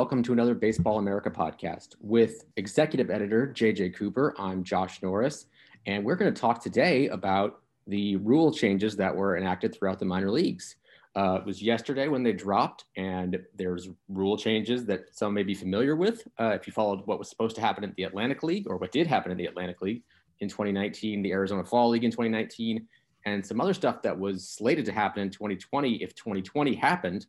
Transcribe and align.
Welcome 0.00 0.22
to 0.22 0.32
another 0.32 0.54
Baseball 0.54 0.96
America 0.98 1.30
podcast 1.30 1.88
with 2.00 2.46
executive 2.56 3.10
editor 3.10 3.52
JJ 3.54 3.94
Cooper. 3.94 4.34
I'm 4.38 4.64
Josh 4.64 5.02
Norris, 5.02 5.44
and 5.84 6.02
we're 6.06 6.16
going 6.16 6.32
to 6.32 6.40
talk 6.40 6.62
today 6.62 7.08
about 7.08 7.60
the 7.86 8.16
rule 8.16 8.50
changes 8.50 8.96
that 8.96 9.14
were 9.14 9.36
enacted 9.36 9.74
throughout 9.74 9.98
the 9.98 10.06
minor 10.06 10.30
leagues. 10.30 10.76
Uh, 11.14 11.40
it 11.40 11.44
was 11.44 11.62
yesterday 11.62 12.08
when 12.08 12.22
they 12.22 12.32
dropped, 12.32 12.86
and 12.96 13.40
there's 13.54 13.90
rule 14.08 14.38
changes 14.38 14.86
that 14.86 15.14
some 15.14 15.34
may 15.34 15.42
be 15.42 15.52
familiar 15.52 15.94
with. 15.94 16.26
Uh, 16.40 16.56
if 16.58 16.66
you 16.66 16.72
followed 16.72 17.06
what 17.06 17.18
was 17.18 17.28
supposed 17.28 17.54
to 17.56 17.60
happen 17.60 17.84
in 17.84 17.92
the 17.98 18.04
Atlantic 18.04 18.42
League, 18.42 18.66
or 18.70 18.78
what 18.78 18.92
did 18.92 19.06
happen 19.06 19.30
in 19.30 19.36
the 19.36 19.44
Atlantic 19.44 19.82
League 19.82 20.02
in 20.38 20.48
2019, 20.48 21.20
the 21.20 21.30
Arizona 21.30 21.62
Fall 21.62 21.90
League 21.90 22.04
in 22.04 22.10
2019, 22.10 22.88
and 23.26 23.44
some 23.44 23.60
other 23.60 23.74
stuff 23.74 24.00
that 24.00 24.18
was 24.18 24.48
slated 24.48 24.86
to 24.86 24.92
happen 24.92 25.20
in 25.20 25.28
2020 25.28 25.96
if 25.96 26.14
2020 26.14 26.74
happened. 26.74 27.26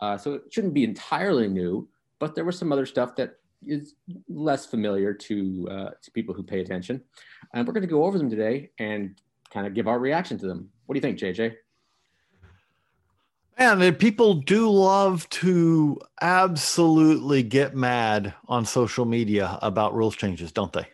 Uh, 0.00 0.16
so 0.16 0.34
it 0.34 0.42
shouldn't 0.50 0.72
be 0.72 0.84
entirely 0.84 1.48
new, 1.48 1.88
but 2.22 2.36
there 2.36 2.44
was 2.44 2.56
some 2.56 2.70
other 2.70 2.86
stuff 2.86 3.16
that 3.16 3.40
is 3.66 3.96
less 4.28 4.64
familiar 4.64 5.12
to 5.12 5.68
uh, 5.68 5.90
to 6.00 6.08
people 6.12 6.32
who 6.32 6.44
pay 6.44 6.60
attention. 6.60 7.02
And 7.52 7.66
we're 7.66 7.72
going 7.72 7.82
to 7.82 7.88
go 7.88 8.04
over 8.04 8.16
them 8.16 8.30
today 8.30 8.70
and 8.78 9.20
kind 9.50 9.66
of 9.66 9.74
give 9.74 9.88
our 9.88 9.98
reaction 9.98 10.38
to 10.38 10.46
them. 10.46 10.70
What 10.86 10.94
do 10.94 10.98
you 10.98 11.02
think, 11.02 11.18
JJ? 11.18 11.56
Man, 13.58 13.94
people 13.96 14.34
do 14.34 14.70
love 14.70 15.28
to 15.30 15.98
absolutely 16.20 17.42
get 17.42 17.74
mad 17.74 18.32
on 18.46 18.66
social 18.66 19.04
media 19.04 19.58
about 19.60 19.92
rules 19.92 20.14
changes, 20.14 20.52
don't 20.52 20.72
they? 20.72 20.86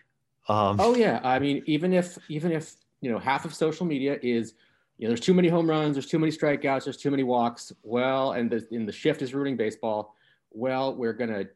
Um, 0.49 0.81
oh 0.81 0.97
yeah, 0.97 1.21
I 1.23 1.39
mean, 1.41 1.63
even 1.67 1.93
if 1.93 2.17
even 2.31 2.53
if 2.53 2.77
you 3.03 3.13
know 3.13 3.19
half 3.19 3.45
of 3.45 3.53
social 3.53 3.85
media 3.85 4.19
is 4.23 4.55
you 4.97 5.05
know, 5.05 5.11
there's 5.11 5.21
too 5.21 5.35
many 5.35 5.49
home 5.49 5.69
runs, 5.69 5.95
there's 5.95 6.07
too 6.07 6.19
many 6.19 6.33
strikeouts, 6.33 6.85
there's 6.85 6.97
too 6.97 7.11
many 7.11 7.23
walks. 7.23 7.71
Well, 7.83 8.33
and 8.33 8.51
the, 8.51 8.67
and 8.73 8.89
the 8.89 8.93
shift 8.93 9.21
is 9.21 9.35
ruining 9.35 9.59
baseball. 9.59 10.15
Well, 10.51 10.95
we're 10.95 11.13
going 11.13 11.31
to 11.31 11.49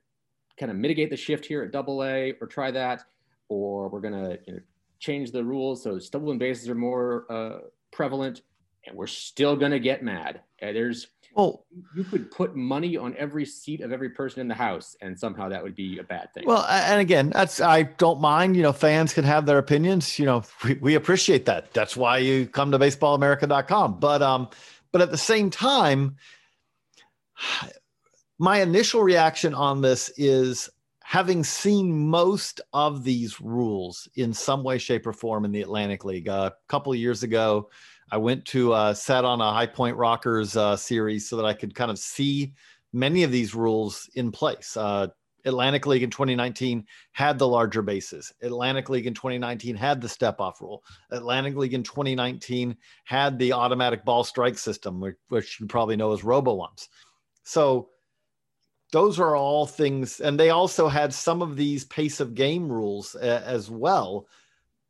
kind 0.59 0.71
of 0.71 0.77
mitigate 0.77 1.11
the 1.11 1.17
shift 1.17 1.47
here 1.47 1.63
at 1.63 1.73
double 1.73 2.05
A 2.05 2.35
or 2.41 2.47
try 2.47 2.71
that, 2.71 3.05
or 3.49 3.89
we're 3.89 4.01
going 4.01 4.15
to 4.15 4.39
you 4.47 4.55
know, 4.55 4.61
change 4.99 5.33
the 5.33 5.43
rules 5.43 5.83
so 5.83 5.99
stolen 5.99 6.39
bases 6.39 6.69
are 6.69 6.75
more 6.75 7.27
uh, 7.31 7.59
prevalent 7.91 8.43
and 8.87 8.97
we're 8.97 9.07
still 9.07 9.57
going 9.57 9.73
to 9.73 9.81
get 9.81 10.03
mad. 10.03 10.41
Uh, 10.61 10.73
there's 10.73 11.09
well, 11.35 11.65
you 11.97 12.05
could 12.05 12.31
put 12.31 12.55
money 12.55 12.99
on 12.99 13.17
every 13.17 13.47
seat 13.47 13.81
of 13.81 13.91
every 13.91 14.11
person 14.11 14.41
in 14.41 14.49
the 14.49 14.55
house, 14.55 14.97
and 15.01 15.19
somehow 15.19 15.49
that 15.49 15.63
would 15.63 15.75
be 15.75 15.99
a 15.99 16.03
bad 16.03 16.33
thing. 16.35 16.45
Well, 16.47 16.67
and 16.69 17.01
again, 17.01 17.31
that's 17.31 17.61
I 17.61 17.85
don't 17.85 18.21
mind. 18.21 18.55
You 18.55 18.63
know, 18.63 18.73
fans 18.73 19.15
can 19.15 19.25
have 19.25 19.47
their 19.47 19.57
opinions. 19.59 20.19
You 20.19 20.27
know, 20.27 20.43
we, 20.65 20.75
we 20.75 20.95
appreciate 20.95 21.47
that. 21.47 21.73
That's 21.73 21.97
why 21.97 22.19
you 22.19 22.47
come 22.47 22.71
to 22.73 22.79
baseballamerica.com. 22.79 23.99
But 23.99 24.21
um, 24.21 24.51
but 24.91 25.01
at 25.01 25.11
the 25.11 25.19
same 25.19 25.49
time, 25.49 26.17
my 28.43 28.61
initial 28.61 29.05
reaction 29.05 29.55
on 29.55 29.81
this 29.81 30.11
is 30.17 30.69
having 31.05 31.45
seen 31.45 32.09
most 32.09 32.61
of 32.73 33.05
these 33.05 33.41
rules 33.41 34.09
in 34.17 34.35
some 34.35 34.65
way, 34.65 34.79
shape, 34.79 35.07
or 35.07 35.13
form 35.13 35.45
in 35.45 35.53
the 35.53 35.63
Atlantic 35.63 36.05
League. 36.05 36.29
Uh, 36.29 36.51
a 36.53 36.69
couple 36.69 36.93
of 36.93 36.99
years 36.99 37.23
ago, 37.23 37.71
I 38.11 38.17
went 38.17 38.45
to 38.47 38.73
uh, 38.73 38.95
sat 38.95 39.25
on 39.25 39.41
a 39.41 39.53
High 39.53 39.69
Point 39.69 39.97
Rockers 39.97 40.57
uh, 40.57 40.77
series 40.77 41.29
so 41.29 41.37
that 41.37 41.45
I 41.45 41.53
could 41.53 41.73
kind 41.73 41.89
of 41.89 42.01
see 42.01 42.53
many 42.93 43.23
of 43.23 43.31
these 43.31 43.55
rules 43.55 44.11
in 44.17 44.33
place. 44.33 44.77
Uh, 44.77 45.07
Atlantic 45.45 45.87
League 45.87 46.03
in 46.03 46.11
2019 46.11 46.85
had 47.13 47.39
the 47.39 47.47
larger 47.47 47.81
bases. 47.81 48.33
Atlantic 48.43 48.89
League 48.89 49.07
in 49.07 49.15
2019 49.15 49.77
had 49.77 50.01
the 50.01 50.09
step 50.09 50.41
off 50.41 50.61
rule. 50.61 50.83
Atlantic 51.13 51.55
League 51.55 51.75
in 51.75 51.85
2019 51.85 52.77
had 53.05 53.39
the 53.39 53.53
automatic 53.53 54.05
ball 54.05 54.25
strike 54.25 54.59
system, 54.59 54.99
which, 54.99 55.15
which 55.29 55.61
you 55.61 55.67
probably 55.69 55.95
know 55.95 56.13
as 56.13 56.25
robo 56.25 56.61
umps. 56.61 56.89
So 57.45 57.91
those 58.93 59.19
are 59.19 59.35
all 59.35 59.67
things, 59.67 60.21
and 60.21 60.39
they 60.39 60.51
also 60.51 60.89
had 60.89 61.13
some 61.13 61.43
of 61.43 61.57
these 61.57 61.85
pace 61.85 62.21
of 62.21 62.35
game 62.35 62.71
rules 62.71 63.15
as 63.15 63.71
well. 63.71 64.29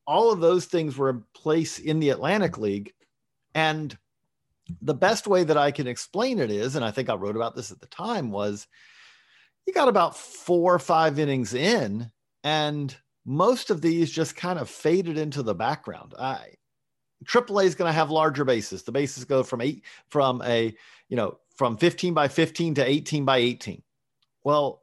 All 0.06 0.32
of 0.32 0.40
those 0.40 0.66
things 0.66 0.98
were 0.98 1.10
in 1.10 1.24
place 1.34 1.78
in 1.78 2.00
the 2.00 2.10
Atlantic 2.10 2.58
League 2.58 2.92
and 3.54 3.96
the 4.80 4.94
best 4.94 5.26
way 5.26 5.44
that 5.44 5.56
I 5.56 5.70
can 5.70 5.86
explain 5.86 6.38
it 6.38 6.50
is, 6.50 6.76
and 6.76 6.84
I 6.84 6.90
think 6.90 7.08
I 7.10 7.14
wrote 7.14 7.36
about 7.36 7.56
this 7.56 7.70
at 7.70 7.80
the 7.80 7.86
time, 7.86 8.30
was 8.30 8.66
you 9.66 9.72
got 9.72 9.88
about 9.88 10.16
four 10.16 10.74
or 10.74 10.78
five 10.78 11.18
innings 11.18 11.54
in, 11.54 12.10
and 12.42 12.94
most 13.24 13.70
of 13.70 13.80
these 13.80 14.10
just 14.10 14.36
kind 14.36 14.58
of 14.58 14.68
faded 14.68 15.18
into 15.18 15.42
the 15.42 15.54
background. 15.54 16.14
I, 16.18 16.54
AAA 17.24 17.64
is 17.64 17.74
going 17.74 17.88
to 17.88 17.92
have 17.92 18.10
larger 18.10 18.44
bases. 18.44 18.82
The 18.82 18.92
bases 18.92 19.24
go 19.24 19.42
from 19.42 19.60
eight 19.60 19.84
from 20.08 20.42
a 20.42 20.74
you 21.08 21.16
know 21.16 21.38
from 21.56 21.76
15 21.76 22.14
by 22.14 22.28
15 22.28 22.76
to 22.76 22.88
18 22.88 23.24
by 23.24 23.38
18. 23.38 23.82
Well, 24.44 24.82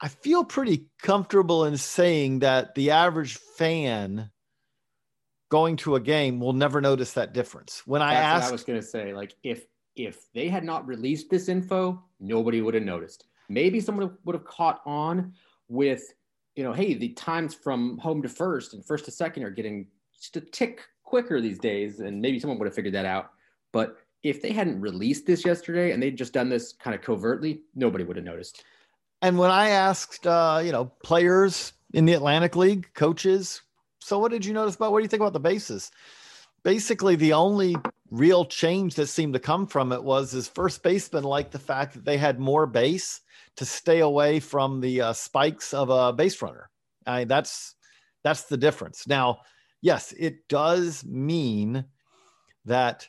I 0.00 0.08
feel 0.08 0.44
pretty 0.44 0.86
comfortable 1.02 1.64
in 1.64 1.76
saying 1.76 2.40
that 2.40 2.74
the 2.74 2.92
average 2.92 3.36
fan 3.36 4.30
going 5.50 5.76
to 5.78 5.96
a 5.96 6.00
game 6.00 6.40
will 6.40 6.52
never 6.52 6.80
notice 6.80 7.14
that 7.14 7.32
difference. 7.32 7.82
When 7.86 8.02
I 8.02 8.14
That's 8.14 8.44
asked, 8.44 8.48
I 8.48 8.52
was 8.52 8.64
going 8.64 8.80
to 8.80 8.86
say, 8.86 9.14
like, 9.14 9.34
if 9.42 9.64
if 9.96 10.30
they 10.32 10.48
had 10.48 10.64
not 10.64 10.86
released 10.86 11.28
this 11.28 11.48
info, 11.48 12.02
nobody 12.20 12.60
would 12.60 12.74
have 12.74 12.84
noticed. 12.84 13.26
Maybe 13.48 13.80
someone 13.80 14.16
would 14.24 14.34
have 14.34 14.44
caught 14.44 14.80
on 14.86 15.32
with, 15.68 16.02
you 16.54 16.62
know, 16.62 16.72
hey, 16.72 16.94
the 16.94 17.08
times 17.10 17.54
from 17.54 17.98
home 17.98 18.22
to 18.22 18.28
first 18.28 18.74
and 18.74 18.84
first 18.86 19.04
to 19.06 19.10
second 19.10 19.42
are 19.42 19.50
getting 19.50 19.88
just 20.14 20.36
a 20.36 20.40
tick 20.40 20.82
quicker 21.02 21.40
these 21.40 21.58
days, 21.58 22.00
and 22.00 22.20
maybe 22.20 22.38
someone 22.38 22.58
would 22.58 22.66
have 22.66 22.74
figured 22.74 22.94
that 22.94 23.06
out. 23.06 23.30
But 23.72 23.96
if 24.22 24.42
they 24.42 24.52
hadn't 24.52 24.80
released 24.80 25.26
this 25.26 25.44
yesterday 25.44 25.92
and 25.92 26.02
they'd 26.02 26.16
just 26.16 26.32
done 26.32 26.48
this 26.48 26.72
kind 26.72 26.94
of 26.94 27.02
covertly, 27.02 27.62
nobody 27.74 28.04
would 28.04 28.16
have 28.16 28.24
noticed. 28.24 28.64
And 29.22 29.38
when 29.38 29.50
I 29.50 29.70
asked, 29.70 30.26
uh, 30.26 30.60
you 30.64 30.72
know, 30.72 30.86
players 31.02 31.72
in 31.92 32.04
the 32.04 32.14
Atlantic 32.14 32.56
League, 32.56 32.88
coaches, 32.94 33.62
so, 34.00 34.18
what 34.18 34.32
did 34.32 34.44
you 34.44 34.54
notice 34.54 34.76
about 34.76 34.92
what 34.92 35.00
do 35.00 35.02
you 35.02 35.08
think 35.08 35.20
about 35.20 35.32
the 35.32 35.40
bases? 35.40 35.90
Basically, 36.62 37.14
the 37.14 37.34
only 37.34 37.76
real 38.10 38.44
change 38.44 38.94
that 38.94 39.08
seemed 39.08 39.34
to 39.34 39.38
come 39.38 39.66
from 39.66 39.92
it 39.92 40.02
was 40.02 40.32
his 40.32 40.48
first 40.48 40.82
baseman 40.82 41.24
liked 41.24 41.52
the 41.52 41.58
fact 41.58 41.94
that 41.94 42.04
they 42.06 42.16
had 42.16 42.40
more 42.40 42.66
base 42.66 43.20
to 43.56 43.64
stay 43.64 44.00
away 44.00 44.40
from 44.40 44.80
the 44.80 45.02
uh, 45.02 45.12
spikes 45.12 45.74
of 45.74 45.90
a 45.90 46.12
base 46.12 46.40
runner. 46.40 46.70
I 47.06 47.24
that's 47.24 47.74
that's 48.24 48.44
the 48.44 48.56
difference. 48.56 49.06
Now, 49.06 49.40
yes, 49.82 50.12
it 50.18 50.48
does 50.48 51.04
mean 51.04 51.84
that 52.64 53.08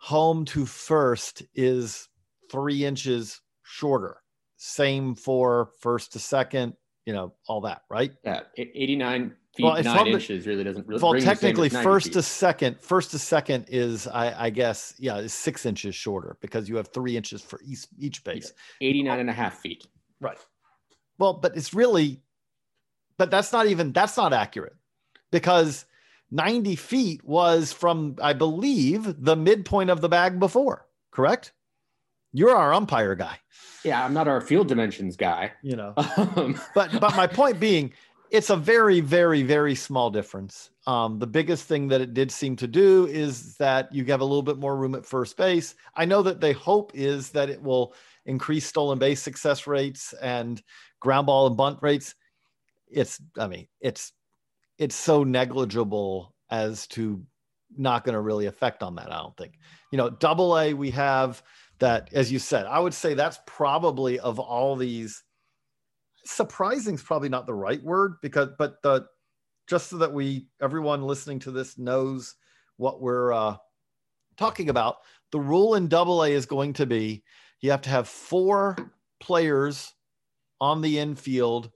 home 0.00 0.46
to 0.46 0.66
first 0.66 1.42
is 1.54 2.08
three 2.50 2.84
inches 2.84 3.40
shorter. 3.62 4.16
Same 4.56 5.14
for 5.14 5.70
first 5.80 6.12
to 6.12 6.18
second, 6.18 6.74
you 7.06 7.12
know, 7.12 7.34
all 7.46 7.60
that, 7.60 7.82
right? 7.90 8.12
Yeah, 8.24 8.40
89 8.56 9.34
feet 9.54 9.64
well, 9.64 9.82
nine 9.82 10.06
inches 10.08 10.46
really 10.46 10.64
doesn't 10.64 10.86
really. 10.86 11.02
Well, 11.02 11.20
technically, 11.20 11.68
first 11.68 12.06
feet. 12.06 12.12
to 12.14 12.22
second, 12.22 12.80
first 12.80 13.10
to 13.12 13.18
second 13.18 13.66
is, 13.68 14.06
I, 14.06 14.46
I, 14.46 14.50
guess, 14.50 14.94
yeah, 14.98 15.18
is 15.18 15.34
six 15.34 15.66
inches 15.66 15.94
shorter 15.94 16.36
because 16.40 16.68
you 16.68 16.76
have 16.76 16.88
three 16.88 17.16
inches 17.16 17.42
for 17.42 17.60
each 17.64 17.86
each 17.98 18.24
base. 18.24 18.52
Yeah, 18.80 18.88
89 18.88 19.20
and 19.20 19.30
a 19.30 19.34
half 19.34 19.60
feet. 19.60 19.86
Right. 20.20 20.38
Well, 21.18 21.34
but 21.34 21.56
it's 21.56 21.74
really, 21.74 22.22
but 23.18 23.30
that's 23.30 23.52
not 23.52 23.66
even 23.66 23.92
that's 23.92 24.16
not 24.16 24.32
accurate 24.32 24.76
because 25.30 25.84
90 26.30 26.76
feet 26.76 27.24
was 27.24 27.72
from, 27.72 28.16
I 28.22 28.32
believe, 28.32 29.22
the 29.22 29.36
midpoint 29.36 29.90
of 29.90 30.00
the 30.00 30.08
bag 30.08 30.38
before. 30.38 30.86
Correct. 31.10 31.52
You're 32.32 32.54
our 32.54 32.72
umpire 32.72 33.14
guy. 33.16 33.38
Yeah, 33.84 34.04
I'm 34.04 34.14
not 34.14 34.28
our 34.28 34.40
field 34.40 34.68
dimensions 34.68 35.16
guy. 35.16 35.52
You 35.62 35.76
know, 35.76 35.94
um, 35.96 36.60
but 36.74 37.00
but 37.00 37.16
my 37.16 37.26
point 37.26 37.58
being, 37.58 37.92
it's 38.30 38.50
a 38.50 38.56
very, 38.56 39.00
very, 39.00 39.42
very 39.42 39.74
small 39.74 40.10
difference. 40.10 40.70
Um, 40.86 41.18
the 41.18 41.26
biggest 41.26 41.66
thing 41.66 41.88
that 41.88 42.00
it 42.00 42.14
did 42.14 42.30
seem 42.30 42.54
to 42.56 42.68
do 42.68 43.06
is 43.06 43.56
that 43.56 43.92
you 43.92 44.04
have 44.04 44.20
a 44.20 44.24
little 44.24 44.42
bit 44.42 44.58
more 44.58 44.76
room 44.76 44.94
at 44.94 45.04
first 45.04 45.36
base. 45.36 45.74
I 45.96 46.04
know 46.04 46.22
that 46.22 46.40
they 46.40 46.52
hope 46.52 46.92
is 46.94 47.30
that 47.30 47.50
it 47.50 47.60
will 47.60 47.94
increase 48.26 48.66
stolen 48.66 48.98
base 48.98 49.20
success 49.20 49.66
rates 49.66 50.12
and 50.22 50.62
ground 51.00 51.26
ball 51.26 51.48
and 51.48 51.56
bunt 51.56 51.78
rates. 51.82 52.14
it's 52.88 53.20
I 53.38 53.48
mean 53.48 53.66
it's 53.80 54.12
it's 54.80 54.96
so 54.96 55.22
negligible 55.22 56.34
as 56.50 56.86
to 56.88 57.22
not 57.76 58.02
going 58.02 58.14
to 58.14 58.20
really 58.20 58.46
affect 58.46 58.82
on 58.82 58.96
that. 58.96 59.12
I 59.12 59.18
don't 59.18 59.36
think. 59.36 59.52
You 59.92 59.98
know, 59.98 60.10
double 60.10 60.58
A 60.58 60.74
we 60.74 60.90
have 60.90 61.42
that 61.78 62.08
as 62.12 62.32
you 62.32 62.40
said. 62.40 62.66
I 62.66 62.80
would 62.80 62.94
say 62.94 63.14
that's 63.14 63.38
probably 63.46 64.18
of 64.18 64.40
all 64.40 64.74
these 64.74 65.22
surprising 66.24 66.94
is 66.94 67.02
probably 67.02 67.28
not 67.28 67.46
the 67.46 67.54
right 67.54 67.82
word 67.82 68.14
because 68.22 68.48
but 68.58 68.82
the 68.82 69.06
just 69.68 69.88
so 69.88 69.98
that 69.98 70.12
we 70.12 70.48
everyone 70.60 71.02
listening 71.02 71.38
to 71.40 71.50
this 71.50 71.78
knows 71.78 72.34
what 72.76 73.00
we're 73.00 73.32
uh, 73.32 73.56
talking 74.36 74.68
about 74.68 74.96
the 75.32 75.40
rule 75.40 75.74
in 75.76 75.88
double 75.88 76.22
a 76.22 76.28
is 76.30 76.44
going 76.44 76.74
to 76.74 76.84
be 76.84 77.22
you 77.60 77.70
have 77.70 77.80
to 77.80 77.88
have 77.88 78.06
four 78.06 78.76
players 79.18 79.94
on 80.60 80.82
the 80.82 80.98
infield 80.98 81.70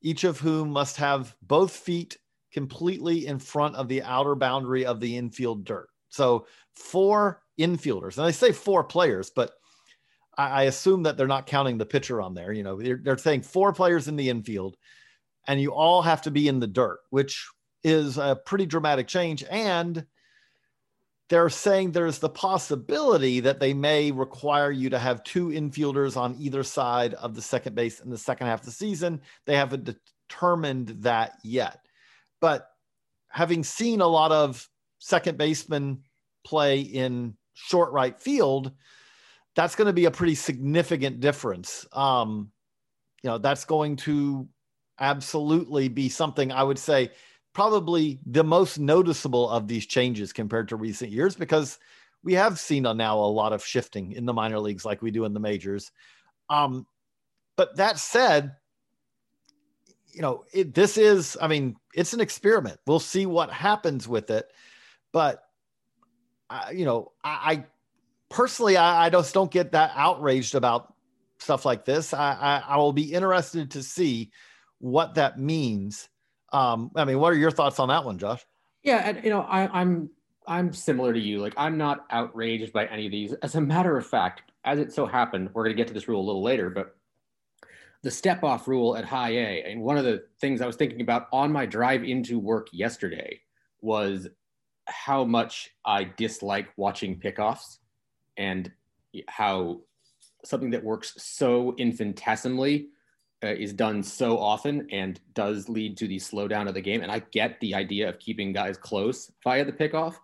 each 0.00 0.24
of 0.24 0.40
whom 0.40 0.70
must 0.70 0.96
have 0.96 1.36
both 1.42 1.72
feet 1.72 2.16
completely 2.52 3.26
in 3.26 3.38
front 3.38 3.74
of 3.76 3.88
the 3.88 4.02
outer 4.02 4.34
boundary 4.34 4.84
of 4.84 5.00
the 5.00 5.16
infield 5.16 5.64
dirt 5.64 5.88
so 6.08 6.46
four 6.74 7.42
infielders 7.58 8.16
and 8.16 8.26
i 8.26 8.30
say 8.30 8.52
four 8.52 8.84
players 8.84 9.30
but 9.30 9.52
I, 10.36 10.62
assume 10.62 11.02
that 11.02 11.16
they're 11.16 11.26
not 11.26 11.46
counting 11.46 11.78
the 11.78 11.86
pitcher 11.86 12.20
on 12.20 12.34
there. 12.34 12.52
You 12.52 12.62
know, 12.62 12.80
they're, 12.80 13.00
they're 13.02 13.18
saying 13.18 13.42
four 13.42 13.72
players 13.72 14.08
in 14.08 14.16
the 14.16 14.30
infield, 14.30 14.76
and 15.46 15.60
you 15.60 15.72
all 15.72 16.02
have 16.02 16.22
to 16.22 16.30
be 16.30 16.48
in 16.48 16.60
the 16.60 16.66
dirt, 16.66 17.00
which 17.10 17.46
is 17.84 18.16
a 18.16 18.40
pretty 18.46 18.66
dramatic 18.66 19.08
change. 19.08 19.44
And 19.50 20.06
they're 21.28 21.48
saying 21.48 21.92
there's 21.92 22.18
the 22.18 22.28
possibility 22.28 23.40
that 23.40 23.60
they 23.60 23.74
may 23.74 24.10
require 24.10 24.70
you 24.70 24.90
to 24.90 24.98
have 24.98 25.24
two 25.24 25.48
infielders 25.48 26.16
on 26.16 26.36
either 26.38 26.62
side 26.62 27.14
of 27.14 27.34
the 27.34 27.42
second 27.42 27.74
base 27.74 28.00
in 28.00 28.10
the 28.10 28.18
second 28.18 28.46
half 28.46 28.60
of 28.60 28.66
the 28.66 28.72
season. 28.72 29.20
They 29.46 29.56
haven't 29.56 29.88
determined 30.28 30.88
that 31.00 31.32
yet. 31.42 31.81
But 32.42 32.68
having 33.28 33.64
seen 33.64 34.02
a 34.02 34.06
lot 34.06 34.32
of 34.32 34.68
second 34.98 35.38
baseman 35.38 36.02
play 36.44 36.80
in 36.80 37.34
short 37.54 37.92
right 37.92 38.20
field, 38.20 38.72
that's 39.54 39.76
going 39.76 39.86
to 39.86 39.92
be 39.92 40.06
a 40.06 40.10
pretty 40.10 40.34
significant 40.34 41.20
difference. 41.20 41.86
Um, 41.92 42.50
you 43.22 43.30
know, 43.30 43.38
that's 43.38 43.64
going 43.64 43.96
to 43.96 44.48
absolutely 44.98 45.88
be 45.88 46.08
something 46.08 46.52
I 46.52 46.64
would 46.64 46.78
say 46.78 47.12
probably 47.52 48.18
the 48.26 48.44
most 48.44 48.78
noticeable 48.78 49.48
of 49.48 49.68
these 49.68 49.86
changes 49.86 50.32
compared 50.32 50.68
to 50.68 50.76
recent 50.76 51.12
years 51.12 51.36
because 51.36 51.78
we 52.24 52.34
have 52.34 52.58
seen 52.58 52.82
now 52.82 53.18
a 53.18 53.20
lot 53.20 53.52
of 53.52 53.64
shifting 53.64 54.12
in 54.12 54.26
the 54.26 54.32
minor 54.32 54.58
leagues 54.58 54.84
like 54.84 55.00
we 55.00 55.10
do 55.10 55.24
in 55.24 55.32
the 55.32 55.40
majors. 55.40 55.92
Um, 56.50 56.86
but 57.56 57.76
that 57.76 57.98
said, 57.98 58.56
you 60.12 60.22
know, 60.22 60.44
it, 60.52 60.74
this 60.74 60.98
is, 60.98 61.36
I 61.40 61.48
mean, 61.48 61.76
it's 61.92 62.12
an 62.12 62.20
experiment. 62.20 62.78
We'll 62.86 63.00
see 63.00 63.26
what 63.26 63.50
happens 63.50 64.08
with 64.08 64.30
it. 64.30 64.50
But, 65.12 65.42
uh, 66.50 66.68
you 66.72 66.84
know, 66.84 67.12
I, 67.22 67.52
I 67.52 67.64
personally, 68.30 68.76
I, 68.76 69.06
I, 69.06 69.10
just 69.10 69.34
don't 69.34 69.50
get 69.50 69.72
that 69.72 69.92
outraged 69.94 70.54
about 70.54 70.94
stuff 71.38 71.64
like 71.64 71.84
this. 71.84 72.14
I, 72.14 72.32
I, 72.32 72.74
I 72.74 72.76
will 72.78 72.92
be 72.92 73.12
interested 73.12 73.72
to 73.72 73.82
see 73.82 74.30
what 74.78 75.14
that 75.14 75.38
means. 75.38 76.08
Um, 76.52 76.90
I 76.96 77.04
mean, 77.04 77.18
what 77.18 77.32
are 77.32 77.36
your 77.36 77.50
thoughts 77.50 77.78
on 77.78 77.88
that 77.88 78.04
one, 78.04 78.18
Josh? 78.18 78.44
Yeah, 78.82 79.08
and 79.08 79.24
you 79.24 79.30
know, 79.30 79.42
I, 79.42 79.68
I'm 79.80 80.10
I'm 80.46 80.72
similar 80.72 81.12
to 81.12 81.20
you. 81.20 81.38
Like, 81.38 81.54
I'm 81.56 81.78
not 81.78 82.04
outraged 82.10 82.72
by 82.72 82.86
any 82.86 83.06
of 83.06 83.12
these. 83.12 83.32
As 83.34 83.54
a 83.54 83.60
matter 83.60 83.96
of 83.96 84.06
fact, 84.06 84.42
as 84.64 84.78
it 84.78 84.92
so 84.92 85.06
happened, 85.06 85.50
we're 85.52 85.64
going 85.64 85.76
to 85.76 85.80
get 85.80 85.88
to 85.88 85.94
this 85.94 86.08
rule 86.08 86.20
a 86.20 86.26
little 86.26 86.42
later, 86.42 86.68
but 86.68 86.96
the 88.02 88.10
step 88.10 88.42
off 88.42 88.66
rule 88.66 88.96
at 88.96 89.04
high 89.04 89.30
A, 89.30 89.64
and 89.64 89.80
one 89.80 89.96
of 89.96 90.04
the 90.04 90.24
things 90.40 90.60
I 90.60 90.66
was 90.66 90.76
thinking 90.76 91.00
about 91.00 91.28
on 91.32 91.52
my 91.52 91.66
drive 91.66 92.02
into 92.04 92.38
work 92.38 92.68
yesterday 92.72 93.40
was 93.80 94.28
how 94.86 95.24
much 95.24 95.70
I 95.84 96.04
dislike 96.04 96.68
watching 96.76 97.20
pickoffs 97.20 97.78
and 98.36 98.70
how 99.28 99.82
something 100.44 100.70
that 100.70 100.82
works 100.82 101.14
so 101.18 101.74
infinitesimally 101.78 102.88
uh, 103.44 103.48
is 103.48 103.72
done 103.72 104.02
so 104.02 104.38
often 104.38 104.88
and 104.90 105.20
does 105.34 105.68
lead 105.68 105.96
to 105.96 106.08
the 106.08 106.16
slowdown 106.16 106.68
of 106.68 106.74
the 106.74 106.80
game. 106.80 107.02
And 107.02 107.10
I 107.10 107.20
get 107.30 107.60
the 107.60 107.74
idea 107.74 108.08
of 108.08 108.18
keeping 108.18 108.52
guys 108.52 108.76
close 108.76 109.30
via 109.44 109.64
the 109.64 109.72
pickoff, 109.72 110.16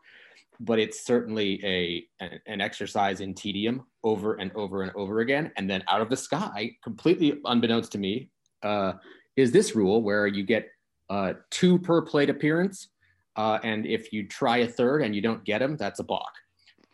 but 0.60 0.78
it's 0.78 1.04
certainly 1.04 1.60
a 1.64 2.04
an, 2.24 2.40
an, 2.46 2.60
exercise 2.60 3.20
in 3.20 3.34
tedium 3.34 3.84
over 4.02 4.34
and 4.34 4.50
over 4.52 4.82
and 4.82 4.92
over 4.94 5.20
again. 5.20 5.52
And 5.56 5.70
then 5.70 5.84
out 5.88 6.00
of 6.00 6.10
the 6.10 6.16
sky, 6.16 6.72
completely 6.82 7.40
unbeknownst 7.44 7.92
to 7.92 7.98
me, 7.98 8.30
uh, 8.62 8.94
is 9.36 9.52
this 9.52 9.76
rule 9.76 10.02
where 10.02 10.26
you 10.26 10.42
get 10.42 10.68
uh, 11.10 11.34
two 11.50 11.78
per 11.78 12.02
plate 12.02 12.30
appearance. 12.30 12.88
Uh, 13.36 13.58
and 13.62 13.86
if 13.86 14.12
you 14.12 14.26
try 14.26 14.58
a 14.58 14.66
third 14.66 15.02
and 15.02 15.14
you 15.14 15.22
don't 15.22 15.44
get 15.44 15.60
them, 15.60 15.76
that's 15.76 16.00
a 16.00 16.04
balk. 16.04 16.32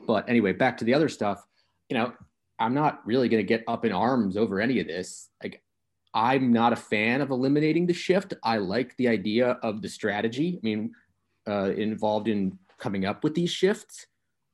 But 0.06 0.28
anyway, 0.28 0.52
back 0.52 0.76
to 0.78 0.84
the 0.84 0.92
other 0.92 1.08
stuff. 1.08 1.42
You 1.88 1.96
know, 1.96 2.12
I'm 2.58 2.74
not 2.74 3.00
really 3.06 3.28
going 3.28 3.42
to 3.42 3.46
get 3.46 3.64
up 3.66 3.84
in 3.84 3.92
arms 3.92 4.36
over 4.36 4.60
any 4.60 4.78
of 4.80 4.86
this. 4.86 5.30
Like, 5.42 5.62
I'm 6.12 6.52
not 6.52 6.72
a 6.72 6.76
fan 6.76 7.20
of 7.20 7.30
eliminating 7.30 7.86
the 7.86 7.94
shift. 7.94 8.34
I 8.44 8.58
like 8.58 8.96
the 8.98 9.08
idea 9.08 9.58
of 9.62 9.82
the 9.82 9.88
strategy. 9.88 10.58
I 10.58 10.60
mean, 10.62 10.92
uh, 11.48 11.72
involved 11.76 12.28
in 12.28 12.58
coming 12.84 13.06
up 13.06 13.24
with 13.24 13.34
these 13.34 13.50
shifts. 13.50 14.06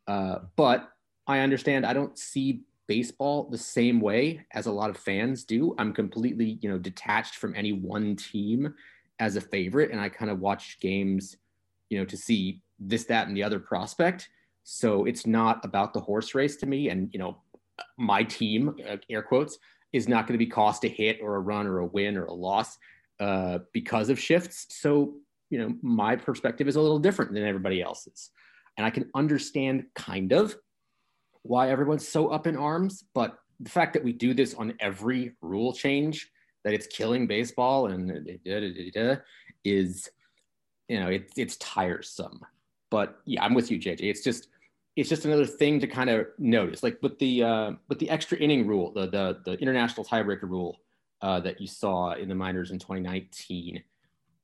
Uh, 0.06 0.36
but 0.54 0.88
I 1.26 1.40
understand 1.40 1.84
I 1.84 1.92
don't 1.92 2.16
see 2.16 2.62
baseball 2.86 3.48
the 3.50 3.58
same 3.58 4.00
way 4.00 4.46
as 4.52 4.66
a 4.66 4.72
lot 4.80 4.88
of 4.88 4.96
fans 4.96 5.44
do. 5.44 5.74
I'm 5.78 5.92
completely, 5.92 6.58
you 6.62 6.68
know, 6.70 6.78
detached 6.78 7.34
from 7.36 7.56
any 7.56 7.72
one 7.72 8.14
team 8.14 8.72
as 9.18 9.34
a 9.34 9.40
favorite, 9.40 9.90
and 9.90 10.00
I 10.00 10.08
kind 10.08 10.30
of 10.30 10.38
watch 10.38 10.78
games, 10.80 11.36
you 11.88 11.98
know, 11.98 12.04
to 12.04 12.16
see 12.16 12.62
this, 12.78 13.04
that, 13.04 13.26
and 13.26 13.36
the 13.36 13.42
other 13.42 13.58
prospect. 13.58 14.28
So 14.62 15.04
it's 15.06 15.26
not 15.26 15.64
about 15.64 15.92
the 15.92 16.00
horse 16.00 16.34
race 16.34 16.56
to 16.58 16.66
me. 16.66 16.88
And, 16.90 17.10
you 17.12 17.18
know, 17.18 17.38
my 17.98 18.22
team, 18.22 18.76
uh, 18.88 18.96
air 19.08 19.22
quotes, 19.22 19.58
is 19.92 20.06
not 20.06 20.26
going 20.26 20.38
to 20.38 20.44
be 20.44 20.50
cost 20.50 20.84
a 20.84 20.88
hit 20.88 21.18
or 21.20 21.34
a 21.34 21.40
run 21.40 21.66
or 21.66 21.78
a 21.80 21.86
win 21.86 22.16
or 22.16 22.26
a 22.26 22.32
loss 22.48 22.78
uh, 23.18 23.58
because 23.72 24.08
of 24.08 24.18
shifts. 24.20 24.66
So, 24.70 25.14
you 25.50 25.58
know, 25.58 25.74
my 25.82 26.16
perspective 26.16 26.68
is 26.68 26.76
a 26.76 26.80
little 26.80 26.98
different 26.98 27.34
than 27.34 27.44
everybody 27.44 27.82
else's. 27.82 28.30
And 28.76 28.86
I 28.86 28.90
can 28.90 29.10
understand 29.14 29.84
kind 29.94 30.32
of 30.32 30.54
why 31.42 31.70
everyone's 31.70 32.06
so 32.06 32.28
up 32.28 32.46
in 32.46 32.56
arms. 32.56 33.04
But 33.14 33.36
the 33.58 33.68
fact 33.68 33.92
that 33.94 34.04
we 34.04 34.12
do 34.12 34.32
this 34.32 34.54
on 34.54 34.74
every 34.80 35.32
rule 35.42 35.72
change, 35.72 36.30
that 36.64 36.72
it's 36.72 36.86
killing 36.86 37.26
baseball 37.26 37.88
and 37.88 38.38
is, 39.64 40.08
you 40.88 41.00
know, 41.00 41.08
it, 41.08 41.32
it's 41.36 41.56
tiresome. 41.56 42.40
But 42.90 43.18
yeah, 43.24 43.44
I'm 43.44 43.54
with 43.54 43.70
you, 43.70 43.78
JJ. 43.78 44.02
It's 44.02 44.22
just, 44.22 44.48
it's 44.96 45.08
just 45.08 45.24
another 45.24 45.46
thing 45.46 45.80
to 45.80 45.86
kind 45.86 46.10
of 46.10 46.26
notice. 46.38 46.82
Like 46.82 46.98
with 47.02 47.18
the 47.18 47.42
uh, 47.42 47.72
with 47.88 47.98
the 47.98 48.10
extra 48.10 48.36
inning 48.38 48.66
rule, 48.66 48.92
the 48.92 49.06
the, 49.06 49.40
the 49.44 49.52
international 49.58 50.04
tiebreaker 50.04 50.42
rule 50.42 50.80
uh, 51.22 51.40
that 51.40 51.60
you 51.60 51.66
saw 51.66 52.12
in 52.12 52.28
the 52.28 52.34
minors 52.34 52.70
in 52.70 52.78
2019. 52.78 53.82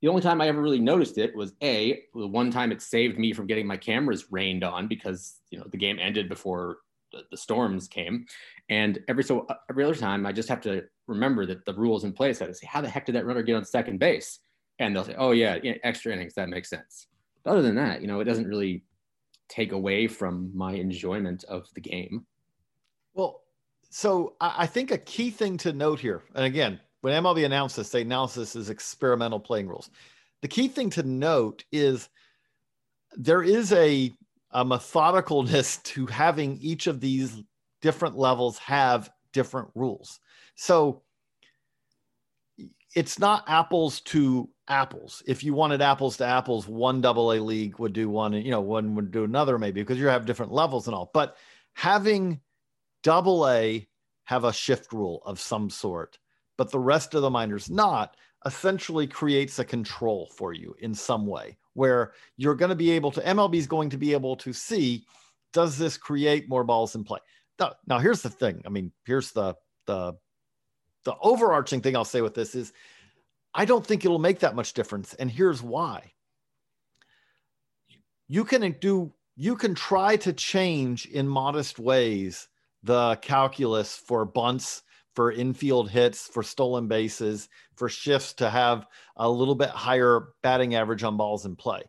The 0.06 0.10
only 0.10 0.22
time 0.22 0.40
I 0.40 0.46
ever 0.46 0.62
really 0.62 0.78
noticed 0.78 1.18
it 1.18 1.34
was 1.34 1.54
a 1.64 2.04
the 2.14 2.28
one 2.28 2.52
time 2.52 2.70
it 2.70 2.80
saved 2.80 3.18
me 3.18 3.32
from 3.32 3.48
getting 3.48 3.66
my 3.66 3.76
cameras 3.76 4.30
rained 4.30 4.62
on 4.62 4.86
because 4.86 5.40
you 5.50 5.58
know 5.58 5.66
the 5.68 5.76
game 5.76 5.98
ended 6.00 6.28
before 6.28 6.76
the, 7.10 7.22
the 7.32 7.36
storms 7.36 7.88
came, 7.88 8.24
and 8.68 9.00
every 9.08 9.24
so 9.24 9.48
every 9.68 9.82
other 9.82 9.96
time 9.96 10.24
I 10.24 10.30
just 10.30 10.48
have 10.48 10.60
to 10.60 10.84
remember 11.08 11.44
that 11.46 11.64
the 11.64 11.74
rules 11.74 12.04
in 12.04 12.12
place. 12.12 12.40
I 12.40 12.52
say, 12.52 12.68
how 12.68 12.80
the 12.80 12.88
heck 12.88 13.06
did 13.06 13.16
that 13.16 13.26
runner 13.26 13.42
get 13.42 13.56
on 13.56 13.64
second 13.64 13.98
base? 13.98 14.38
And 14.78 14.94
they'll 14.94 15.02
say, 15.02 15.16
oh 15.18 15.32
yeah, 15.32 15.58
extra 15.82 16.12
innings. 16.12 16.34
That 16.34 16.50
makes 16.50 16.70
sense. 16.70 17.08
But 17.42 17.50
other 17.50 17.62
than 17.62 17.74
that, 17.74 18.00
you 18.00 18.06
know, 18.06 18.20
it 18.20 18.26
doesn't 18.26 18.46
really 18.46 18.84
take 19.48 19.72
away 19.72 20.06
from 20.06 20.52
my 20.56 20.74
enjoyment 20.74 21.42
of 21.48 21.66
the 21.74 21.80
game. 21.80 22.24
Well, 23.12 23.42
so 23.90 24.36
I 24.40 24.66
think 24.66 24.92
a 24.92 24.98
key 24.98 25.30
thing 25.30 25.56
to 25.58 25.72
note 25.72 25.98
here, 25.98 26.22
and 26.36 26.44
again, 26.44 26.78
when 27.06 27.22
MLB 27.22 27.44
announced 27.44 27.76
this, 27.76 27.90
they 27.90 28.02
announced 28.02 28.34
this 28.34 28.56
as 28.56 28.68
experimental 28.68 29.38
playing 29.38 29.68
rules. 29.68 29.90
The 30.42 30.48
key 30.48 30.66
thing 30.66 30.90
to 30.90 31.04
note 31.04 31.64
is 31.70 32.08
there 33.12 33.44
is 33.44 33.72
a, 33.72 34.12
a 34.50 34.64
methodicalness 34.64 35.80
to 35.84 36.06
having 36.06 36.58
each 36.60 36.88
of 36.88 36.98
these 36.98 37.40
different 37.80 38.18
levels 38.18 38.58
have 38.58 39.08
different 39.32 39.68
rules. 39.76 40.18
So 40.56 41.02
it's 42.96 43.20
not 43.20 43.44
apples 43.46 44.00
to 44.00 44.48
apples. 44.66 45.22
If 45.28 45.44
you 45.44 45.54
wanted 45.54 45.82
apples 45.82 46.16
to 46.16 46.26
apples, 46.26 46.66
one 46.66 47.00
double 47.02 47.32
A 47.32 47.38
league 47.38 47.78
would 47.78 47.92
do 47.92 48.10
one, 48.10 48.34
and 48.34 48.44
you 48.44 48.50
know, 48.50 48.62
one 48.62 48.96
would 48.96 49.12
do 49.12 49.22
another 49.22 49.60
maybe 49.60 49.80
because 49.80 50.00
you 50.00 50.08
have 50.08 50.26
different 50.26 50.50
levels 50.50 50.88
and 50.88 50.96
all. 50.96 51.08
But 51.14 51.36
having 51.72 52.40
double 53.04 53.48
A 53.48 53.86
have 54.24 54.42
a 54.42 54.52
shift 54.52 54.92
rule 54.92 55.22
of 55.24 55.38
some 55.38 55.70
sort, 55.70 56.18
but 56.56 56.70
the 56.70 56.78
rest 56.78 57.14
of 57.14 57.22
the 57.22 57.30
minors 57.30 57.70
not, 57.70 58.16
essentially 58.44 59.06
creates 59.06 59.58
a 59.58 59.64
control 59.64 60.30
for 60.36 60.52
you 60.52 60.74
in 60.80 60.94
some 60.94 61.26
way 61.26 61.56
where 61.74 62.12
you're 62.36 62.54
going 62.54 62.68
to 62.68 62.76
be 62.76 62.90
able 62.90 63.10
to 63.10 63.20
MLB 63.20 63.56
is 63.56 63.66
going 63.66 63.90
to 63.90 63.98
be 63.98 64.12
able 64.12 64.36
to 64.36 64.52
see 64.52 65.04
does 65.52 65.76
this 65.78 65.96
create 65.96 66.48
more 66.48 66.64
balls 66.64 66.94
in 66.94 67.02
play. 67.02 67.18
Now, 67.58 67.74
now 67.86 67.98
here's 67.98 68.22
the 68.22 68.30
thing. 68.30 68.62
I 68.66 68.68
mean, 68.68 68.92
here's 69.04 69.32
the 69.32 69.54
the 69.86 70.14
the 71.04 71.14
overarching 71.20 71.80
thing 71.80 71.96
I'll 71.96 72.04
say 72.04 72.20
with 72.20 72.34
this 72.34 72.54
is 72.54 72.72
I 73.54 73.64
don't 73.64 73.86
think 73.86 74.04
it'll 74.04 74.18
make 74.18 74.40
that 74.40 74.54
much 74.54 74.74
difference. 74.74 75.14
And 75.14 75.30
here's 75.30 75.62
why. 75.62 76.12
You 78.28 78.44
can 78.44 78.72
do 78.80 79.12
you 79.36 79.56
can 79.56 79.74
try 79.74 80.16
to 80.16 80.32
change 80.32 81.06
in 81.06 81.28
modest 81.28 81.78
ways 81.78 82.48
the 82.82 83.16
calculus 83.16 83.96
for 83.96 84.24
bunts, 84.24 84.82
for 85.16 85.32
infield 85.32 85.90
hits, 85.90 86.28
for 86.28 86.42
stolen 86.42 86.86
bases, 86.86 87.48
for 87.74 87.88
shifts 87.88 88.34
to 88.34 88.50
have 88.50 88.86
a 89.16 89.28
little 89.28 89.54
bit 89.54 89.70
higher 89.70 90.28
batting 90.42 90.74
average 90.74 91.02
on 91.02 91.16
balls 91.16 91.46
in 91.46 91.56
play. 91.56 91.82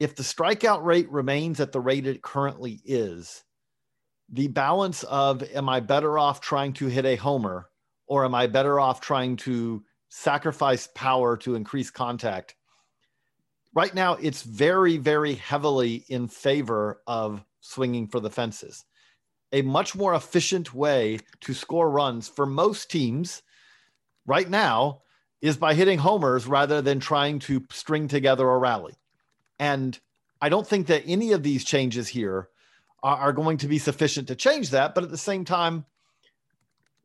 If 0.00 0.16
the 0.16 0.22
strikeout 0.22 0.82
rate 0.82 1.10
remains 1.10 1.60
at 1.60 1.70
the 1.70 1.80
rate 1.80 2.06
it 2.06 2.22
currently 2.22 2.80
is, 2.84 3.44
the 4.30 4.48
balance 4.48 5.04
of 5.04 5.42
am 5.42 5.68
I 5.68 5.80
better 5.80 6.18
off 6.18 6.40
trying 6.40 6.72
to 6.74 6.86
hit 6.86 7.04
a 7.04 7.16
homer 7.16 7.68
or 8.06 8.24
am 8.24 8.34
I 8.34 8.46
better 8.46 8.80
off 8.80 9.00
trying 9.00 9.36
to 9.36 9.84
sacrifice 10.08 10.88
power 10.94 11.36
to 11.38 11.56
increase 11.56 11.90
contact? 11.90 12.54
Right 13.74 13.94
now, 13.94 14.14
it's 14.14 14.42
very, 14.42 14.96
very 14.96 15.34
heavily 15.34 16.06
in 16.08 16.26
favor 16.26 17.02
of 17.06 17.44
swinging 17.60 18.08
for 18.08 18.18
the 18.18 18.30
fences. 18.30 18.84
A 19.52 19.62
much 19.62 19.94
more 19.94 20.14
efficient 20.14 20.74
way 20.74 21.20
to 21.40 21.54
score 21.54 21.90
runs 21.90 22.28
for 22.28 22.46
most 22.46 22.90
teams 22.90 23.42
right 24.26 24.48
now 24.48 25.02
is 25.40 25.56
by 25.56 25.74
hitting 25.74 25.98
homers 25.98 26.46
rather 26.46 26.82
than 26.82 27.00
trying 27.00 27.38
to 27.38 27.64
string 27.70 28.08
together 28.08 28.48
a 28.48 28.58
rally. 28.58 28.94
And 29.58 29.98
I 30.40 30.48
don't 30.48 30.66
think 30.66 30.88
that 30.88 31.04
any 31.06 31.32
of 31.32 31.42
these 31.42 31.64
changes 31.64 32.08
here 32.08 32.48
are, 33.02 33.16
are 33.16 33.32
going 33.32 33.58
to 33.58 33.68
be 33.68 33.78
sufficient 33.78 34.28
to 34.28 34.36
change 34.36 34.70
that. 34.70 34.94
But 34.94 35.04
at 35.04 35.10
the 35.10 35.18
same 35.18 35.44
time, 35.44 35.84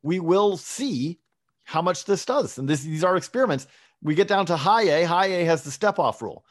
we 0.02 0.20
will 0.20 0.56
see 0.56 1.18
how 1.64 1.80
much 1.80 2.04
this 2.04 2.24
does. 2.24 2.58
And 2.58 2.68
this, 2.68 2.82
these 2.82 3.04
are 3.04 3.16
experiments. 3.16 3.66
We 4.02 4.14
get 4.14 4.28
down 4.28 4.46
to 4.46 4.56
high 4.56 4.82
A. 4.82 5.04
High 5.04 5.26
A 5.26 5.44
has 5.46 5.62
the 5.62 5.70
step 5.70 5.98
off 5.98 6.20
rule, 6.20 6.44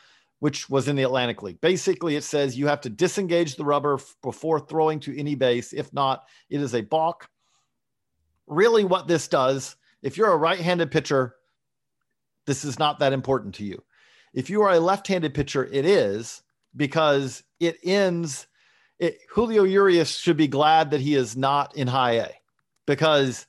which 0.43 0.69
was 0.69 0.89
in 0.89 0.97
the 0.97 1.03
Atlantic 1.03 1.41
League. 1.41 1.61
Basically, 1.61 2.17
it 2.17 2.23
says 2.25 2.57
you 2.57 2.67
have 2.67 2.81
to 2.81 2.89
disengage 2.89 3.55
the 3.55 3.63
rubber 3.63 3.93
f- 3.93 4.13
before 4.21 4.59
throwing 4.59 4.99
to 4.99 5.17
any 5.17 5.35
base. 5.35 5.71
If 5.71 5.93
not, 5.93 6.25
it 6.49 6.59
is 6.59 6.75
a 6.75 6.81
balk. 6.81 7.29
Really, 8.45 8.83
what 8.83 9.07
this 9.07 9.29
does, 9.29 9.77
if 10.01 10.17
you're 10.17 10.33
a 10.33 10.35
right 10.35 10.59
handed 10.59 10.91
pitcher, 10.91 11.35
this 12.45 12.65
is 12.65 12.77
not 12.77 12.99
that 12.99 13.13
important 13.13 13.55
to 13.55 13.63
you. 13.63 13.81
If 14.33 14.49
you 14.49 14.63
are 14.63 14.73
a 14.73 14.81
left 14.81 15.07
handed 15.07 15.33
pitcher, 15.33 15.69
it 15.71 15.85
is 15.85 16.43
because 16.75 17.41
it 17.61 17.77
ends. 17.81 18.47
It, 18.99 19.19
Julio 19.29 19.63
Urias 19.63 20.11
should 20.11 20.35
be 20.35 20.49
glad 20.49 20.91
that 20.91 20.99
he 20.99 21.15
is 21.15 21.37
not 21.37 21.77
in 21.77 21.87
high 21.87 22.17
A 22.17 22.29
because, 22.85 23.47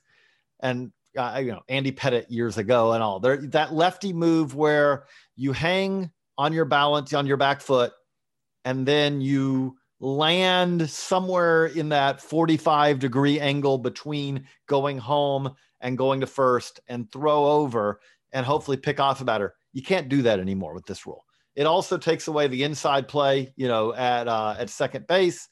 and 0.61 0.93
uh, 1.17 1.41
you 1.43 1.51
know, 1.51 1.61
Andy 1.67 1.91
Pettitte 1.91 2.27
years 2.29 2.57
ago 2.57 2.93
and 2.93 3.03
all 3.03 3.19
there, 3.19 3.35
that 3.47 3.73
lefty 3.73 4.13
move 4.13 4.55
where 4.55 5.07
you 5.35 5.51
hang 5.51 6.09
on 6.37 6.53
your 6.53 6.65
balance 6.65 7.13
on 7.13 7.25
your 7.25 7.37
back 7.37 7.61
foot 7.61 7.93
and 8.65 8.85
then 8.85 9.21
you 9.21 9.77
land 9.99 10.89
somewhere 10.89 11.67
in 11.67 11.89
that 11.89 12.21
45 12.21 12.99
degree 12.99 13.39
angle 13.39 13.77
between 13.77 14.45
going 14.67 14.97
home 14.97 15.55
and 15.81 15.97
going 15.97 16.19
to 16.19 16.27
first 16.27 16.79
and 16.87 17.09
throw 17.11 17.45
over 17.45 17.99
and 18.33 18.45
hopefully 18.45 18.75
pick 18.75 18.99
off 18.99 19.21
a 19.21 19.25
batter. 19.25 19.53
You 19.71 19.81
can't 19.81 20.09
do 20.09 20.21
that 20.23 20.39
anymore 20.39 20.73
with 20.73 20.85
this 20.85 21.05
rule. 21.05 21.23
It 21.55 21.65
also 21.65 21.97
takes 21.97 22.27
away 22.27 22.47
the 22.47 22.63
inside 22.63 23.07
play, 23.07 23.53
you 23.55 23.67
know, 23.67 23.93
at 23.93 24.27
uh, 24.27 24.55
at 24.59 24.69
second 24.69 25.07
base. 25.07 25.47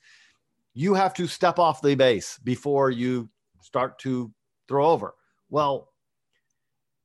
You 0.73 0.93
have 0.95 1.13
to 1.13 1.27
step 1.27 1.59
off 1.59 1.81
the 1.81 1.95
base 1.95 2.39
before 2.43 2.89
you 2.89 3.29
start 3.61 3.99
to 3.99 4.33
throw 4.67 4.87
over. 4.87 5.13
Well, 5.49 5.89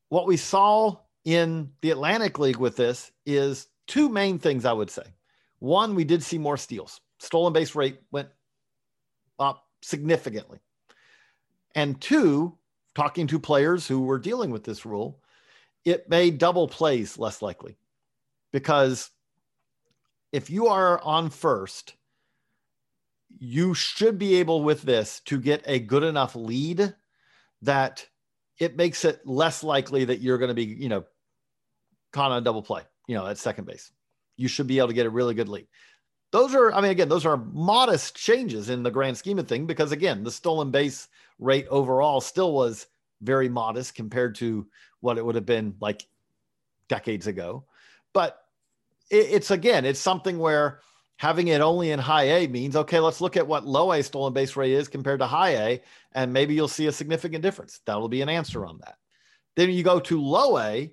what 0.08 0.26
we 0.26 0.36
saw 0.36 0.96
in 1.28 1.70
the 1.82 1.90
Atlantic 1.90 2.38
League 2.38 2.56
with 2.56 2.76
this 2.76 3.12
is 3.26 3.68
two 3.86 4.08
main 4.08 4.38
things 4.38 4.64
I 4.64 4.72
would 4.72 4.88
say. 4.88 5.02
One, 5.58 5.94
we 5.94 6.04
did 6.04 6.22
see 6.22 6.38
more 6.38 6.56
steals. 6.56 7.02
Stolen 7.18 7.52
base 7.52 7.74
rate 7.74 8.00
went 8.10 8.30
up 9.38 9.66
significantly. 9.82 10.58
And 11.74 12.00
two, 12.00 12.56
talking 12.94 13.26
to 13.26 13.38
players 13.38 13.86
who 13.86 14.04
were 14.04 14.18
dealing 14.18 14.50
with 14.50 14.64
this 14.64 14.86
rule, 14.86 15.20
it 15.84 16.08
made 16.08 16.38
double 16.38 16.66
plays 16.66 17.18
less 17.18 17.42
likely 17.42 17.76
because 18.50 19.10
if 20.32 20.48
you 20.48 20.68
are 20.68 20.98
on 21.02 21.28
first, 21.28 21.94
you 23.38 23.74
should 23.74 24.18
be 24.18 24.36
able 24.36 24.62
with 24.62 24.80
this 24.80 25.20
to 25.26 25.38
get 25.38 25.62
a 25.66 25.78
good 25.78 26.04
enough 26.04 26.34
lead 26.34 26.94
that 27.60 28.06
it 28.58 28.78
makes 28.78 29.04
it 29.04 29.26
less 29.26 29.62
likely 29.62 30.06
that 30.06 30.22
you're 30.22 30.38
going 30.38 30.48
to 30.48 30.54
be, 30.54 30.64
you 30.64 30.88
know, 30.88 31.04
caught 32.18 32.32
on 32.32 32.38
a 32.38 32.40
double 32.40 32.62
play, 32.62 32.82
you 33.06 33.14
know, 33.14 33.26
at 33.26 33.38
second 33.38 33.64
base. 33.64 33.92
You 34.36 34.48
should 34.48 34.66
be 34.66 34.78
able 34.78 34.88
to 34.88 34.94
get 34.94 35.06
a 35.06 35.10
really 35.10 35.34
good 35.34 35.48
lead. 35.48 35.68
Those 36.32 36.52
are, 36.52 36.72
I 36.72 36.80
mean, 36.80 36.90
again, 36.90 37.08
those 37.08 37.24
are 37.24 37.36
modest 37.36 38.16
changes 38.16 38.70
in 38.70 38.82
the 38.82 38.90
grand 38.90 39.16
scheme 39.16 39.38
of 39.38 39.46
thing 39.46 39.66
because, 39.66 39.92
again, 39.92 40.24
the 40.24 40.30
stolen 40.32 40.72
base 40.72 41.06
rate 41.38 41.68
overall 41.70 42.20
still 42.20 42.52
was 42.52 42.88
very 43.22 43.48
modest 43.48 43.94
compared 43.94 44.34
to 44.36 44.66
what 45.00 45.16
it 45.16 45.24
would 45.24 45.36
have 45.36 45.46
been 45.46 45.76
like 45.80 46.06
decades 46.88 47.28
ago. 47.28 47.64
But 48.12 48.36
it's 49.10 49.52
again, 49.52 49.84
it's 49.84 50.00
something 50.00 50.38
where 50.40 50.80
having 51.18 51.48
it 51.48 51.60
only 51.60 51.92
in 51.92 52.00
high 52.00 52.24
A 52.24 52.46
means 52.48 52.74
okay, 52.74 52.98
let's 52.98 53.20
look 53.20 53.36
at 53.36 53.46
what 53.46 53.64
low 53.64 53.92
A 53.92 54.02
stolen 54.02 54.32
base 54.32 54.56
rate 54.56 54.72
is 54.72 54.88
compared 54.88 55.20
to 55.20 55.26
high 55.26 55.50
A, 55.50 55.82
and 56.12 56.32
maybe 56.32 56.54
you'll 56.54 56.66
see 56.66 56.88
a 56.88 56.92
significant 56.92 57.42
difference. 57.42 57.80
That'll 57.86 58.08
be 58.08 58.22
an 58.22 58.28
answer 58.28 58.66
on 58.66 58.78
that. 58.80 58.96
Then 59.54 59.70
you 59.70 59.84
go 59.84 60.00
to 60.00 60.20
low 60.20 60.58
A, 60.58 60.92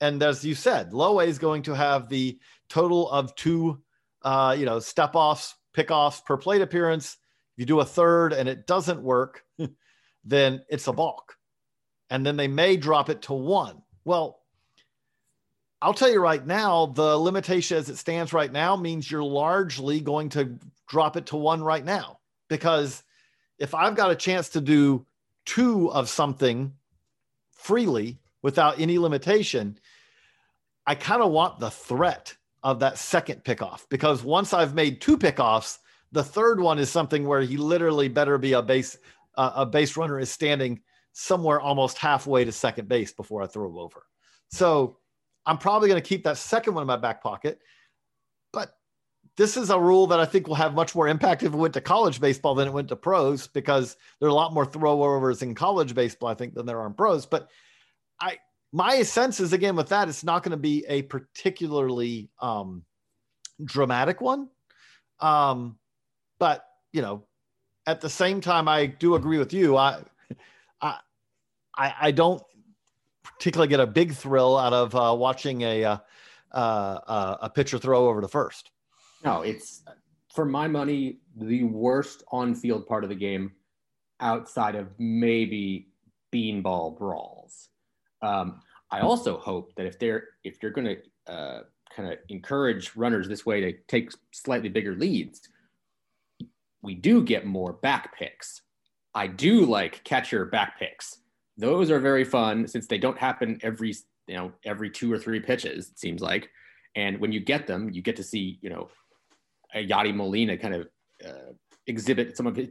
and 0.00 0.22
as 0.22 0.44
you 0.44 0.54
said, 0.54 0.92
low 0.92 1.20
A 1.20 1.24
is 1.24 1.38
going 1.38 1.62
to 1.62 1.74
have 1.74 2.08
the 2.08 2.38
total 2.68 3.10
of 3.10 3.34
two, 3.34 3.82
uh, 4.22 4.54
you 4.58 4.64
know, 4.64 4.78
step 4.78 5.14
offs, 5.14 5.54
pick 5.72 5.90
offs 5.90 6.20
per 6.20 6.36
plate 6.36 6.62
appearance. 6.62 7.16
If 7.54 7.60
you 7.62 7.66
do 7.66 7.80
a 7.80 7.84
third 7.84 8.32
and 8.32 8.48
it 8.48 8.66
doesn't 8.66 9.02
work, 9.02 9.44
then 10.24 10.62
it's 10.68 10.86
a 10.86 10.92
balk. 10.92 11.36
And 12.10 12.24
then 12.24 12.36
they 12.36 12.48
may 12.48 12.76
drop 12.76 13.10
it 13.10 13.22
to 13.22 13.34
one. 13.34 13.82
Well, 14.04 14.40
I'll 15.82 15.94
tell 15.94 16.10
you 16.10 16.20
right 16.20 16.44
now, 16.44 16.86
the 16.86 17.16
limitation 17.16 17.76
as 17.76 17.88
it 17.88 17.98
stands 17.98 18.32
right 18.32 18.50
now 18.50 18.76
means 18.76 19.10
you're 19.10 19.22
largely 19.22 20.00
going 20.00 20.28
to 20.30 20.58
drop 20.88 21.16
it 21.16 21.26
to 21.26 21.36
one 21.36 21.62
right 21.62 21.84
now. 21.84 22.18
Because 22.48 23.02
if 23.58 23.74
I've 23.74 23.94
got 23.94 24.10
a 24.10 24.16
chance 24.16 24.48
to 24.50 24.60
do 24.60 25.06
two 25.44 25.90
of 25.92 26.08
something 26.08 26.72
freely 27.52 28.18
without 28.42 28.80
any 28.80 28.98
limitation, 28.98 29.78
I 30.86 30.94
kind 30.94 31.22
of 31.22 31.30
want 31.30 31.58
the 31.58 31.70
threat 31.70 32.34
of 32.62 32.80
that 32.80 32.98
second 32.98 33.44
pickoff 33.44 33.86
because 33.88 34.24
once 34.24 34.52
I've 34.52 34.74
made 34.74 35.00
two 35.00 35.16
pickoffs, 35.16 35.78
the 36.12 36.24
third 36.24 36.60
one 36.60 36.78
is 36.78 36.90
something 36.90 37.26
where 37.26 37.42
he 37.42 37.56
literally 37.56 38.08
better 38.08 38.38
be 38.38 38.52
a 38.54 38.62
base 38.62 38.96
uh, 39.36 39.52
a 39.56 39.66
base 39.66 39.96
runner 39.96 40.18
is 40.18 40.30
standing 40.30 40.80
somewhere 41.12 41.60
almost 41.60 41.98
halfway 41.98 42.44
to 42.44 42.52
second 42.52 42.88
base 42.88 43.12
before 43.12 43.42
I 43.42 43.46
throw 43.46 43.68
him 43.68 43.76
over. 43.76 44.04
So 44.50 44.98
I'm 45.46 45.58
probably 45.58 45.88
going 45.88 46.00
to 46.00 46.08
keep 46.08 46.24
that 46.24 46.38
second 46.38 46.74
one 46.74 46.82
in 46.82 46.86
my 46.86 46.96
back 46.96 47.22
pocket. 47.22 47.60
But 48.52 48.72
this 49.36 49.56
is 49.56 49.70
a 49.70 49.78
rule 49.78 50.08
that 50.08 50.18
I 50.18 50.24
think 50.24 50.48
will 50.48 50.56
have 50.56 50.74
much 50.74 50.94
more 50.94 51.06
impact 51.06 51.42
if 51.42 51.52
it 51.52 51.56
went 51.56 51.74
to 51.74 51.80
college 51.80 52.20
baseball 52.20 52.54
than 52.54 52.66
it 52.66 52.74
went 52.74 52.88
to 52.88 52.96
pros 52.96 53.46
because 53.46 53.96
there 54.18 54.28
are 54.28 54.32
a 54.32 54.34
lot 54.34 54.52
more 54.52 54.66
throwovers 54.66 55.42
in 55.42 55.54
college 55.54 55.94
baseball, 55.94 56.28
I 56.28 56.34
think, 56.34 56.54
than 56.54 56.66
there 56.66 56.80
are 56.80 56.86
in 56.86 56.94
pros. 56.94 57.26
But 57.26 57.48
I, 58.20 58.38
my 58.72 59.02
sense 59.02 59.40
is 59.40 59.52
again 59.52 59.76
with 59.76 59.88
that, 59.88 60.08
it's 60.08 60.24
not 60.24 60.42
going 60.42 60.50
to 60.52 60.56
be 60.56 60.84
a 60.88 61.02
particularly 61.02 62.30
um, 62.40 62.84
dramatic 63.64 64.20
one. 64.20 64.48
Um, 65.20 65.78
but 66.38 66.64
you 66.92 67.02
know, 67.02 67.24
at 67.86 68.00
the 68.00 68.10
same 68.10 68.40
time, 68.40 68.68
I 68.68 68.86
do 68.86 69.14
agree 69.14 69.38
with 69.38 69.52
you. 69.52 69.76
I, 69.76 70.02
I, 70.80 70.98
I 71.78 72.10
don't 72.10 72.42
particularly 73.22 73.68
get 73.68 73.80
a 73.80 73.86
big 73.86 74.12
thrill 74.12 74.58
out 74.58 74.72
of 74.72 74.94
uh, 74.94 75.14
watching 75.16 75.62
a 75.62 75.84
uh, 75.84 75.98
uh, 76.52 77.36
a 77.42 77.50
pitcher 77.50 77.78
throw 77.78 78.08
over 78.08 78.20
to 78.20 78.28
first. 78.28 78.70
No, 79.24 79.42
it's 79.42 79.82
for 80.34 80.44
my 80.44 80.68
money 80.68 81.18
the 81.36 81.64
worst 81.64 82.22
on-field 82.30 82.86
part 82.86 83.04
of 83.04 83.10
the 83.10 83.16
game, 83.16 83.52
outside 84.20 84.74
of 84.74 84.88
maybe 84.98 85.88
beanball 86.32 86.96
brawls. 86.96 87.68
Um, 88.22 88.60
I 88.90 89.00
also 89.00 89.38
hope 89.38 89.74
that 89.76 89.86
if 89.86 89.98
they're 89.98 90.24
if 90.44 90.62
you're 90.62 90.72
going 90.72 90.96
to 90.96 91.32
uh, 91.32 91.60
kind 91.94 92.12
of 92.12 92.18
encourage 92.28 92.96
runners 92.96 93.28
this 93.28 93.44
way 93.44 93.60
to 93.60 93.72
take 93.86 94.10
slightly 94.32 94.68
bigger 94.68 94.94
leads, 94.94 95.40
we 96.82 96.94
do 96.94 97.22
get 97.22 97.46
more 97.46 97.74
back 97.74 98.16
picks. 98.16 98.62
I 99.14 99.26
do 99.26 99.64
like 99.64 100.04
catcher 100.04 100.44
back 100.46 100.78
picks. 100.78 101.18
Those 101.56 101.90
are 101.90 101.98
very 102.00 102.24
fun 102.24 102.66
since 102.66 102.86
they 102.86 102.98
don't 102.98 103.18
happen 103.18 103.58
every 103.62 103.94
you 104.26 104.36
know 104.36 104.52
every 104.64 104.90
two 104.90 105.12
or 105.12 105.18
three 105.18 105.40
pitches 105.40 105.90
it 105.90 105.98
seems 105.98 106.22
like. 106.22 106.48
And 106.94 107.18
when 107.18 107.32
you 107.32 107.40
get 107.40 107.66
them 107.66 107.90
you 107.90 108.00
get 108.00 108.16
to 108.16 108.22
see 108.22 108.58
you 108.62 108.70
know 108.70 108.88
a 109.74 109.86
Yadi 109.86 110.14
Molina 110.14 110.56
kind 110.56 110.74
of 110.74 110.88
uh, 111.26 111.52
exhibit 111.86 112.36
some 112.36 112.46
of 112.46 112.56
his, 112.56 112.68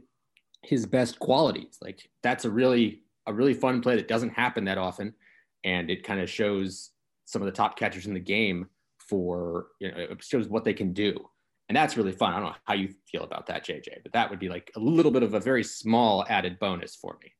his 0.62 0.86
best 0.86 1.18
qualities. 1.18 1.78
Like 1.80 2.08
that's 2.22 2.44
a 2.44 2.50
really 2.50 3.02
a 3.26 3.32
really 3.32 3.54
fun 3.54 3.82
play 3.82 3.96
that 3.96 4.08
doesn't 4.08 4.30
happen 4.30 4.64
that 4.64 4.78
often 4.78 5.14
and 5.64 5.90
it 5.90 6.04
kind 6.04 6.20
of 6.20 6.30
shows 6.30 6.90
some 7.24 7.42
of 7.42 7.46
the 7.46 7.52
top 7.52 7.78
catchers 7.78 8.06
in 8.06 8.14
the 8.14 8.20
game 8.20 8.68
for 8.98 9.68
you 9.80 9.90
know 9.90 9.98
it 9.98 10.22
shows 10.22 10.48
what 10.48 10.64
they 10.64 10.74
can 10.74 10.92
do 10.92 11.28
and 11.68 11.76
that's 11.76 11.96
really 11.96 12.12
fun. 12.12 12.32
I 12.32 12.36
don't 12.36 12.46
know 12.46 12.56
how 12.64 12.74
you 12.74 12.94
feel 13.10 13.24
about 13.24 13.46
that, 13.46 13.64
JJ, 13.64 14.02
but 14.02 14.12
that 14.12 14.30
would 14.30 14.38
be 14.38 14.48
like 14.48 14.72
a 14.76 14.80
little 14.80 15.12
bit 15.12 15.22
of 15.22 15.34
a 15.34 15.40
very 15.40 15.62
small 15.62 16.24
added 16.28 16.58
bonus 16.58 16.96
for 16.96 17.18
me. 17.22 17.32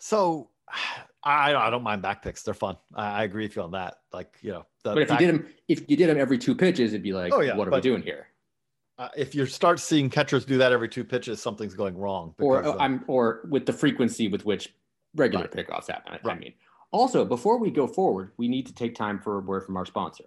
So 0.00 0.50
I, 1.24 1.54
I 1.54 1.70
don't 1.70 1.84
mind 1.84 2.02
back 2.02 2.22
picks; 2.22 2.42
they're 2.42 2.52
fun. 2.52 2.76
I, 2.94 3.20
I 3.20 3.22
agree 3.22 3.44
with 3.44 3.54
you 3.54 3.62
on 3.62 3.70
that. 3.72 3.98
Like 4.12 4.36
you 4.40 4.50
know, 4.50 4.66
but 4.82 4.98
if 4.98 5.08
back, 5.08 5.20
you 5.20 5.26
did 5.26 5.34
them, 5.34 5.46
if 5.68 5.88
you 5.88 5.96
did 5.96 6.10
them 6.10 6.18
every 6.18 6.36
two 6.36 6.54
pitches, 6.54 6.92
it'd 6.92 7.04
be 7.04 7.12
like, 7.12 7.32
oh 7.32 7.40
yeah, 7.40 7.54
what 7.54 7.68
are 7.68 7.70
we 7.70 7.80
doing 7.80 8.02
here? 8.02 8.26
Uh, 8.98 9.08
if 9.16 9.34
you 9.34 9.46
start 9.46 9.78
seeing 9.78 10.10
catchers 10.10 10.44
do 10.44 10.58
that 10.58 10.72
every 10.72 10.88
two 10.88 11.04
pitches, 11.04 11.40
something's 11.40 11.74
going 11.74 11.96
wrong. 11.96 12.34
Or 12.40 12.64
uh, 12.64 12.76
I'm 12.78 13.04
or 13.06 13.46
with 13.48 13.66
the 13.66 13.72
frequency 13.72 14.26
with 14.26 14.44
which 14.44 14.74
regular 15.14 15.44
right. 15.44 15.66
pickoffs 15.68 15.88
happen. 15.88 16.18
Right. 16.24 16.36
I 16.36 16.38
mean, 16.40 16.54
also 16.92 17.24
before 17.24 17.58
we 17.58 17.70
go 17.70 17.86
forward, 17.86 18.32
we 18.36 18.48
need 18.48 18.66
to 18.66 18.74
take 18.74 18.94
time 18.94 19.18
for 19.18 19.38
a 19.38 19.40
word 19.40 19.64
from 19.64 19.76
our 19.76 19.86
sponsor. 19.86 20.24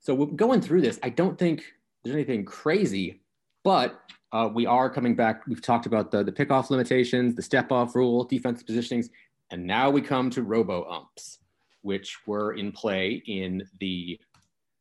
So 0.00 0.26
going 0.26 0.62
through 0.62 0.80
this, 0.80 0.98
I 1.02 1.10
don't 1.10 1.38
think 1.38 1.62
there's 2.02 2.16
anything 2.16 2.44
crazy, 2.44 3.20
but 3.62 4.00
uh, 4.32 4.48
we 4.52 4.64
are 4.64 4.88
coming 4.88 5.14
back. 5.14 5.46
We've 5.46 5.60
talked 5.60 5.86
about 5.86 6.10
the, 6.10 6.24
the 6.24 6.32
pickoff 6.32 6.70
limitations, 6.70 7.34
the 7.34 7.42
step 7.42 7.70
off 7.70 7.94
rule, 7.94 8.24
defensive 8.24 8.66
positionings, 8.66 9.10
and 9.50 9.66
now 9.66 9.90
we 9.90 10.00
come 10.00 10.30
to 10.30 10.42
robo 10.42 10.88
umps, 10.88 11.38
which 11.82 12.16
were 12.26 12.54
in 12.54 12.72
play 12.72 13.22
in 13.26 13.62
the 13.80 14.18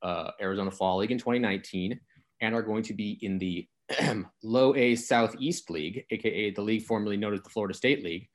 uh, 0.02 0.32
Arizona 0.40 0.72
Fall 0.72 1.00
League 1.00 1.12
in 1.12 1.18
2019 1.18 2.00
and 2.42 2.56
are 2.56 2.62
going 2.62 2.84
to 2.84 2.94
be 2.94 3.20
in 3.22 3.38
the 3.38 3.68
Low 4.44 4.76
A 4.76 4.96
Southeast 4.96 5.70
League, 5.70 6.06
aka 6.12 6.52
the 6.52 6.62
league 6.62 6.84
formerly 6.84 7.18
known 7.18 7.34
as 7.34 7.42
the 7.42 7.50
Florida 7.50 7.74
State 7.74 8.04
League, 8.04 8.30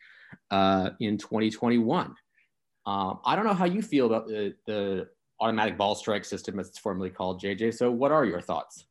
uh, 0.51 0.91
in 1.01 1.19
2021. 1.19 2.15
Um, 2.87 3.21
I 3.25 3.35
don't 3.35 3.47
know 3.47 3.55
how 3.55 3.65
you 3.65 3.83
feel 3.83 4.07
about 4.07 4.27
the, 4.27 4.55
the 4.67 5.09
automatic 5.41 5.79
ball 5.79 5.95
strike 5.95 6.25
system, 6.25 6.59
as 6.59 6.69
it's 6.69 6.79
formerly 6.79 7.11
called, 7.11 7.41
JJ. 7.41 7.75
So, 7.75 7.91
what 7.91 8.13
are 8.13 8.25
your 8.25 8.41
thoughts? 8.41 8.87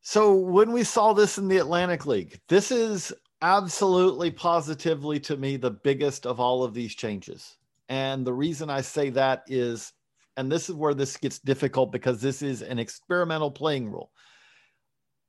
So, 0.00 0.34
when 0.34 0.72
we 0.72 0.84
saw 0.84 1.12
this 1.12 1.38
in 1.38 1.48
the 1.48 1.58
Atlantic 1.58 2.06
League, 2.06 2.40
this 2.48 2.70
is 2.70 3.12
absolutely 3.42 4.30
positively 4.30 5.20
to 5.20 5.36
me 5.36 5.56
the 5.56 5.70
biggest 5.70 6.26
of 6.26 6.40
all 6.40 6.62
of 6.62 6.74
these 6.74 6.94
changes. 6.94 7.56
And 7.88 8.26
the 8.26 8.32
reason 8.32 8.70
I 8.70 8.80
say 8.80 9.10
that 9.10 9.44
is, 9.46 9.92
and 10.36 10.50
this 10.50 10.68
is 10.68 10.74
where 10.74 10.94
this 10.94 11.16
gets 11.16 11.38
difficult 11.38 11.92
because 11.92 12.20
this 12.20 12.42
is 12.42 12.62
an 12.62 12.78
experimental 12.78 13.50
playing 13.50 13.90
rule. 13.90 14.10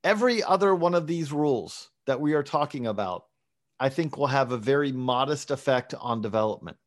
Every 0.03 0.43
other 0.43 0.73
one 0.75 0.95
of 0.95 1.07
these 1.07 1.33
rules 1.33 1.89
that 2.05 2.21
we 2.21 2.33
are 2.33 2.43
talking 2.43 2.87
about, 2.87 3.25
I 3.79 3.89
think 3.89 4.17
will 4.17 4.27
have 4.27 4.51
a 4.51 4.57
very 4.57 4.91
modest 4.91 5.51
effect 5.51 5.93
on 5.93 6.21
development. 6.21 6.77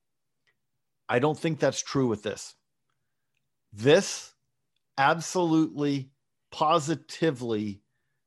I 1.08 1.18
don't 1.18 1.38
think 1.38 1.58
that's 1.58 1.82
true 1.82 2.06
with 2.06 2.22
this. 2.22 2.54
This 3.72 4.34
absolutely, 4.96 6.10
positively 6.50 7.82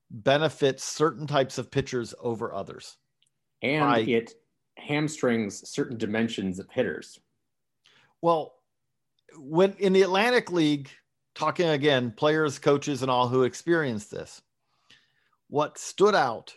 benefits 0.09 0.83
certain 0.83 1.27
types 1.27 1.57
of 1.57 1.71
pitchers 1.71 2.13
over 2.19 2.53
others. 2.53 2.97
And 3.61 3.81
by, 3.81 3.99
it 3.99 4.33
hamstrings 4.77 5.67
certain 5.69 5.97
dimensions 5.97 6.59
of 6.59 6.69
hitters. 6.69 7.19
Well, 8.21 8.55
when 9.37 9.73
in 9.79 9.93
the 9.93 10.01
Atlantic 10.01 10.51
League, 10.51 10.89
talking 11.35 11.69
again, 11.69 12.11
players, 12.11 12.59
coaches, 12.59 13.01
and 13.01 13.09
all 13.09 13.27
who 13.27 13.43
experienced 13.43 14.11
this, 14.11 14.41
what 15.47 15.77
stood 15.77 16.15
out 16.15 16.55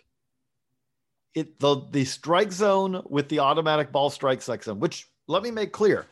it 1.34 1.58
the 1.60 1.82
the 1.90 2.04
strike 2.04 2.52
zone 2.52 3.02
with 3.08 3.28
the 3.28 3.40
automatic 3.40 3.92
ball 3.92 4.10
strike 4.10 4.42
zone, 4.42 4.80
which 4.80 5.08
let 5.26 5.42
me 5.42 5.50
make 5.50 5.72
clear, 5.72 6.06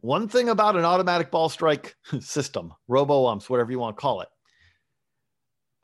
one 0.00 0.28
thing 0.28 0.48
about 0.48 0.76
an 0.76 0.84
automatic 0.84 1.30
ball 1.30 1.48
strike 1.48 1.96
system, 2.20 2.72
robo 2.88 3.26
umps, 3.26 3.48
whatever 3.50 3.70
you 3.70 3.78
want 3.78 3.96
to 3.96 4.00
call 4.00 4.20
it, 4.20 4.28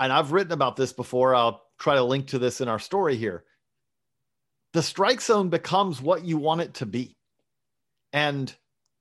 and 0.01 0.13
I've 0.13 0.33
written 0.33 0.53
about 0.53 0.77
this 0.77 0.93
before. 0.93 1.35
I'll 1.35 1.63
try 1.79 1.95
to 1.95 2.03
link 2.03 2.29
to 2.29 2.39
this 2.39 2.61
in 2.61 2.69
our 2.69 2.79
story 2.79 3.17
here. 3.17 3.45
The 4.73 4.83
strike 4.83 5.21
zone 5.21 5.51
becomes 5.51 6.01
what 6.01 6.25
you 6.25 6.39
want 6.39 6.63
it 6.63 6.75
to 6.75 6.87
be. 6.87 7.17
And 8.13 8.53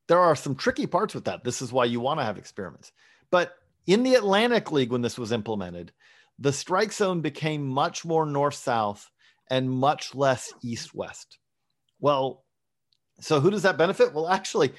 there 0.07 0.19
are 0.19 0.35
some 0.35 0.55
tricky 0.55 0.87
parts 0.87 1.13
with 1.13 1.25
that. 1.25 1.43
This 1.43 1.61
is 1.61 1.71
why 1.71 1.85
you 1.85 1.99
want 1.99 2.19
to 2.19 2.23
have 2.23 2.37
experiments. 2.37 2.91
But 3.31 3.53
in 3.87 4.03
the 4.03 4.15
Atlantic 4.15 4.71
League, 4.71 4.91
when 4.91 5.01
this 5.01 5.17
was 5.17 5.31
implemented, 5.31 5.91
the 6.37 6.51
strike 6.53 6.91
zone 6.91 7.21
became 7.21 7.67
much 7.67 8.03
more 8.03 8.25
north 8.25 8.55
south 8.55 9.09
and 9.49 9.69
much 9.69 10.15
less 10.15 10.53
east 10.63 10.93
west. 10.93 11.37
Well, 11.99 12.43
so 13.19 13.39
who 13.39 13.51
does 13.51 13.63
that 13.63 13.77
benefit? 13.77 14.13
Well, 14.13 14.29
actually, 14.29 14.71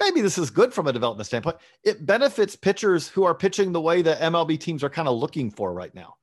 maybe 0.00 0.20
this 0.20 0.38
is 0.38 0.50
good 0.50 0.72
from 0.72 0.86
a 0.86 0.92
development 0.92 1.26
standpoint. 1.26 1.56
It 1.84 2.06
benefits 2.06 2.56
pitchers 2.56 3.08
who 3.08 3.24
are 3.24 3.34
pitching 3.34 3.72
the 3.72 3.80
way 3.80 4.02
the 4.02 4.14
MLB 4.14 4.58
teams 4.58 4.82
are 4.82 4.90
kind 4.90 5.08
of 5.08 5.18
looking 5.18 5.50
for 5.50 5.72
right 5.72 5.94
now. 5.94 6.14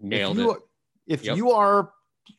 Nailed 0.00 0.38
if 0.38 0.42
you, 0.42 0.50
it. 0.50 0.58
If 1.06 1.24
yep. 1.24 1.36
you 1.36 1.52
are 1.52 1.92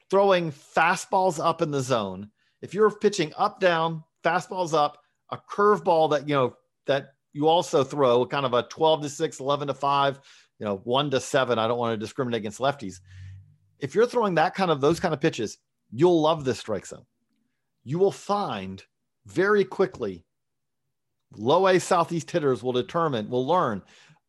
throwing 0.09 0.51
fastballs 0.51 1.43
up 1.43 1.61
in 1.61 1.71
the 1.71 1.81
zone, 1.81 2.29
if 2.61 2.73
you're 2.73 2.91
pitching 2.91 3.31
up 3.37 3.59
down, 3.59 4.03
fastballs 4.23 4.73
up, 4.73 4.97
a 5.31 5.37
curveball 5.37 6.11
that 6.11 6.27
you 6.27 6.35
know 6.35 6.55
that 6.85 7.13
you 7.33 7.47
also 7.47 7.83
throw 7.83 8.25
kind 8.25 8.45
of 8.45 8.53
a 8.53 8.63
12 8.63 9.03
to 9.03 9.09
6, 9.09 9.39
11 9.39 9.67
to 9.67 9.73
5, 9.73 10.19
you 10.59 10.65
know, 10.65 10.77
1 10.77 11.11
to 11.11 11.19
7, 11.19 11.59
I 11.59 11.67
don't 11.67 11.77
want 11.77 11.93
to 11.93 11.97
discriminate 11.97 12.39
against 12.39 12.59
lefties. 12.59 13.01
If 13.79 13.93
you're 13.95 14.07
throwing 14.07 14.35
that 14.35 14.55
kind 14.55 14.71
of 14.71 14.81
those 14.81 14.99
kind 14.99 15.13
of 15.13 15.21
pitches, 15.21 15.57
you'll 15.91 16.21
love 16.21 16.45
this 16.45 16.59
strike 16.59 16.85
zone. 16.85 17.05
You 17.83 17.99
will 17.99 18.11
find 18.11 18.83
very 19.25 19.63
quickly 19.63 20.25
low 21.35 21.67
A 21.67 21.79
Southeast 21.79 22.31
hitters 22.31 22.63
will 22.63 22.71
determine, 22.71 23.29
will 23.29 23.45
learn, 23.45 23.81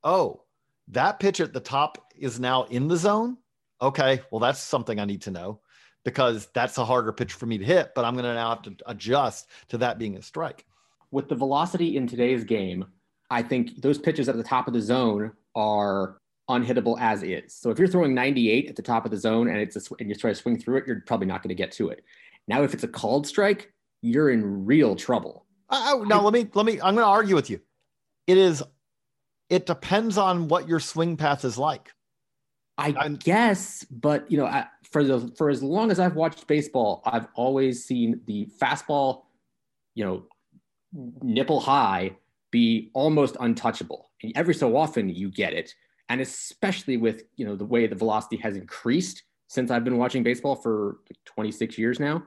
oh, 0.04 0.42
that 0.88 1.20
pitch 1.20 1.40
at 1.40 1.52
the 1.52 1.60
top 1.60 2.12
is 2.16 2.40
now 2.40 2.64
in 2.64 2.88
the 2.88 2.96
zone. 2.96 3.36
Okay, 3.80 4.20
well, 4.30 4.40
that's 4.40 4.60
something 4.60 4.98
I 4.98 5.04
need 5.04 5.22
to 5.22 5.30
know 5.30 5.60
because 6.04 6.48
that's 6.54 6.78
a 6.78 6.84
harder 6.84 7.12
pitch 7.12 7.32
for 7.32 7.46
me 7.46 7.58
to 7.58 7.64
hit, 7.64 7.92
but 7.94 8.04
I'm 8.04 8.14
going 8.14 8.24
to 8.24 8.34
now 8.34 8.50
have 8.50 8.62
to 8.62 8.76
adjust 8.86 9.48
to 9.68 9.78
that 9.78 9.98
being 9.98 10.16
a 10.16 10.22
strike. 10.22 10.64
With 11.10 11.28
the 11.28 11.34
velocity 11.34 11.96
in 11.96 12.06
today's 12.06 12.44
game, 12.44 12.84
I 13.30 13.42
think 13.42 13.82
those 13.82 13.98
pitches 13.98 14.28
at 14.28 14.36
the 14.36 14.44
top 14.44 14.68
of 14.68 14.74
the 14.74 14.80
zone 14.80 15.32
are 15.54 16.18
unhittable 16.48 17.00
as 17.00 17.22
is. 17.22 17.54
So 17.54 17.70
if 17.70 17.78
you're 17.78 17.88
throwing 17.88 18.14
98 18.14 18.68
at 18.68 18.76
the 18.76 18.82
top 18.82 19.04
of 19.04 19.10
the 19.10 19.16
zone 19.16 19.48
and 19.48 19.58
it's 19.58 19.76
a, 19.76 19.94
and 19.98 20.08
you 20.08 20.14
try 20.14 20.30
to 20.30 20.34
swing 20.34 20.58
through 20.58 20.78
it, 20.78 20.86
you're 20.86 21.02
probably 21.06 21.26
not 21.26 21.42
going 21.42 21.48
to 21.48 21.54
get 21.54 21.72
to 21.72 21.88
it. 21.88 22.04
Now, 22.48 22.62
if 22.62 22.74
it's 22.74 22.84
a 22.84 22.88
called 22.88 23.26
strike, 23.26 23.72
you're 24.02 24.30
in 24.30 24.64
real 24.64 24.94
trouble 24.94 25.46
uh, 25.68 26.04
now 26.06 26.22
let 26.22 26.32
me 26.32 26.48
let 26.54 26.66
me. 26.66 26.74
I'm 26.74 26.94
going 26.94 27.04
to 27.04 27.04
argue 27.04 27.34
with 27.34 27.50
you. 27.50 27.60
It 28.26 28.38
is. 28.38 28.62
It 29.48 29.66
depends 29.66 30.18
on 30.18 30.48
what 30.48 30.68
your 30.68 30.80
swing 30.80 31.16
path 31.16 31.44
is 31.44 31.58
like. 31.58 31.92
I 32.78 32.94
I'm, 32.98 33.16
guess, 33.16 33.84
but 33.84 34.30
you 34.30 34.38
know, 34.38 34.46
I, 34.46 34.66
for 34.90 35.02
the 35.02 35.32
for 35.36 35.48
as 35.48 35.62
long 35.62 35.90
as 35.90 35.98
I've 35.98 36.14
watched 36.14 36.46
baseball, 36.46 37.02
I've 37.06 37.26
always 37.34 37.84
seen 37.84 38.20
the 38.26 38.48
fastball, 38.60 39.22
you 39.94 40.04
know, 40.04 40.24
nipple 41.22 41.60
high 41.60 42.16
be 42.50 42.90
almost 42.92 43.36
untouchable. 43.40 44.10
And 44.22 44.32
every 44.36 44.54
so 44.54 44.76
often 44.76 45.08
you 45.08 45.30
get 45.30 45.52
it, 45.52 45.74
and 46.08 46.20
especially 46.20 46.96
with 46.96 47.24
you 47.36 47.44
know 47.44 47.56
the 47.56 47.64
way 47.64 47.86
the 47.86 47.94
velocity 47.94 48.36
has 48.36 48.56
increased 48.56 49.22
since 49.48 49.70
I've 49.70 49.84
been 49.84 49.96
watching 49.96 50.22
baseball 50.22 50.56
for 50.56 50.98
26 51.24 51.78
years 51.78 52.00
now. 52.00 52.24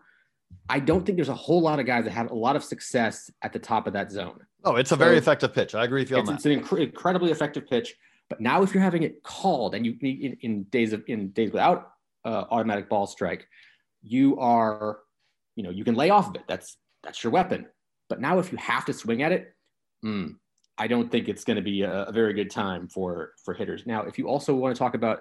I 0.68 0.80
don't 0.80 1.06
think 1.06 1.18
there's 1.18 1.30
a 1.30 1.36
whole 1.36 1.62
lot 1.62 1.80
of 1.80 1.86
guys 1.86 2.06
that 2.06 2.12
have 2.12 2.32
a 2.32 2.36
lot 2.36 2.56
of 2.56 2.64
success 2.64 3.30
at 3.44 3.54
the 3.54 3.60
top 3.60 3.88
of 3.88 3.94
that 3.94 4.12
zone. 4.12 4.40
Oh, 4.64 4.76
it's 4.76 4.92
a 4.92 4.96
so 4.96 4.98
very 4.98 5.18
effective 5.18 5.54
pitch. 5.54 5.76
I 5.76 5.84
agree 5.84 6.02
with 6.02 6.10
you 6.10 6.18
on 6.18 6.22
it's, 6.22 6.30
that. 6.30 6.36
It's 6.36 6.46
an 6.46 6.78
inc- 6.78 6.82
incredibly 6.82 7.32
effective 7.32 7.68
pitch. 7.68 7.96
But 8.30 8.42
now, 8.42 8.62
if 8.62 8.74
you're 8.74 8.84
having 8.84 9.04
it 9.04 9.24
called 9.24 9.76
and 9.76 9.86
you 9.86 9.96
in, 10.02 10.38
in 10.42 10.64
days 10.64 10.94
of 10.94 11.04
in 11.08 11.30
days 11.32 11.52
without 11.52 11.92
uh, 12.26 12.46
automatic 12.52 12.90
ball 12.90 13.08
strike, 13.08 13.48
you 14.02 14.40
are, 14.40 15.00
you 15.56 15.64
know, 15.64 15.72
you 15.72 15.84
can 15.84 15.96
lay 15.96 16.10
off 16.10 16.30
of 16.30 16.36
it. 16.36 16.44
That's 16.48 16.78
that's 17.04 17.24
your 17.24 17.32
weapon. 17.32 17.68
But 18.08 18.22
now, 18.22 18.40
if 18.40 18.52
you 18.52 18.58
have 18.58 18.86
to 18.86 18.94
swing 18.94 19.24
at 19.24 19.32
it, 19.32 19.54
mm, 20.06 20.36
I 20.80 20.88
don't 20.88 21.12
think 21.12 21.28
it's 21.28 21.44
going 21.44 21.58
to 21.58 21.62
be 21.62 21.82
a, 21.82 22.04
a 22.06 22.12
very 22.12 22.34
good 22.34 22.50
time 22.50 22.88
for 22.88 23.34
for 23.44 23.54
hitters. 23.54 23.86
Now, 23.86 24.04
if 24.04 24.18
you 24.18 24.28
also 24.28 24.56
want 24.56 24.76
to 24.76 24.80
talk 24.80 24.96
about 24.96 25.20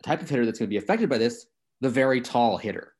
a 0.00 0.02
type 0.02 0.20
of 0.20 0.28
hitter 0.28 0.44
that's 0.44 0.58
going 0.58 0.68
to 0.68 0.70
be 0.70 0.78
affected 0.78 1.08
by 1.08 1.18
this, 1.18 1.46
the 1.80 1.88
very 1.88 2.20
tall 2.20 2.56
hitter 2.56 2.94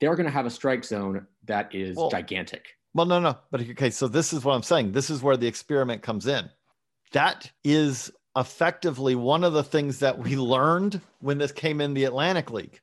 they're 0.00 0.14
going 0.14 0.26
to 0.26 0.32
have 0.32 0.46
a 0.46 0.50
strike 0.50 0.84
zone 0.84 1.26
that 1.46 1.74
is 1.74 1.96
well, 1.96 2.10
gigantic. 2.10 2.66
Well, 2.94 3.06
no, 3.06 3.20
no. 3.20 3.38
But 3.50 3.62
okay, 3.62 3.90
so 3.90 4.08
this 4.08 4.32
is 4.32 4.44
what 4.44 4.54
I'm 4.54 4.62
saying. 4.62 4.92
This 4.92 5.10
is 5.10 5.22
where 5.22 5.36
the 5.36 5.46
experiment 5.46 6.02
comes 6.02 6.26
in. 6.26 6.48
That 7.12 7.50
is 7.64 8.10
effectively 8.36 9.14
one 9.14 9.44
of 9.44 9.52
the 9.52 9.62
things 9.62 10.00
that 10.00 10.18
we 10.18 10.36
learned 10.36 11.00
when 11.20 11.38
this 11.38 11.52
came 11.52 11.80
in 11.80 11.94
the 11.94 12.04
Atlantic 12.04 12.50
League. 12.50 12.80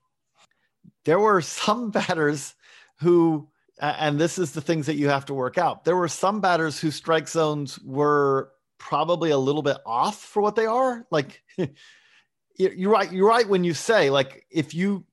There 1.05 1.19
were 1.19 1.41
some 1.41 1.91
batters 1.91 2.55
who, 2.99 3.47
and 3.83 4.17
this 4.19 4.39
is 4.39 4.53
the 4.53 4.61
things 4.61 4.85
that 4.85 4.95
you 4.95 5.09
have 5.09 5.25
to 5.25 5.33
work 5.33 5.57
out. 5.57 5.83
There 5.83 5.97
were 5.97 6.07
some 6.07 6.39
batters 6.39 6.79
whose 6.79 6.95
strike 6.95 7.27
zones 7.27 7.77
were 7.79 8.51
probably 8.77 9.31
a 9.31 9.37
little 9.37 9.61
bit 9.61 9.77
off 9.85 10.21
for 10.21 10.41
what 10.41 10.55
they 10.55 10.65
are. 10.65 11.05
Like, 11.11 11.43
you're 12.57 12.91
right. 12.91 13.11
You're 13.11 13.27
right 13.27 13.47
when 13.47 13.63
you 13.63 13.73
say, 13.73 14.09
like, 14.09 14.45
if 14.49 14.73
you 14.73 15.05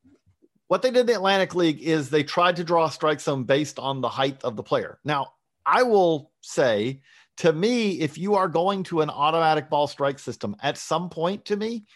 What 0.68 0.82
they 0.82 0.90
did 0.90 1.00
in 1.00 1.06
the 1.06 1.14
Atlantic 1.14 1.54
League 1.56 1.82
is 1.82 2.10
they 2.10 2.22
tried 2.22 2.56
to 2.56 2.64
draw 2.64 2.84
a 2.86 2.92
strike 2.92 3.20
zone 3.20 3.42
based 3.42 3.80
on 3.80 4.00
the 4.00 4.08
height 4.08 4.42
of 4.44 4.54
the 4.54 4.62
player. 4.62 5.00
Now, 5.04 5.32
I 5.66 5.82
will 5.82 6.30
say 6.40 7.00
to 7.38 7.52
me, 7.52 8.00
if 8.00 8.18
you 8.18 8.34
are 8.34 8.48
going 8.48 8.84
to 8.84 9.00
an 9.00 9.10
automatic 9.10 9.68
ball 9.68 9.88
strike 9.88 10.18
system 10.20 10.54
at 10.62 10.78
some 10.78 11.10
point 11.10 11.44
to 11.46 11.56
me, 11.56 11.86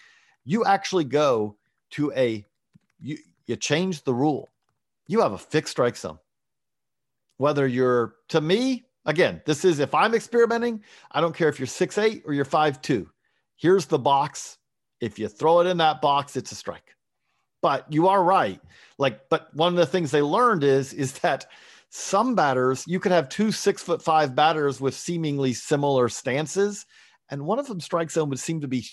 you 0.44 0.64
actually 0.64 1.04
go 1.04 1.56
to 1.90 2.12
a 2.16 2.44
you 2.98 3.18
you 3.46 3.54
change 3.54 4.02
the 4.02 4.14
rule. 4.14 4.50
You 5.06 5.20
have 5.20 5.32
a 5.32 5.38
fixed 5.38 5.72
strike 5.72 5.96
zone. 5.96 6.18
Whether 7.36 7.66
you're 7.66 8.16
to 8.28 8.40
me, 8.40 8.84
again, 9.06 9.42
this 9.46 9.64
is 9.64 9.78
if 9.80 9.94
I'm 9.94 10.14
experimenting, 10.14 10.82
I 11.10 11.20
don't 11.20 11.34
care 11.34 11.48
if 11.48 11.58
you're 11.58 11.66
six 11.66 11.98
eight 11.98 12.22
or 12.26 12.32
you're 12.32 12.44
five 12.44 12.80
two. 12.82 13.10
Here's 13.56 13.86
the 13.86 13.98
box. 13.98 14.58
If 15.00 15.18
you 15.18 15.28
throw 15.28 15.60
it 15.60 15.66
in 15.66 15.76
that 15.78 16.00
box, 16.00 16.36
it's 16.36 16.52
a 16.52 16.54
strike. 16.54 16.94
But 17.60 17.86
you 17.92 18.08
are 18.08 18.22
right. 18.22 18.60
Like, 18.98 19.28
but 19.30 19.54
one 19.54 19.72
of 19.72 19.76
the 19.76 19.86
things 19.86 20.10
they 20.10 20.22
learned 20.22 20.64
is 20.64 20.92
is 20.92 21.18
that 21.20 21.46
some 21.90 22.34
batters 22.34 22.84
you 22.86 22.98
could 22.98 23.12
have 23.12 23.28
two 23.28 23.52
six 23.52 23.82
foot 23.82 24.02
five 24.02 24.34
batters 24.34 24.80
with 24.80 24.94
seemingly 24.94 25.52
similar 25.52 26.08
stances, 26.08 26.86
and 27.30 27.44
one 27.44 27.58
of 27.58 27.66
them 27.66 27.80
strike 27.80 28.10
zone 28.10 28.28
would 28.30 28.40
seem 28.40 28.60
to 28.60 28.68
be 28.68 28.84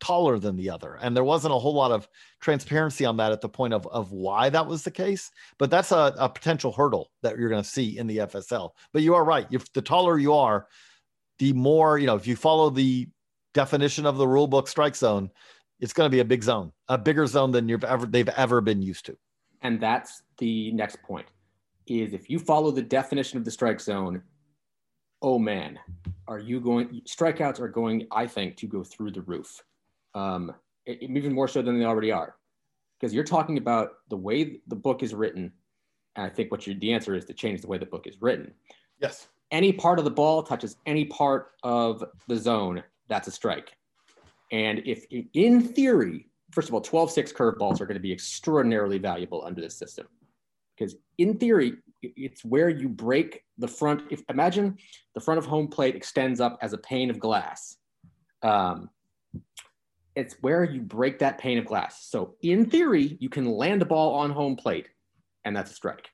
taller 0.00 0.38
than 0.38 0.56
the 0.56 0.70
other, 0.70 0.98
and 1.00 1.16
there 1.16 1.24
wasn't 1.24 1.54
a 1.54 1.58
whole 1.58 1.74
lot 1.74 1.92
of 1.92 2.08
transparency 2.40 3.04
on 3.04 3.16
that 3.18 3.32
at 3.32 3.40
the 3.40 3.48
point 3.48 3.74
of 3.74 3.86
of 3.88 4.12
why 4.12 4.48
that 4.50 4.66
was 4.66 4.82
the 4.82 4.90
case. 4.90 5.30
But 5.58 5.70
that's 5.70 5.92
a, 5.92 6.14
a 6.18 6.28
potential 6.28 6.72
hurdle 6.72 7.10
that 7.22 7.38
you're 7.38 7.50
going 7.50 7.62
to 7.62 7.68
see 7.68 7.98
in 7.98 8.06
the 8.06 8.18
FSL. 8.18 8.70
But 8.92 9.02
you 9.02 9.14
are 9.14 9.24
right. 9.24 9.46
If 9.50 9.72
the 9.72 9.82
taller 9.82 10.18
you 10.18 10.34
are, 10.34 10.66
the 11.38 11.52
more 11.52 11.98
you 11.98 12.06
know. 12.06 12.16
If 12.16 12.26
you 12.26 12.36
follow 12.36 12.70
the 12.70 13.08
definition 13.54 14.06
of 14.06 14.16
the 14.16 14.26
rule 14.26 14.46
book 14.46 14.68
strike 14.68 14.96
zone, 14.96 15.30
it's 15.80 15.92
going 15.92 16.06
to 16.06 16.14
be 16.14 16.20
a 16.20 16.24
big 16.24 16.42
zone, 16.42 16.72
a 16.88 16.98
bigger 16.98 17.26
zone 17.26 17.50
than 17.50 17.68
you've 17.68 17.84
ever 17.84 18.06
they've 18.06 18.28
ever 18.28 18.60
been 18.60 18.82
used 18.82 19.06
to. 19.06 19.16
And 19.62 19.80
that's 19.80 20.22
the 20.38 20.72
next 20.72 21.02
point 21.02 21.26
is 21.86 22.12
if 22.12 22.30
you 22.30 22.38
follow 22.38 22.70
the 22.70 22.82
definition 22.82 23.38
of 23.38 23.44
the 23.44 23.50
strike 23.50 23.80
zone, 23.80 24.22
oh 25.22 25.38
man, 25.38 25.78
are 26.28 26.38
you 26.38 26.60
going 26.60 27.02
strikeouts 27.08 27.60
are 27.60 27.68
going, 27.68 28.06
I 28.12 28.26
think, 28.26 28.56
to 28.58 28.66
go 28.66 28.84
through 28.84 29.12
the 29.12 29.22
roof. 29.22 29.62
Um, 30.14 30.54
even 30.86 31.32
more 31.32 31.48
so 31.48 31.62
than 31.62 31.78
they 31.78 31.84
already 31.84 32.12
are. 32.12 32.36
Because 32.98 33.14
you're 33.14 33.24
talking 33.24 33.58
about 33.58 33.90
the 34.08 34.16
way 34.16 34.60
the 34.66 34.76
book 34.76 35.02
is 35.02 35.14
written. 35.14 35.52
And 36.16 36.26
I 36.26 36.28
think 36.28 36.50
what 36.50 36.66
you, 36.66 36.74
the 36.74 36.92
answer 36.92 37.14
is 37.14 37.24
to 37.26 37.34
change 37.34 37.60
the 37.60 37.68
way 37.68 37.78
the 37.78 37.86
book 37.86 38.06
is 38.06 38.20
written. 38.20 38.52
Yes. 39.00 39.28
Any 39.50 39.72
part 39.72 39.98
of 39.98 40.04
the 40.04 40.10
ball 40.10 40.42
touches 40.42 40.76
any 40.86 41.06
part 41.06 41.52
of 41.62 42.04
the 42.28 42.36
zone, 42.36 42.82
that's 43.08 43.28
a 43.28 43.30
strike. 43.30 43.76
And 44.52 44.80
if 44.84 45.06
in 45.34 45.60
theory, 45.60 46.26
first 46.50 46.68
of 46.68 46.74
all, 46.74 46.80
12 46.80 47.10
6 47.10 47.32
curveballs 47.32 47.80
are 47.80 47.86
going 47.86 47.94
to 47.94 48.00
be 48.00 48.12
extraordinarily 48.12 48.98
valuable 48.98 49.44
under 49.44 49.60
this 49.60 49.76
system. 49.76 50.06
Because 50.76 50.96
in 51.18 51.38
theory, 51.38 51.74
it's 52.02 52.44
where 52.44 52.68
you 52.68 52.88
break 52.88 53.44
the 53.58 53.68
front. 53.68 54.02
If 54.10 54.22
imagine 54.28 54.78
the 55.14 55.20
front 55.20 55.38
of 55.38 55.46
home 55.46 55.68
plate 55.68 55.94
extends 55.94 56.40
up 56.40 56.58
as 56.62 56.72
a 56.72 56.78
pane 56.78 57.10
of 57.10 57.18
glass. 57.18 57.76
Um, 58.42 58.88
it's 60.16 60.34
where 60.40 60.64
you 60.64 60.80
break 60.80 61.18
that 61.20 61.38
pane 61.38 61.58
of 61.58 61.64
glass. 61.64 62.06
So 62.08 62.34
in 62.42 62.68
theory, 62.68 63.16
you 63.20 63.28
can 63.28 63.46
land 63.46 63.82
a 63.82 63.84
ball 63.84 64.14
on 64.14 64.30
home 64.30 64.56
plate, 64.56 64.88
and 65.44 65.56
that's 65.56 65.70
a 65.70 65.74
strike. 65.74 66.10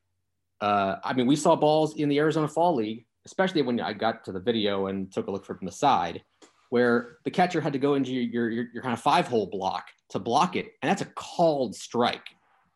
Uh, 0.60 0.96
I 1.04 1.12
mean, 1.12 1.26
we 1.26 1.36
saw 1.36 1.56
balls 1.56 1.96
in 1.96 2.08
the 2.08 2.18
Arizona 2.18 2.48
Fall 2.48 2.76
League, 2.76 3.06
especially 3.24 3.62
when 3.62 3.80
I 3.80 3.92
got 3.92 4.24
to 4.24 4.32
the 4.32 4.40
video 4.40 4.86
and 4.86 5.12
took 5.12 5.26
a 5.26 5.30
look 5.30 5.44
from 5.44 5.58
the 5.62 5.72
side 5.72 6.22
where 6.70 7.18
the 7.24 7.30
catcher 7.30 7.60
had 7.60 7.72
to 7.72 7.78
go 7.78 7.94
into 7.94 8.12
your, 8.12 8.50
your, 8.50 8.66
your 8.72 8.82
kind 8.82 8.92
of 8.92 9.00
five 9.00 9.26
hole 9.26 9.46
block 9.46 9.86
to 10.10 10.18
block 10.18 10.56
it. 10.56 10.72
And 10.82 10.90
that's 10.90 11.02
a 11.02 11.06
called 11.06 11.74
strike. 11.74 12.26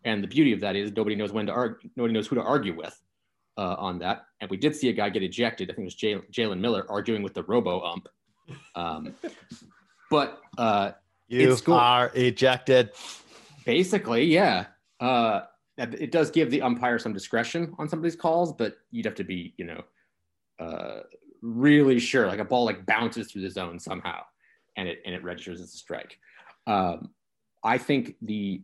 And 0.04 0.22
the 0.22 0.28
beauty 0.28 0.52
of 0.52 0.61
that 0.61 0.76
is 0.76 0.92
nobody 0.92 1.16
knows 1.16 1.33
when 1.33 1.46
to 1.46 1.52
argue, 1.52 1.90
nobody 1.96 2.14
knows 2.14 2.26
who 2.26 2.37
to 2.37 2.42
argue 2.42 2.76
with 2.76 2.98
uh, 3.59 3.76
on 3.78 3.98
that. 3.98 4.26
And 4.40 4.50
we 4.50 4.56
did 4.56 4.74
see 4.74 4.88
a 4.88 4.92
guy 4.92 5.11
get 5.11 5.22
ejected. 5.22 5.70
I 5.70 5.74
think 5.74 5.85
it 5.85 6.02
was 6.02 6.26
Jalen 6.33 6.61
Miller 6.61 6.87
arguing 6.88 7.22
with 7.22 7.35
the 7.35 7.42
robo 7.42 7.80
ump. 7.83 8.09
Um, 8.74 9.14
but 10.11 10.40
uh, 10.56 10.92
you 11.30 11.56
are 11.68 12.10
ejected. 12.14 12.90
Basically, 13.64 14.24
yeah. 14.24 14.66
Uh, 14.98 15.42
it 15.78 16.12
does 16.12 16.30
give 16.30 16.50
the 16.50 16.60
umpire 16.60 16.98
some 16.98 17.12
discretion 17.12 17.74
on 17.78 17.88
some 17.88 17.98
of 17.98 18.02
these 18.02 18.16
calls, 18.16 18.52
but 18.52 18.78
you'd 18.90 19.06
have 19.06 19.14
to 19.14 19.24
be, 19.24 19.54
you 19.56 19.64
know, 19.64 19.82
uh, 20.58 21.00
really 21.40 21.98
sure, 21.98 22.26
like 22.26 22.38
a 22.38 22.44
ball 22.44 22.64
like 22.64 22.84
bounces 22.84 23.30
through 23.30 23.42
the 23.42 23.50
zone 23.50 23.78
somehow, 23.78 24.22
and 24.76 24.88
it 24.88 25.00
and 25.06 25.14
it 25.14 25.24
registers 25.24 25.60
as 25.60 25.72
a 25.72 25.76
strike. 25.76 26.18
Um, 26.66 27.10
I 27.64 27.78
think 27.78 28.16
the 28.22 28.62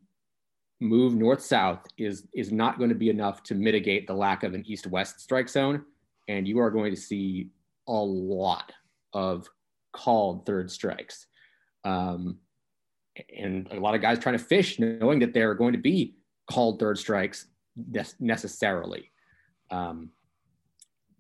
move 0.81 1.15
north 1.15 1.41
south 1.41 1.87
is 1.97 2.27
is 2.35 2.53
not 2.53 2.77
going 2.79 2.91
to 2.91 2.97
be 2.97 3.09
enough 3.09 3.43
to 3.45 3.55
mitigate 3.55 4.07
the 4.07 4.15
lack 4.15 4.43
of 4.43 4.53
an 4.53 4.63
east 4.67 4.87
west 4.87 5.21
strike 5.21 5.49
zone, 5.49 5.85
and 6.29 6.47
you 6.47 6.59
are 6.59 6.71
going 6.71 6.95
to 6.95 7.01
see 7.01 7.49
a 7.89 7.93
lot 7.93 8.73
of 9.15 9.49
called 9.93 10.45
third 10.45 10.71
strikes. 10.71 11.27
Um, 11.85 12.39
and 13.37 13.69
a 13.73 13.81
lot 13.81 13.95
of 13.95 14.01
guys 14.01 14.19
trying 14.19 14.39
to 14.39 14.45
fish, 14.45 14.79
knowing 14.79 15.19
that 15.21 15.33
they're 15.33 15.55
going 15.55 15.73
to 15.73 15.79
be 15.79 16.15
called 16.51 16.79
third 16.79 16.99
strikes 16.99 17.47
necessarily. 18.21 19.11
Um, 19.71 20.11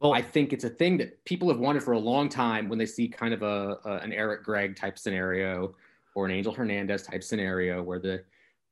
well, 0.00 0.12
I 0.12 0.22
think 0.22 0.52
it's 0.52 0.64
a 0.64 0.68
thing 0.68 0.98
that 0.98 1.24
people 1.24 1.48
have 1.48 1.59
wanted 1.59 1.82
for 1.82 1.92
a 1.92 1.98
long 1.98 2.28
time 2.28 2.68
when 2.68 2.78
they 2.78 2.87
see 2.87 3.09
kind 3.09 3.32
of 3.32 3.42
a, 3.42 3.78
a 3.85 3.94
an 4.02 4.12
Eric 4.12 4.44
Gregg 4.44 4.76
type 4.76 4.98
scenario 4.98 5.74
or 6.14 6.26
an 6.26 6.32
Angel 6.32 6.52
Hernandez 6.52 7.02
type 7.02 7.22
scenario 7.22 7.82
where 7.82 7.98
the 7.98 8.22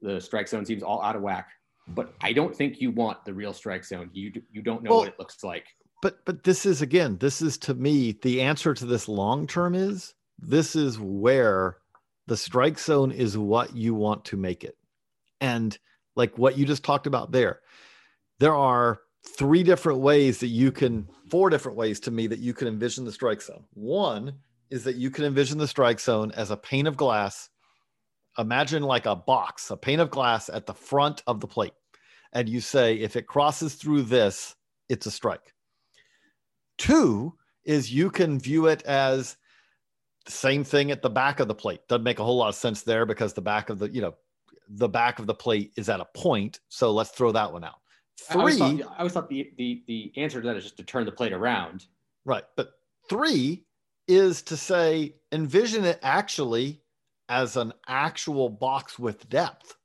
the 0.02 0.20
strike 0.20 0.48
zone 0.48 0.66
seems 0.66 0.82
all 0.82 1.02
out 1.02 1.16
of 1.16 1.22
whack. 1.22 1.48
But 1.88 2.14
I 2.20 2.32
don't 2.32 2.54
think 2.54 2.80
you 2.80 2.90
want 2.90 3.24
the 3.24 3.32
real 3.32 3.52
strike 3.52 3.84
zone. 3.84 4.10
You 4.12 4.32
you 4.52 4.62
don't 4.62 4.82
know 4.82 4.90
well, 4.90 4.98
what 5.00 5.08
it 5.08 5.18
looks 5.18 5.42
like. 5.42 5.66
But 6.02 6.24
but 6.26 6.44
this 6.44 6.66
is 6.66 6.82
again, 6.82 7.16
this 7.18 7.40
is 7.40 7.56
to 7.58 7.74
me 7.74 8.18
the 8.22 8.42
answer 8.42 8.74
to 8.74 8.84
this 8.84 9.08
long 9.08 9.46
term 9.46 9.74
is 9.74 10.14
this 10.38 10.76
is 10.76 10.98
where 10.98 11.78
the 12.26 12.37
strike 12.37 12.78
zone 12.78 13.12
is 13.12 13.37
what 13.37 13.76
you 13.76 13.94
want 13.94 14.24
to 14.26 14.37
make 14.37 14.64
it. 14.64 14.76
And 15.40 15.76
like 16.16 16.38
what 16.38 16.56
you 16.56 16.64
just 16.64 16.84
talked 16.84 17.06
about 17.06 17.32
there, 17.32 17.60
there 18.40 18.54
are 18.54 19.00
three 19.26 19.62
different 19.62 20.00
ways 20.00 20.38
that 20.40 20.48
you 20.48 20.72
can, 20.72 21.08
four 21.30 21.50
different 21.50 21.78
ways 21.78 22.00
to 22.00 22.10
me 22.10 22.26
that 22.26 22.38
you 22.38 22.54
can 22.54 22.68
envision 22.68 23.04
the 23.04 23.12
strike 23.12 23.42
zone. 23.42 23.64
One 23.72 24.34
is 24.70 24.84
that 24.84 24.96
you 24.96 25.10
can 25.10 25.24
envision 25.24 25.58
the 25.58 25.68
strike 25.68 26.00
zone 26.00 26.32
as 26.32 26.50
a 26.50 26.56
pane 26.56 26.87
of 26.87 26.96
glass. 26.96 27.48
Imagine 28.38 28.82
like 28.82 29.06
a 29.06 29.16
box, 29.16 29.70
a 29.70 29.76
pane 29.76 30.00
of 30.00 30.10
glass 30.10 30.48
at 30.48 30.66
the 30.66 30.74
front 30.74 31.22
of 31.26 31.40
the 31.40 31.46
plate. 31.46 31.74
And 32.32 32.48
you 32.48 32.60
say, 32.60 32.96
if 32.96 33.14
it 33.16 33.26
crosses 33.26 33.74
through 33.74 34.02
this, 34.02 34.56
it's 34.88 35.06
a 35.06 35.10
strike. 35.10 35.54
Two 36.76 37.34
is 37.64 37.92
you 37.92 38.10
can 38.10 38.38
view 38.38 38.66
it 38.66 38.82
as 38.82 39.37
same 40.26 40.64
thing 40.64 40.90
at 40.90 41.02
the 41.02 41.10
back 41.10 41.40
of 41.40 41.48
the 41.48 41.54
plate. 41.54 41.87
Doesn't 41.88 42.04
make 42.04 42.18
a 42.18 42.24
whole 42.24 42.37
lot 42.37 42.48
of 42.48 42.54
sense 42.54 42.82
there 42.82 43.06
because 43.06 43.32
the 43.32 43.42
back 43.42 43.70
of 43.70 43.78
the, 43.78 43.90
you 43.90 44.00
know, 44.00 44.14
the 44.68 44.88
back 44.88 45.18
of 45.18 45.26
the 45.26 45.34
plate 45.34 45.72
is 45.76 45.88
at 45.88 46.00
a 46.00 46.06
point. 46.14 46.60
So 46.68 46.92
let's 46.92 47.10
throw 47.10 47.32
that 47.32 47.52
one 47.52 47.64
out. 47.64 47.80
Three. 48.18 48.37
I 48.37 48.38
always, 48.38 48.58
thought, 48.58 48.92
I 48.92 48.98
always 48.98 49.12
thought 49.12 49.28
the, 49.28 49.50
the 49.58 49.82
the 49.87 50.12
answer 50.16 50.40
to 50.40 50.46
that 50.46 50.56
is 50.56 50.64
just 50.64 50.76
to 50.76 50.84
turn 50.84 51.04
the 51.04 51.12
plate 51.12 51.32
around. 51.32 51.87
Right, 52.24 52.44
but 52.56 52.70
three 53.08 53.64
is 54.06 54.42
to 54.42 54.56
say 54.56 55.16
envision 55.32 55.84
it 55.84 55.98
actually 56.02 56.80
as 57.28 57.56
an 57.56 57.72
actual 57.88 58.48
box 58.48 58.98
with 58.98 59.28
depth, 59.28 59.76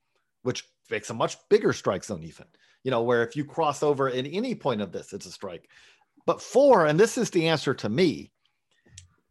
which 0.43 0.63
makes 0.91 1.10
a 1.10 1.13
much 1.13 1.38
bigger 1.49 1.73
strike 1.73 2.04
zone 2.04 2.23
even. 2.23 2.45
You 2.84 2.91
know, 2.91 3.02
where 3.02 3.23
if 3.23 3.36
you 3.36 3.43
cross 3.43 3.84
over 3.84 4.10
in 4.10 4.25
any 4.28 4.56
point 4.56 4.82
of 4.82 4.91
this, 4.91 5.12
it's 5.12 5.25
a 5.25 5.32
strike. 5.32 5.69
But 6.25 6.41
four, 6.41 6.86
and 6.86 6.99
this 6.99 7.17
is 7.17 7.30
the 7.30 7.47
answer 7.47 7.73
to 7.73 7.89
me. 7.89 8.32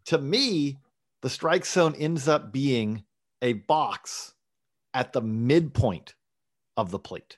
To 0.07 0.18
me, 0.18 0.79
the 1.23 1.31
strike 1.31 1.67
zone 1.67 1.95
ends 1.97 2.29
up 2.29 2.53
being 2.53 3.05
a 3.43 3.55
box 3.55 4.35
at 4.95 5.13
the 5.13 5.21
midpoint 5.21 6.15
of 6.77 6.91
the 6.91 6.99
plate. 6.99 7.37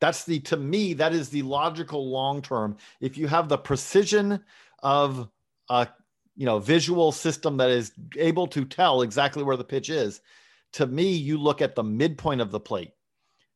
That's 0.00 0.24
the, 0.24 0.40
to 0.40 0.56
me, 0.56 0.94
that 0.94 1.12
is 1.12 1.28
the 1.28 1.42
logical 1.42 2.10
long 2.10 2.42
term. 2.42 2.76
If 3.00 3.16
you 3.16 3.26
have 3.26 3.48
the 3.48 3.58
precision 3.58 4.40
of 4.82 5.28
a, 5.70 5.88
you 6.36 6.46
know, 6.46 6.58
visual 6.58 7.12
system 7.12 7.56
that 7.56 7.70
is 7.70 7.92
able 8.16 8.46
to 8.48 8.64
tell 8.64 9.02
exactly 9.02 9.42
where 9.42 9.56
the 9.56 9.64
pitch 9.64 9.88
is, 9.88 10.20
to 10.74 10.86
me, 10.86 11.12
you 11.12 11.38
look 11.38 11.62
at 11.62 11.74
the 11.74 11.84
midpoint 11.84 12.40
of 12.40 12.50
the 12.50 12.60
plate. 12.60 12.90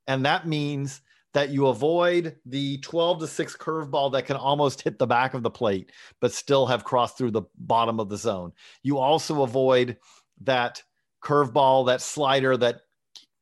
And 0.07 0.25
that 0.25 0.47
means 0.47 1.03
that 1.35 1.51
you 1.51 1.67
avoid 1.67 2.37
the 2.47 2.79
12 2.79 3.21
to 3.21 3.27
6 3.27 3.57
curveball 3.57 4.13
that 4.13 4.27
can 4.27 4.37
almost 4.37 4.81
hit 4.83 4.99
the 4.99 5.07
back 5.07 5.35
of 5.35 5.43
the 5.43 5.51
plate, 5.51 5.93
but 6.21 6.33
still 6.33 6.67
have 6.67 6.85
crossed 6.85 7.19
through 7.19 7.31
the 7.31 7.43
bottom 7.59 8.01
of 8.01 8.09
the 8.09 8.17
zone. 8.17 8.53
You 8.83 8.99
also 8.99 9.43
avoid 9.43 9.99
that 10.43 10.83
curveball, 11.23 11.87
that 11.87 12.01
slider 12.01 12.57
that, 12.57 12.81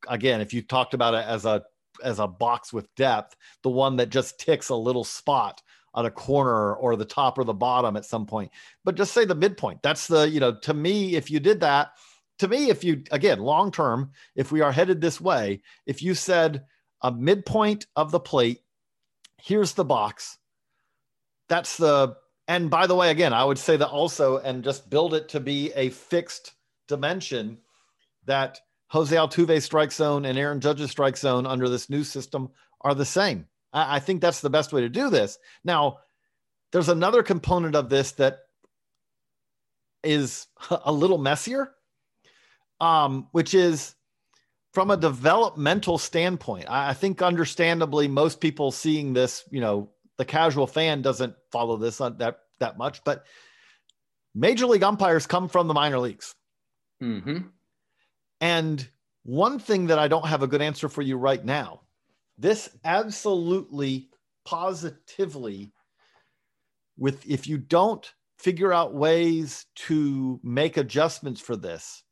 again, 0.09 0.40
if 0.40 0.53
you 0.53 0.62
talked 0.62 0.94
about 0.94 1.14
it 1.14 1.25
as 1.27 1.44
a 1.44 1.62
as 2.03 2.18
a 2.18 2.27
box 2.27 2.72
with 2.72 2.94
depth, 2.94 3.37
the 3.62 3.70
one 3.70 3.96
that 3.96 4.11
just 4.11 4.38
ticks 4.38 4.68
a 4.68 4.75
little 4.75 5.05
spot 5.05 5.62
on 5.94 6.07
a 6.07 6.11
corner 6.11 6.75
or 6.75 6.96
the 6.96 7.05
top 7.05 7.38
or 7.38 7.44
the 7.44 7.55
bottom 7.55 7.96
at 7.96 8.05
some 8.05 8.27
point. 8.27 8.51
But 8.85 8.96
just 8.96 9.12
say 9.12 9.25
the 9.25 9.35
midpoint. 9.35 9.83
That's 9.83 10.07
the, 10.07 10.29
you 10.29 10.40
know, 10.40 10.55
to 10.61 10.75
me, 10.75 11.16
if 11.16 11.31
you 11.31 11.40
did 11.40 11.61
that, 11.61 11.92
to 12.38 12.49
me, 12.49 12.68
if 12.68 12.85
you, 12.85 13.03
again, 13.11 13.38
long 13.38 13.70
term, 13.70 14.11
if 14.35 14.53
we 14.53 14.61
are 14.61 14.72
headed 14.72 15.01
this 15.01 15.20
way, 15.20 15.62
if 15.87 16.03
you 16.03 16.14
said 16.14 16.64
a 17.03 17.13
midpoint 17.13 17.87
of 17.95 18.11
the 18.11 18.21
plate. 18.21 18.61
Here's 19.41 19.75
the 19.75 19.85
box. 19.85 20.39
That's 21.49 21.77
the, 21.77 22.17
and 22.49 22.71
by 22.71 22.87
the 22.87 22.95
way, 22.95 23.11
again, 23.11 23.33
I 23.33 23.45
would 23.45 23.59
say 23.59 23.77
that 23.77 23.89
also, 23.89 24.39
and 24.39 24.65
just 24.65 24.91
build 24.91 25.15
it 25.15 25.29
to 25.31 25.41
be 25.41 25.73
a 25.75 25.91
fixed 25.91 26.55
dimension 26.89 27.59
that 28.27 28.61
Jose 28.89 29.15
Altuve's 29.15 29.65
strike 29.65 29.93
zone 29.93 30.25
and 30.25 30.39
Aaron 30.39 30.61
Judge's 30.61 30.91
strike 30.91 31.17
zone 31.17 31.47
under 31.47 31.69
this 31.69 31.91
new 31.91 32.05
system 32.05 32.51
are 32.81 32.95
the 32.95 33.05
same. 33.05 33.47
I, 33.73 33.97
I 33.97 33.99
think 34.01 34.21
that's 34.21 34.41
the 34.41 34.51
best 34.51 34.73
way 34.73 34.83
to 34.83 34.89
do 34.89 35.11
this. 35.11 35.39
Now, 35.65 35.99
there's 36.73 36.89
another 36.89 37.23
component 37.23 37.75
of 37.75 37.89
this 37.89 38.13
that 38.13 38.39
is 40.03 40.47
a 40.71 40.93
little 40.93 41.19
messier, 41.19 41.73
um, 42.81 43.29
which 43.33 43.55
is 43.55 43.96
from 44.77 44.91
a 44.91 44.97
developmental 44.99 45.97
standpoint. 45.97 46.67
I, 46.69 46.91
I 46.91 46.93
think, 46.93 47.23
understandably, 47.23 48.09
most 48.09 48.43
people 48.43 48.71
seeing 48.71 49.15
this, 49.15 49.43
you 49.51 49.62
know, 49.62 49.89
the 50.19 50.25
casual 50.27 50.67
fan 50.67 51.01
doesn't 51.01 51.35
follow 51.51 51.79
this 51.79 51.99
on 51.99 52.19
that 52.19 52.41
that 52.59 52.77
much, 52.77 53.03
but 53.03 53.25
major 54.35 54.67
league 54.67 54.83
umpires 54.83 55.27
come 55.27 55.49
from 55.49 55.67
the 55.67 55.73
minor 55.73 55.99
leagues. 55.99 56.35
Mm-hmm. 57.03 57.47
And 58.43 58.87
one 59.23 59.59
thing 59.59 59.87
that 59.87 59.99
I 59.99 60.09
don't 60.09 60.27
have 60.27 60.43
a 60.43 60.47
good 60.47 60.61
answer 60.61 60.91
for 60.91 61.01
you 61.01 61.17
right 61.17 61.43
now, 61.43 61.81
this 62.37 62.69
absolutely 62.85 64.11
positively 64.45 65.73
with 66.99 67.25
if 67.27 67.47
you 67.47 67.57
don't 67.57 68.12
figure 68.39 68.75
out 68.75 68.93
ways 68.93 69.65
to 69.87 70.39
make 70.43 70.77
adjustments 70.77 71.41
for 71.41 71.57
this, 71.57 72.03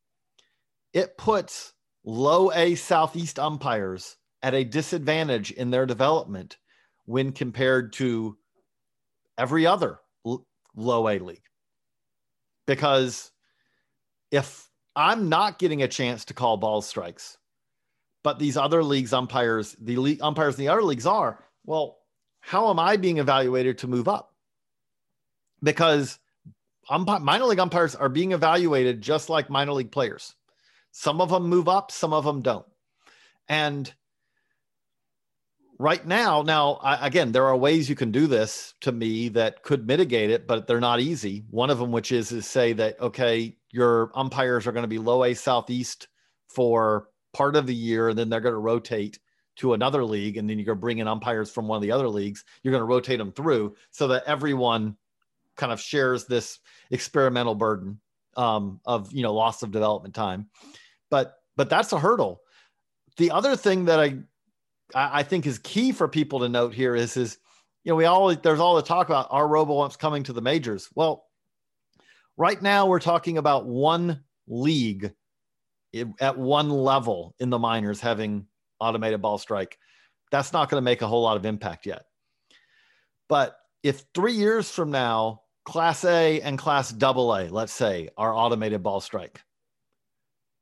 it 0.95 1.19
puts 1.19 1.74
low 2.05 2.53
A 2.53 2.75
Southeast 2.75 3.39
umpires 3.39 4.17
at 4.43 4.55
a 4.55 4.65
disadvantage 4.65 5.51
in 5.53 5.71
their 5.71 5.87
development 5.87 6.59
when 7.07 7.33
compared 7.33 7.93
to 7.95 8.37
every 9.39 9.67
other 9.67 9.99
low 10.75 11.09
A 11.09 11.19
league. 11.19 11.43
Because 12.67 13.31
if 14.31 14.69
I'm 14.97 15.29
not 15.29 15.59
getting 15.59 15.83
a 15.83 15.89
chance 15.89 16.25
to 16.27 16.35
call 16.35 16.57
ball 16.57 16.83
strikes, 16.83 17.39
but 18.23 18.39
these 18.39 18.57
other 18.57 18.83
leagues 18.83 19.13
umpires, 19.13 19.77
the 19.81 20.19
umpires 20.21 20.55
in 20.55 20.61
the 20.61 20.69
other 20.69 20.83
leagues 20.83 21.07
are, 21.07 21.45
well, 21.67 21.99
how 22.41 22.71
am 22.71 22.79
I 22.79 22.97
being 22.97 23.19
evaluated 23.19 23.79
to 23.79 23.87
move 23.87 24.09
up? 24.09 24.35
Because 25.63 26.19
minor 26.91 27.45
league 27.45 27.59
umpires 27.59 27.95
are 27.95 28.09
being 28.09 28.33
evaluated 28.33 29.01
just 29.01 29.29
like 29.31 29.49
minor 29.49 29.73
league 29.73 29.93
players. 29.93 30.35
Some 30.97 31.21
of 31.21 31.29
them 31.29 31.49
move 31.49 31.69
up, 31.69 31.91
some 31.91 32.13
of 32.13 32.25
them 32.25 32.41
don't. 32.41 32.65
And 33.49 33.93
right 35.77 36.07
now, 36.07 36.43
now, 36.43 36.75
I, 36.75 37.05
again, 37.05 37.33
there 37.33 37.47
are 37.47 37.57
ways 37.57 37.89
you 37.89 37.97
can 37.97 38.13
do 38.13 38.29
this 38.29 38.75
to 38.83 38.93
me 38.93 39.29
that 39.31 39.65
could 39.65 39.89
mitigate 39.89 40.31
it, 40.31 40.47
but 40.47 40.69
they're 40.69 40.79
not 40.79 41.01
easy. 41.01 41.47
One 41.51 41.69
of 41.69 41.81
them, 41.81 41.91
which 41.91 42.13
is, 42.13 42.31
is 42.31 42.47
say 42.47 42.75
that, 42.75 43.01
okay, 43.01 43.57
your 43.73 44.13
umpires 44.15 44.69
are 44.69 44.73
going 44.73 44.85
to 44.85 44.89
be 44.89 45.01
low 45.01 45.25
A 45.25 45.35
Southeast 45.35 46.07
for 46.49 47.09
part 47.33 47.57
of 47.57 47.67
the 47.67 47.75
year, 47.75 48.11
and 48.11 48.19
then 48.19 48.29
they're 48.29 48.39
going 48.39 48.55
to 48.55 48.59
rotate 48.61 49.19
to 49.57 49.75
another 49.75 50.05
league, 50.05 50.37
and 50.37 50.49
then 50.49 50.59
you're 50.59 50.67
going 50.67 50.79
to 50.79 50.81
bring 50.81 50.99
in 50.99 51.09
umpires 51.09 51.51
from 51.51 51.67
one 51.67 51.77
of 51.77 51.83
the 51.83 51.91
other 51.91 52.09
leagues. 52.09 52.45
You're 52.63 52.71
going 52.71 52.83
to 52.83 52.87
rotate 52.87 53.19
them 53.19 53.33
through 53.33 53.75
so 53.91 54.07
that 54.09 54.23
everyone 54.29 54.97
kind 55.57 55.73
of 55.73 55.81
shares 55.81 56.27
this 56.27 56.61
experimental 56.93 57.57
burden 57.57 57.99
um, 58.37 58.81
of 58.87 59.13
you 59.13 59.25
know 59.25 59.35
loss 59.35 59.65
of 59.65 59.73
development 59.73 60.15
time. 60.15 60.47
But 61.15 61.37
but 61.57 61.71
that's 61.71 61.93
a 61.93 61.99
hurdle. 62.01 62.41
The 63.19 63.31
other 63.31 63.55
thing 63.55 63.85
that 63.85 64.01
I 64.01 64.19
I 64.97 65.23
think 65.23 65.47
is 65.47 65.61
key 65.61 65.93
for 65.93 66.09
people 66.09 66.41
to 66.41 66.49
note 66.49 66.75
here 66.75 66.97
is 66.97 67.17
is 67.17 67.39
you 67.85 67.93
know 67.93 67.95
we 67.95 68.05
all 68.05 68.35
there's 68.35 68.59
all 68.59 68.75
the 68.75 68.83
talk 68.83 69.07
about 69.07 69.29
our 69.31 69.47
robo 69.47 69.81
umps 69.81 69.95
coming 69.95 70.25
to 70.25 70.33
the 70.33 70.43
majors. 70.43 70.89
Well, 70.97 71.25
right 72.37 72.61
now 72.61 72.87
we're 72.87 72.99
talking 72.99 73.39
about 73.39 73.65
one 73.65 74.25
league 74.49 75.13
at 76.19 76.37
one 76.37 76.71
level 76.71 77.37
in 77.39 77.49
the 77.49 77.61
minors 77.61 78.01
having 78.01 78.49
automated 78.81 79.23
ball 79.23 79.39
strike. 79.39 79.79
That's 80.33 80.53
not 80.53 80.69
going 80.69 80.81
to 80.81 80.85
make 80.85 81.01
a 81.01 81.07
whole 81.07 81.23
lot 81.23 81.37
of 81.37 81.47
impact 81.47 81.87
yet. 81.87 82.07
But 83.29 83.57
if 83.85 84.03
three 84.17 84.33
years 84.33 84.69
from 84.69 84.91
now 84.91 85.43
Class 85.65 86.05
A 86.05 86.41
and 86.41 86.59
Class 86.59 86.91
Double 86.91 87.33
A, 87.37 87.49
let's 87.51 87.73
say, 87.73 88.09
are 88.17 88.35
automated 88.35 88.83
ball 88.83 89.01
strike. 89.01 89.41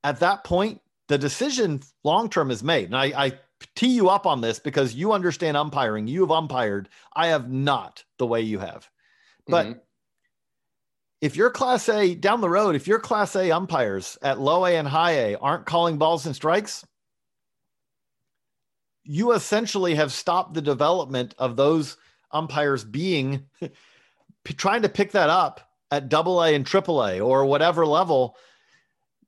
At 0.04 0.20
that 0.20 0.44
point, 0.44 0.80
the 1.08 1.18
decision 1.18 1.80
long 2.04 2.28
term 2.28 2.50
is 2.50 2.62
made. 2.62 2.86
And 2.86 2.96
I, 2.96 3.04
I 3.26 3.32
tee 3.74 3.94
you 3.94 4.08
up 4.08 4.26
on 4.26 4.40
this 4.40 4.58
because 4.58 4.94
you 4.94 5.12
understand 5.12 5.56
umpiring. 5.56 6.06
You 6.06 6.22
have 6.22 6.30
umpired. 6.30 6.88
I 7.14 7.28
have 7.28 7.50
not 7.50 8.04
the 8.18 8.26
way 8.26 8.40
you 8.40 8.58
have. 8.58 8.88
But 9.46 9.66
mm-hmm. 9.66 9.78
if 11.20 11.36
you're 11.36 11.50
Class 11.50 11.88
A 11.88 12.14
down 12.14 12.40
the 12.40 12.48
road, 12.48 12.74
if 12.74 12.86
your 12.86 12.98
Class 12.98 13.36
A 13.36 13.50
umpires 13.50 14.18
at 14.22 14.40
low 14.40 14.64
A 14.64 14.76
and 14.76 14.88
high 14.88 15.12
A 15.12 15.36
aren't 15.36 15.66
calling 15.66 15.98
balls 15.98 16.26
and 16.26 16.34
strikes, 16.34 16.84
you 19.04 19.32
essentially 19.32 19.96
have 19.96 20.12
stopped 20.12 20.54
the 20.54 20.62
development 20.62 21.34
of 21.38 21.56
those 21.56 21.96
umpires 22.30 22.84
being 22.84 23.46
trying 24.44 24.82
to 24.82 24.88
pick 24.88 25.12
that 25.12 25.28
up 25.30 25.60
at 25.90 26.08
double 26.08 26.42
A 26.42 26.54
and 26.54 26.66
triple 26.66 27.04
A 27.04 27.20
or 27.20 27.44
whatever 27.44 27.84
level, 27.84 28.36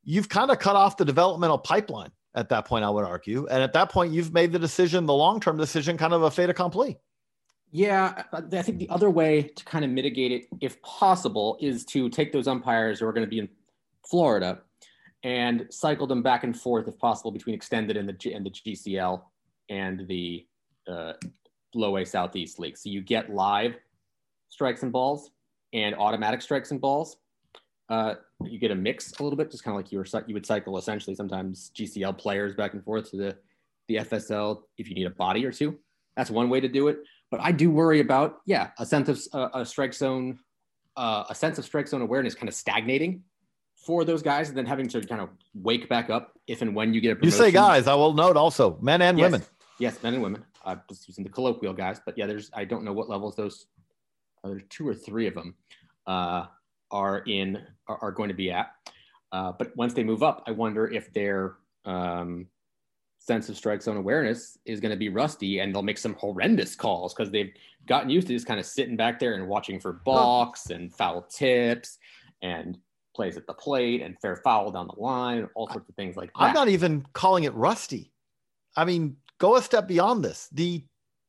you've 0.05 0.29
kind 0.29 0.51
of 0.51 0.59
cut 0.59 0.77
off 0.77 0.97
the 0.97 1.05
developmental 1.05 1.59
pipeline 1.59 2.11
at 2.35 2.49
that 2.49 2.67
point, 2.67 2.85
I 2.85 2.90
would 2.90 3.05
argue. 3.05 3.47
And 3.47 3.62
at 3.62 3.73
that 3.75 3.90
point, 3.90 4.12
you've 4.12 4.33
made 4.33 4.53
the 4.53 4.59
decision, 4.59 5.07
the 5.07 5.14
long 5.14 5.40
term 5.40 5.57
decision, 5.57 5.97
kind 5.97 6.12
of 6.12 6.23
a 6.23 6.31
fait 6.31 6.51
accompli. 6.51 6.99
Yeah, 7.71 8.23
I 8.33 8.62
think 8.62 8.79
the 8.79 8.88
other 8.88 9.11
way 9.11 9.43
to 9.43 9.64
kind 9.64 9.85
of 9.85 9.90
mitigate 9.90 10.31
it, 10.31 10.47
if 10.61 10.81
possible, 10.83 11.59
is 11.61 11.85
to 11.87 12.09
take 12.09 12.33
those 12.33 12.47
umpires 12.47 13.01
who 13.01 13.07
are 13.07 13.12
going 13.12 13.27
to 13.27 13.31
be 13.31 13.40
in 13.40 13.49
Florida 14.09 14.61
and 15.25 15.67
cycle 15.71 16.07
them 16.07 16.23
back 16.23 16.45
and 16.45 16.57
forth, 16.59 16.87
if 16.87 16.97
possible, 16.99 17.33
between 17.33 17.55
extended 17.55 17.97
and 17.97 18.09
the 18.09 18.33
and 18.33 18.47
the 18.47 18.51
GCL 18.51 19.23
and 19.71 20.07
the 20.07 20.47
uh, 20.87 21.14
low 21.75 21.97
A 21.97 22.05
Southeast 22.05 22.59
League. 22.61 22.77
So 22.77 22.90
you 22.90 23.01
get 23.01 23.31
live 23.31 23.75
strikes 24.51 24.83
and 24.83 24.93
balls 24.93 25.31
and 25.73 25.95
automatic 25.97 26.43
strikes 26.43 26.71
and 26.71 26.81
balls. 26.81 27.17
Uh, 27.88 28.14
you 28.42 28.59
get 28.59 28.70
a 28.70 28.75
mix 28.75 29.12
a 29.18 29.23
little 29.23 29.37
bit, 29.37 29.51
just 29.51 29.62
kind 29.62 29.75
of 29.75 29.77
like 29.77 29.92
you 29.92 29.99
were 29.99 30.07
you 30.27 30.35
would 30.35 30.47
cycle 30.47 30.79
essentially 30.79 31.14
sometimes 31.14 31.70
GCL 31.77 32.16
players 32.18 32.55
back 32.55 32.73
and 32.73 32.83
forth 32.83 33.11
to 33.11 33.16
the 33.16 33.37
the 33.88 33.97
FSL 33.97 34.62
if 34.79 34.88
you 34.88 34.94
need 34.94 35.07
a 35.07 35.11
body 35.11 35.44
or 35.44 35.53
two. 35.53 35.79
That's 36.16 36.31
one 36.31 36.49
way 36.49 36.61
to 36.61 36.68
do 36.68 36.88
it. 36.88 36.99
But 37.31 37.40
I 37.40 37.53
do 37.53 37.70
worry 37.70 38.01
about 38.01 38.38
yeah 38.47 38.70
a 38.79 38.87
sense 38.87 39.09
of 39.09 39.20
uh, 39.33 39.61
a 39.61 39.66
strike 39.66 39.92
zone, 39.92 40.38
uh, 40.97 41.25
a 41.29 41.35
sense 41.35 41.59
of 41.59 41.64
strike 41.64 41.88
zone 41.88 42.01
awareness 42.01 42.35
kind 42.35 42.49
of 42.49 42.55
stagnating 42.55 43.23
for 43.77 44.05
those 44.05 44.23
guys, 44.23 44.49
and 44.49 44.57
then 44.57 44.64
having 44.64 44.88
to 44.88 45.03
kind 45.03 45.20
of 45.20 45.29
wake 45.55 45.88
back 45.88 46.09
up 46.09 46.38
if 46.47 46.62
and 46.62 46.75
when 46.75 46.94
you 46.94 47.03
get 47.03 47.12
a 47.12 47.16
promotion. 47.16 47.38
You 47.38 47.44
say 47.47 47.53
guys, 47.53 47.87
I 47.87 47.94
will 47.94 48.14
note 48.14 48.37
also 48.37 48.79
men 48.81 49.03
and 49.03 49.18
yes. 49.18 49.31
women. 49.31 49.47
Yes, 49.79 50.03
men 50.03 50.14
and 50.14 50.23
women. 50.23 50.44
I'm 50.64 50.81
just 50.88 51.07
using 51.07 51.25
the 51.25 51.31
colloquial 51.31 51.75
guys, 51.75 52.01
but 52.05 52.16
yeah, 52.16 52.27
there's 52.27 52.51
I 52.55 52.64
don't 52.64 52.85
know 52.85 52.94
what 52.94 53.11
levels 53.11 53.37
those 53.37 53.66
there's 54.42 54.62
two 54.68 54.87
or 54.87 54.94
three 54.94 55.27
of 55.27 55.35
them 55.35 55.55
uh, 56.07 56.47
are 56.90 57.18
in 57.27 57.62
are, 57.88 57.99
are, 57.99 58.12
going 58.12 58.29
to 58.29 58.35
be 58.35 58.51
at. 58.51 58.73
Uh, 59.33 59.53
but 59.59 59.77
once 59.77 59.94
they 59.94 60.05
move 60.05 60.23
up, 60.23 60.42
I 60.47 60.53
wonder 60.53 60.87
if 60.87 61.12
their 61.12 61.57
um, 61.85 62.47
sense 63.18 63.49
of 63.49 63.57
strike 63.57 63.83
zone 63.83 63.97
awareness 63.97 64.59
is 64.64 64.81
going 64.81 64.90
to 64.90 64.97
be 64.97 65.09
rusty, 65.09 65.61
and 65.61 65.75
they'll 65.75 65.83
make 65.83 65.99
some 65.99 66.14
horrendous 66.14 66.77
calls 66.77 67.14
because 67.14 67.31
they've 67.31 67.53
gotten 67.87 68.11
used 68.11 68.27
to 68.29 68.33
just 68.33 68.47
kind 68.47 68.61
of 68.61 68.66
sitting 68.66 68.97
back 68.97 69.18
there 69.18 69.35
and 69.35 69.49
watching 69.49 69.81
for 69.81 69.94
balks 70.05 70.70
and 70.70 70.94
foul 70.94 71.23
tips 71.23 71.99
and 72.42 72.79
plays 73.14 73.37
at 73.37 73.47
the 73.47 73.55
plate 73.55 74.03
and 74.03 74.18
fair 74.20 74.37
foul 74.37 74.70
down 74.70 74.88
the 74.94 75.01
line, 75.01 75.49
all 75.55 75.68
sorts 75.68 75.88
of 75.88 75.94
things 75.94 76.16
like 76.16 76.33
that. 76.35 76.42
I'm 76.42 76.55
not 76.55 76.68
even 76.68 77.07
calling 77.12 77.44
it 77.44 77.55
rusty. 77.55 78.12
I 78.77 78.85
mean, 78.85 79.16
go 79.38 79.57
a 79.57 79.62
step 79.62 79.87
beyond 79.87 80.25
this. 80.25 80.49
The 80.53 80.85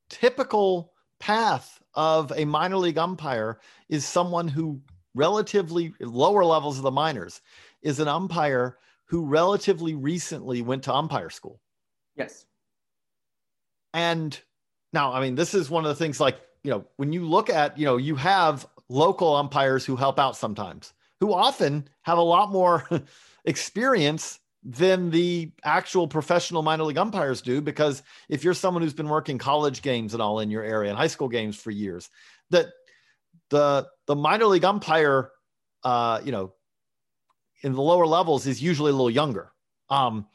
typical 0.09 0.93
path 1.19 1.79
of 1.93 2.31
a 2.35 2.45
minor 2.45 2.77
league 2.77 2.97
umpire 2.97 3.59
is 3.89 4.05
someone 4.05 4.47
who 4.47 4.81
relatively 5.15 5.93
lower 5.99 6.45
levels 6.45 6.78
of 6.78 6.84
the 6.84 6.91
minors 6.91 7.41
is 7.82 7.99
an 7.99 8.08
umpire 8.08 8.78
who 9.06 9.25
relatively 9.25 9.95
recently 9.95 10.62
went 10.62 10.84
to 10.84 10.93
umpire 10.93 11.30
school. 11.30 11.60
Yes. 12.15 12.45
And 13.93 14.38
now, 14.93 15.13
I 15.13 15.21
mean, 15.21 15.36
this 15.36 15.54
is 15.54 15.69
one 15.69 15.86
of 15.86 15.89
the 15.89 15.95
things 15.95 16.19
like, 16.19 16.39
you 16.63 16.71
know, 16.71 16.86
when 16.97 17.13
you 17.13 17.25
look 17.25 17.49
at, 17.49 17.78
you 17.78 17.86
know, 17.86 17.97
you 17.97 18.15
have 18.15 18.67
local 18.89 19.36
umpires 19.36 19.86
who 19.86 19.95
help 19.95 20.19
out 20.19 20.36
sometimes, 20.36 20.93
who 21.19 21.34
often 21.34 21.88
have 22.01 22.17
a 22.17 22.21
lot 22.21 22.51
more 22.51 22.88
experience 23.45 24.39
than 24.63 25.12
the 25.12 25.51
actual 25.63 26.08
professional 26.08 26.63
minor 26.63 26.84
league 26.84 26.97
umpires 26.97 27.41
do. 27.41 27.62
Because 27.62 28.01
if 28.30 28.43
you're 28.43 28.56
someone 28.56 28.82
who's 28.82 28.93
been 28.93 29.10
working 29.10 29.38
college 29.38 29.84
games 29.84 30.13
and 30.13 30.21
all 30.21 30.39
in 30.39 30.49
your 30.49 30.63
area 30.63 30.89
and 30.89 30.97
high 30.97 31.08
school 31.08 31.30
games 31.30 31.56
for 31.56 31.69
years, 31.69 32.10
that 32.49 32.67
the 33.49 33.88
the 34.08 34.15
minor 34.15 34.45
league 34.45 34.65
umpire, 34.65 35.31
uh, 35.84 36.21
you 36.23 36.31
know, 36.31 36.53
in 37.62 37.73
the 37.73 37.81
lower 37.81 38.05
levels 38.05 38.47
is 38.47 38.62
usually 38.62 38.91
a 38.91 38.93
little 38.93 39.10
younger. 39.10 39.51
Um, 39.89 40.27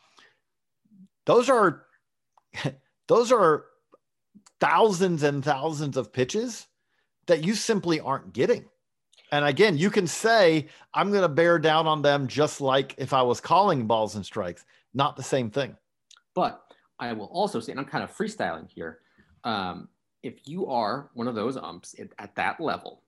those 1.26 1.48
are 1.48 1.86
those 3.08 3.32
are 3.32 3.64
thousands 4.60 5.22
and 5.22 5.44
thousands 5.44 5.96
of 5.96 6.12
pitches 6.12 6.66
that 7.26 7.44
you 7.44 7.54
simply 7.54 8.00
aren't 8.00 8.32
getting. 8.32 8.64
And 9.32 9.44
again, 9.44 9.78
you 9.78 9.90
can 9.90 10.06
say, 10.06 10.66
I'm 10.92 11.10
going 11.10 11.22
to 11.22 11.28
bear 11.28 11.58
down 11.58 11.86
on 11.86 12.02
them 12.02 12.26
just 12.26 12.60
like 12.60 12.94
if 12.98 13.12
I 13.12 13.22
was 13.22 13.40
calling 13.40 13.86
balls 13.86 14.16
and 14.16 14.26
strikes, 14.26 14.64
not 14.92 15.16
the 15.16 15.22
same 15.22 15.50
thing. 15.50 15.76
But 16.34 16.60
I 16.98 17.12
will 17.12 17.26
also 17.26 17.60
say, 17.60 17.72
and 17.72 17.80
I'm 17.80 17.86
kind 17.86 18.02
of 18.02 18.14
freestyling 18.14 18.68
here, 18.68 18.98
um, 19.44 19.88
if 20.22 20.48
you 20.48 20.66
are 20.66 21.10
one 21.14 21.28
of 21.28 21.34
those 21.34 21.56
umps 21.56 21.94
at, 21.98 22.08
at 22.18 22.34
that 22.34 22.60
level, 22.60 22.99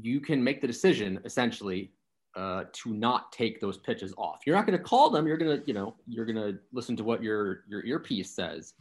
you 0.00 0.20
can 0.20 0.42
make 0.42 0.60
the 0.60 0.66
decision 0.66 1.20
essentially 1.24 1.92
uh, 2.36 2.64
to 2.72 2.92
not 2.92 3.30
take 3.32 3.60
those 3.60 3.78
pitches 3.78 4.12
off. 4.18 4.40
You're 4.44 4.56
not 4.56 4.66
going 4.66 4.78
to 4.78 4.84
call 4.84 5.10
them. 5.10 5.26
You're 5.26 5.36
going 5.36 5.60
to, 5.60 5.66
you 5.66 5.74
know, 5.74 5.94
you're 6.06 6.26
going 6.26 6.36
to 6.36 6.58
listen 6.72 6.96
to 6.96 7.04
what 7.04 7.22
your 7.22 7.64
your 7.68 7.84
earpiece 7.84 8.34
says. 8.34 8.74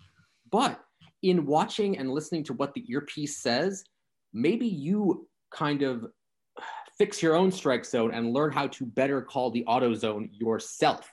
But 0.52 0.80
in 1.22 1.46
watching 1.46 1.98
and 1.98 2.12
listening 2.12 2.44
to 2.46 2.54
what 2.54 2.74
the 2.74 2.84
earpiece 2.90 3.42
says, 3.42 3.84
maybe 4.34 4.68
you 4.68 5.28
kind 5.52 5.84
of 5.84 6.08
fix 6.98 7.22
your 7.22 7.36
own 7.36 7.52
strike 7.52 7.86
zone 7.86 8.14
and 8.14 8.34
learn 8.34 8.52
how 8.52 8.68
to 8.68 8.86
better 8.86 9.22
call 9.22 9.52
the 9.52 9.66
auto 9.66 9.94
zone 9.94 10.30
yourself. 10.32 11.12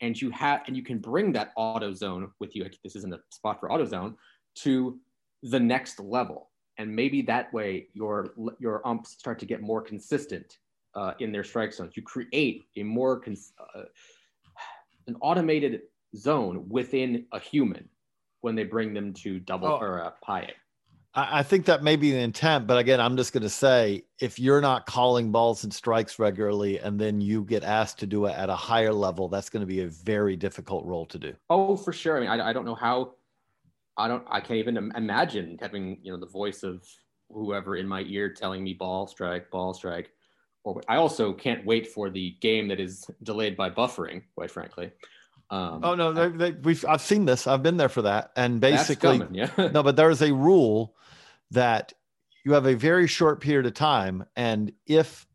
And 0.00 0.20
you 0.20 0.30
have 0.30 0.62
and 0.66 0.76
you 0.76 0.82
can 0.82 0.98
bring 0.98 1.32
that 1.32 1.52
auto 1.56 1.92
zone 1.92 2.30
with 2.40 2.54
you. 2.54 2.66
This 2.82 2.96
isn't 2.96 3.14
a 3.14 3.18
spot 3.30 3.60
for 3.60 3.70
auto 3.70 3.84
zone 3.84 4.16
to 4.56 4.98
the 5.42 5.60
next 5.60 6.00
level. 6.00 6.50
And 6.78 6.94
maybe 6.94 7.22
that 7.22 7.52
way 7.52 7.88
your 7.94 8.34
your 8.58 8.86
umps 8.86 9.12
start 9.12 9.38
to 9.40 9.46
get 9.46 9.62
more 9.62 9.80
consistent 9.80 10.58
uh, 10.94 11.12
in 11.20 11.32
their 11.32 11.44
strike 11.44 11.72
zones. 11.72 11.96
You 11.96 12.02
create 12.02 12.64
a 12.76 12.82
more 12.82 13.18
cons- 13.18 13.52
uh, 13.74 13.84
an 15.06 15.16
automated 15.20 15.82
zone 16.16 16.66
within 16.68 17.26
a 17.32 17.38
human 17.38 17.88
when 18.40 18.54
they 18.54 18.64
bring 18.64 18.94
them 18.94 19.12
to 19.12 19.40
double 19.40 19.68
oh. 19.68 19.78
or 19.78 19.98
a 19.98 20.14
pie 20.22 20.52
I 21.18 21.42
think 21.42 21.64
that 21.64 21.82
may 21.82 21.96
be 21.96 22.10
the 22.10 22.18
intent, 22.18 22.66
but 22.66 22.76
again, 22.76 23.00
I'm 23.00 23.16
just 23.16 23.32
going 23.32 23.42
to 23.42 23.48
say 23.48 24.04
if 24.18 24.38
you're 24.38 24.60
not 24.60 24.84
calling 24.84 25.32
balls 25.32 25.64
and 25.64 25.72
strikes 25.72 26.18
regularly 26.18 26.78
and 26.78 27.00
then 27.00 27.22
you 27.22 27.42
get 27.42 27.64
asked 27.64 27.98
to 28.00 28.06
do 28.06 28.26
it 28.26 28.36
at 28.36 28.50
a 28.50 28.54
higher 28.54 28.92
level, 28.92 29.26
that's 29.26 29.48
going 29.48 29.62
to 29.62 29.66
be 29.66 29.80
a 29.80 29.88
very 29.88 30.36
difficult 30.36 30.84
role 30.84 31.06
to 31.06 31.18
do. 31.18 31.32
Oh, 31.48 31.74
for 31.74 31.94
sure. 31.94 32.18
I 32.18 32.20
mean, 32.20 32.28
I, 32.28 32.50
I 32.50 32.52
don't 32.52 32.66
know 32.66 32.74
how, 32.74 33.14
I 33.98 34.08
don't, 34.08 34.24
I 34.28 34.40
can't 34.40 34.58
even 34.58 34.76
imagine 34.94 35.58
having, 35.60 35.98
you 36.02 36.12
know, 36.12 36.18
the 36.18 36.26
voice 36.26 36.62
of 36.62 36.86
whoever 37.30 37.76
in 37.76 37.88
my 37.88 38.02
ear 38.02 38.32
telling 38.32 38.62
me 38.62 38.74
ball, 38.74 39.06
strike, 39.06 39.50
ball, 39.50 39.74
strike. 39.74 40.10
Or 40.64 40.82
I 40.88 40.96
also 40.96 41.32
can't 41.32 41.64
wait 41.64 41.86
for 41.86 42.10
the 42.10 42.36
game 42.40 42.68
that 42.68 42.80
is 42.80 43.08
delayed 43.22 43.56
by 43.56 43.70
buffering, 43.70 44.22
quite 44.34 44.50
frankly. 44.50 44.90
Um, 45.48 45.80
oh 45.84 45.94
no, 45.94 46.12
they, 46.12 46.28
they, 46.28 46.50
we've 46.58 46.84
I've 46.84 47.00
seen 47.00 47.24
this. 47.24 47.46
I've 47.46 47.62
been 47.62 47.76
there 47.76 47.88
for 47.88 48.02
that. 48.02 48.32
And 48.36 48.60
basically, 48.60 49.18
coming, 49.18 49.34
yeah. 49.34 49.50
no, 49.72 49.82
but 49.82 49.94
there 49.94 50.10
is 50.10 50.22
a 50.22 50.34
rule 50.34 50.96
that 51.52 51.92
you 52.44 52.52
have 52.52 52.66
a 52.66 52.74
very 52.74 53.06
short 53.06 53.40
period 53.40 53.66
of 53.66 53.74
time, 53.74 54.24
and 54.34 54.72
if 54.86 55.26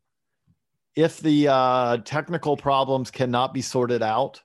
if 0.96 1.22
the 1.22 1.48
uh, 1.48 1.98
technical 2.04 2.58
problems 2.58 3.10
cannot 3.10 3.54
be 3.54 3.62
sorted 3.62 4.04
out 4.04 4.42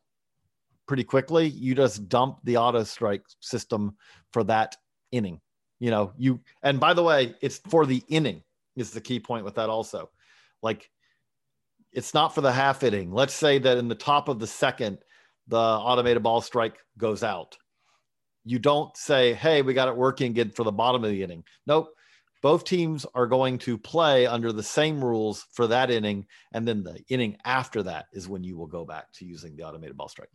pretty 0.87 1.05
quickly, 1.05 1.49
you 1.49 1.75
just 1.75 2.09
dump 2.09 2.39
the 2.45 2.57
auto 2.57 2.85
strike 2.85 3.25
system 3.41 3.97
for 4.33 4.45
that 4.45 4.77
inning. 5.13 5.41
You 5.79 5.91
know, 5.91 6.13
you 6.17 6.41
and 6.63 6.81
by 6.81 6.95
the 6.95 7.03
way, 7.03 7.35
it's 7.41 7.59
for 7.59 7.87
the 7.87 8.03
inning 8.09 8.43
is 8.77 8.91
the 8.91 9.01
key 9.01 9.21
point 9.21 9.45
with 9.45 9.55
that 9.57 9.69
also. 9.69 10.11
Like 10.63 10.91
it's 11.93 12.15
not 12.15 12.35
for 12.35 12.41
the 12.41 12.53
half 12.53 12.83
inning. 12.83 13.13
Let's 13.13 13.35
say 13.35 13.59
that 13.59 13.79
in 13.79 13.89
the 13.89 13.95
top 13.95 14.29
of 14.29 14.39
the 14.39 14.47
second, 14.47 14.99
the 15.49 15.59
automated 15.59 16.23
ball 16.23 16.41
strike 16.41 16.79
goes 16.99 17.23
out. 17.23 17.57
You 18.45 18.59
don't 18.59 18.97
say, 18.97 19.35
hey, 19.35 19.63
we 19.63 19.75
got 19.75 19.89
it 19.89 19.97
working 19.97 20.31
again 20.31 20.51
for 20.51 20.63
the 20.63 20.73
bottom 20.73 21.05
of 21.05 21.11
the 21.11 21.23
inning. 21.23 21.43
Nope. 21.67 21.89
Both 22.43 22.65
teams 22.65 23.07
are 23.15 23.27
going 23.27 23.59
to 23.61 23.77
play 23.77 24.27
under 24.27 24.53
the 24.53 24.63
same 24.63 25.03
rules 25.03 25.47
for 25.53 25.67
that 25.67 25.91
inning. 25.91 26.27
And 26.53 26.69
then 26.69 26.85
the 26.85 27.03
inning 27.09 27.39
after 27.45 27.83
that 27.85 28.07
is 28.13 28.29
when 28.29 28.45
you 28.45 28.57
will 28.57 28.67
go 28.67 28.85
back 28.85 29.11
to 29.15 29.25
using 29.25 29.57
the 29.57 29.65
automated 29.65 29.97
ball 29.97 30.09
strike. 30.09 30.29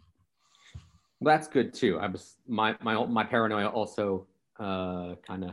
That's 1.22 1.48
good 1.48 1.74
too. 1.74 2.00
I 2.00 2.08
was 2.08 2.38
my 2.48 2.76
my 2.82 3.06
my 3.06 3.24
paranoia 3.24 3.68
also 3.68 4.26
uh, 4.60 5.16
kind 5.26 5.44
of 5.44 5.52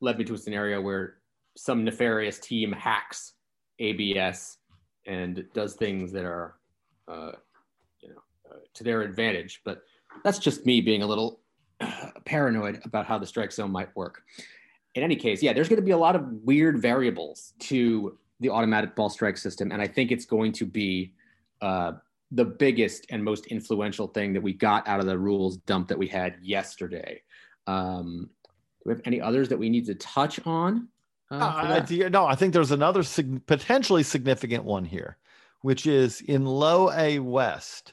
led 0.00 0.18
me 0.18 0.24
to 0.24 0.34
a 0.34 0.38
scenario 0.38 0.80
where 0.80 1.16
some 1.56 1.84
nefarious 1.84 2.38
team 2.38 2.72
hacks 2.72 3.34
ABS 3.78 4.58
and 5.06 5.44
does 5.52 5.74
things 5.74 6.12
that 6.12 6.24
are 6.24 6.54
uh, 7.08 7.32
you 8.00 8.08
know 8.08 8.22
to 8.72 8.84
their 8.84 9.02
advantage. 9.02 9.60
But 9.64 9.82
that's 10.24 10.38
just 10.38 10.64
me 10.64 10.80
being 10.80 11.02
a 11.02 11.06
little 11.06 11.40
paranoid 12.24 12.80
about 12.84 13.06
how 13.06 13.18
the 13.18 13.26
strike 13.26 13.52
zone 13.52 13.70
might 13.70 13.94
work. 13.94 14.22
In 14.94 15.02
any 15.02 15.16
case, 15.16 15.42
yeah, 15.42 15.52
there's 15.52 15.68
going 15.68 15.80
to 15.80 15.84
be 15.84 15.92
a 15.92 15.98
lot 15.98 16.16
of 16.16 16.26
weird 16.42 16.80
variables 16.80 17.52
to 17.60 18.18
the 18.40 18.50
automatic 18.50 18.94
ball 18.94 19.10
strike 19.10 19.36
system, 19.36 19.72
and 19.72 19.82
I 19.82 19.86
think 19.86 20.10
it's 20.10 20.24
going 20.24 20.52
to 20.52 20.66
be 20.66 21.12
uh, 21.60 21.92
the 22.34 22.44
biggest 22.44 23.06
and 23.10 23.22
most 23.22 23.46
influential 23.46 24.08
thing 24.08 24.32
that 24.32 24.42
we 24.42 24.52
got 24.52 24.88
out 24.88 25.00
of 25.00 25.06
the 25.06 25.18
rules 25.18 25.58
dump 25.58 25.88
that 25.88 25.98
we 25.98 26.08
had 26.08 26.36
yesterday. 26.42 27.22
Um, 27.66 28.30
do 28.42 28.90
we 28.90 28.92
have 28.94 29.02
any 29.04 29.20
others 29.20 29.48
that 29.50 29.58
we 29.58 29.68
need 29.68 29.86
to 29.86 29.94
touch 29.94 30.44
on? 30.46 30.88
Uh, 31.30 31.84
uh, 31.88 32.08
no, 32.08 32.26
I 32.26 32.34
think 32.34 32.52
there's 32.52 32.72
another 32.72 33.02
sig- 33.02 33.46
potentially 33.46 34.02
significant 34.02 34.64
one 34.64 34.84
here, 34.84 35.16
which 35.60 35.86
is 35.86 36.20
in 36.22 36.44
low 36.44 36.90
A 36.92 37.18
West 37.20 37.92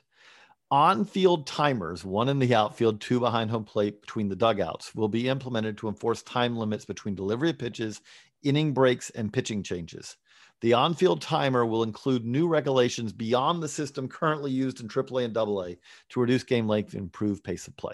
on 0.71 1.03
field 1.03 1.47
timers, 1.47 2.05
one 2.05 2.29
in 2.29 2.39
the 2.39 2.53
outfield, 2.53 3.01
two 3.01 3.19
behind 3.19 3.49
home 3.49 3.63
plate 3.63 4.01
between 4.01 4.29
the 4.29 4.35
dugouts, 4.35 4.93
will 4.93 5.07
be 5.07 5.27
implemented 5.27 5.77
to 5.77 5.87
enforce 5.87 6.21
time 6.21 6.55
limits 6.55 6.85
between 6.85 7.15
delivery 7.15 7.49
of 7.49 7.57
pitches, 7.57 8.01
inning 8.43 8.73
breaks, 8.73 9.09
and 9.11 9.33
pitching 9.33 9.63
changes. 9.63 10.15
The 10.61 10.73
on 10.73 10.93
field 10.93 11.21
timer 11.21 11.65
will 11.65 11.83
include 11.83 12.25
new 12.25 12.47
regulations 12.47 13.13
beyond 13.13 13.63
the 13.63 13.69
system 13.69 14.09
currently 14.09 14.51
used 14.51 14.81
in 14.81 14.87
AAA 14.87 15.25
and 15.25 15.37
AA 15.37 15.79
to 16.09 16.19
reduce 16.19 16.43
game 16.43 16.67
length 16.67 16.93
and 16.93 17.03
improve 17.03 17.43
pace 17.43 17.67
of 17.67 17.77
play. 17.77 17.93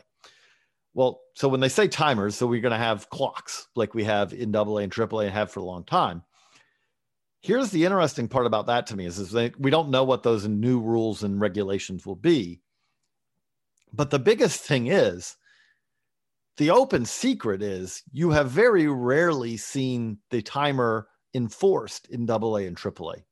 Well, 0.96 1.22
so 1.34 1.48
when 1.48 1.60
they 1.60 1.70
say 1.70 1.88
timers, 1.88 2.36
so 2.36 2.48
we're 2.48 2.62
going 2.62 2.72
to 2.72 2.78
have 2.78 3.10
clocks 3.10 3.68
like 3.76 3.94
we 3.94 4.06
have 4.06 4.34
in 4.34 4.56
AA 4.56 4.78
and 4.78 4.92
AAA 4.92 5.26
and 5.26 5.34
have 5.34 5.52
for 5.52 5.60
a 5.60 5.64
long 5.64 5.84
time. 5.84 6.24
Here's 7.42 7.70
the 7.70 7.86
interesting 7.86 8.28
part 8.28 8.48
about 8.48 8.66
that 8.68 8.88
to 8.88 8.96
me 8.96 9.06
is, 9.06 9.20
is 9.20 9.30
they, 9.30 9.52
we 9.60 9.70
don't 9.70 9.90
know 9.90 10.04
what 10.04 10.24
those 10.24 10.48
new 10.48 10.80
rules 10.80 11.22
and 11.22 11.40
regulations 11.40 12.06
will 12.06 12.16
be. 12.16 12.62
But 13.94 14.10
the 14.10 14.20
biggest 14.20 14.62
thing 14.62 14.88
is 14.88 15.36
the 16.58 16.72
open 16.72 17.06
secret 17.06 17.62
is 17.62 18.02
you 18.12 18.32
have 18.32 18.50
very 18.50 18.88
rarely 18.88 19.58
seen 19.58 20.18
the 20.32 20.42
timer 20.42 21.08
enforced 21.36 22.08
in 22.08 22.30
AA 22.30 22.56
and 22.56 22.78
AAA. 22.78 23.24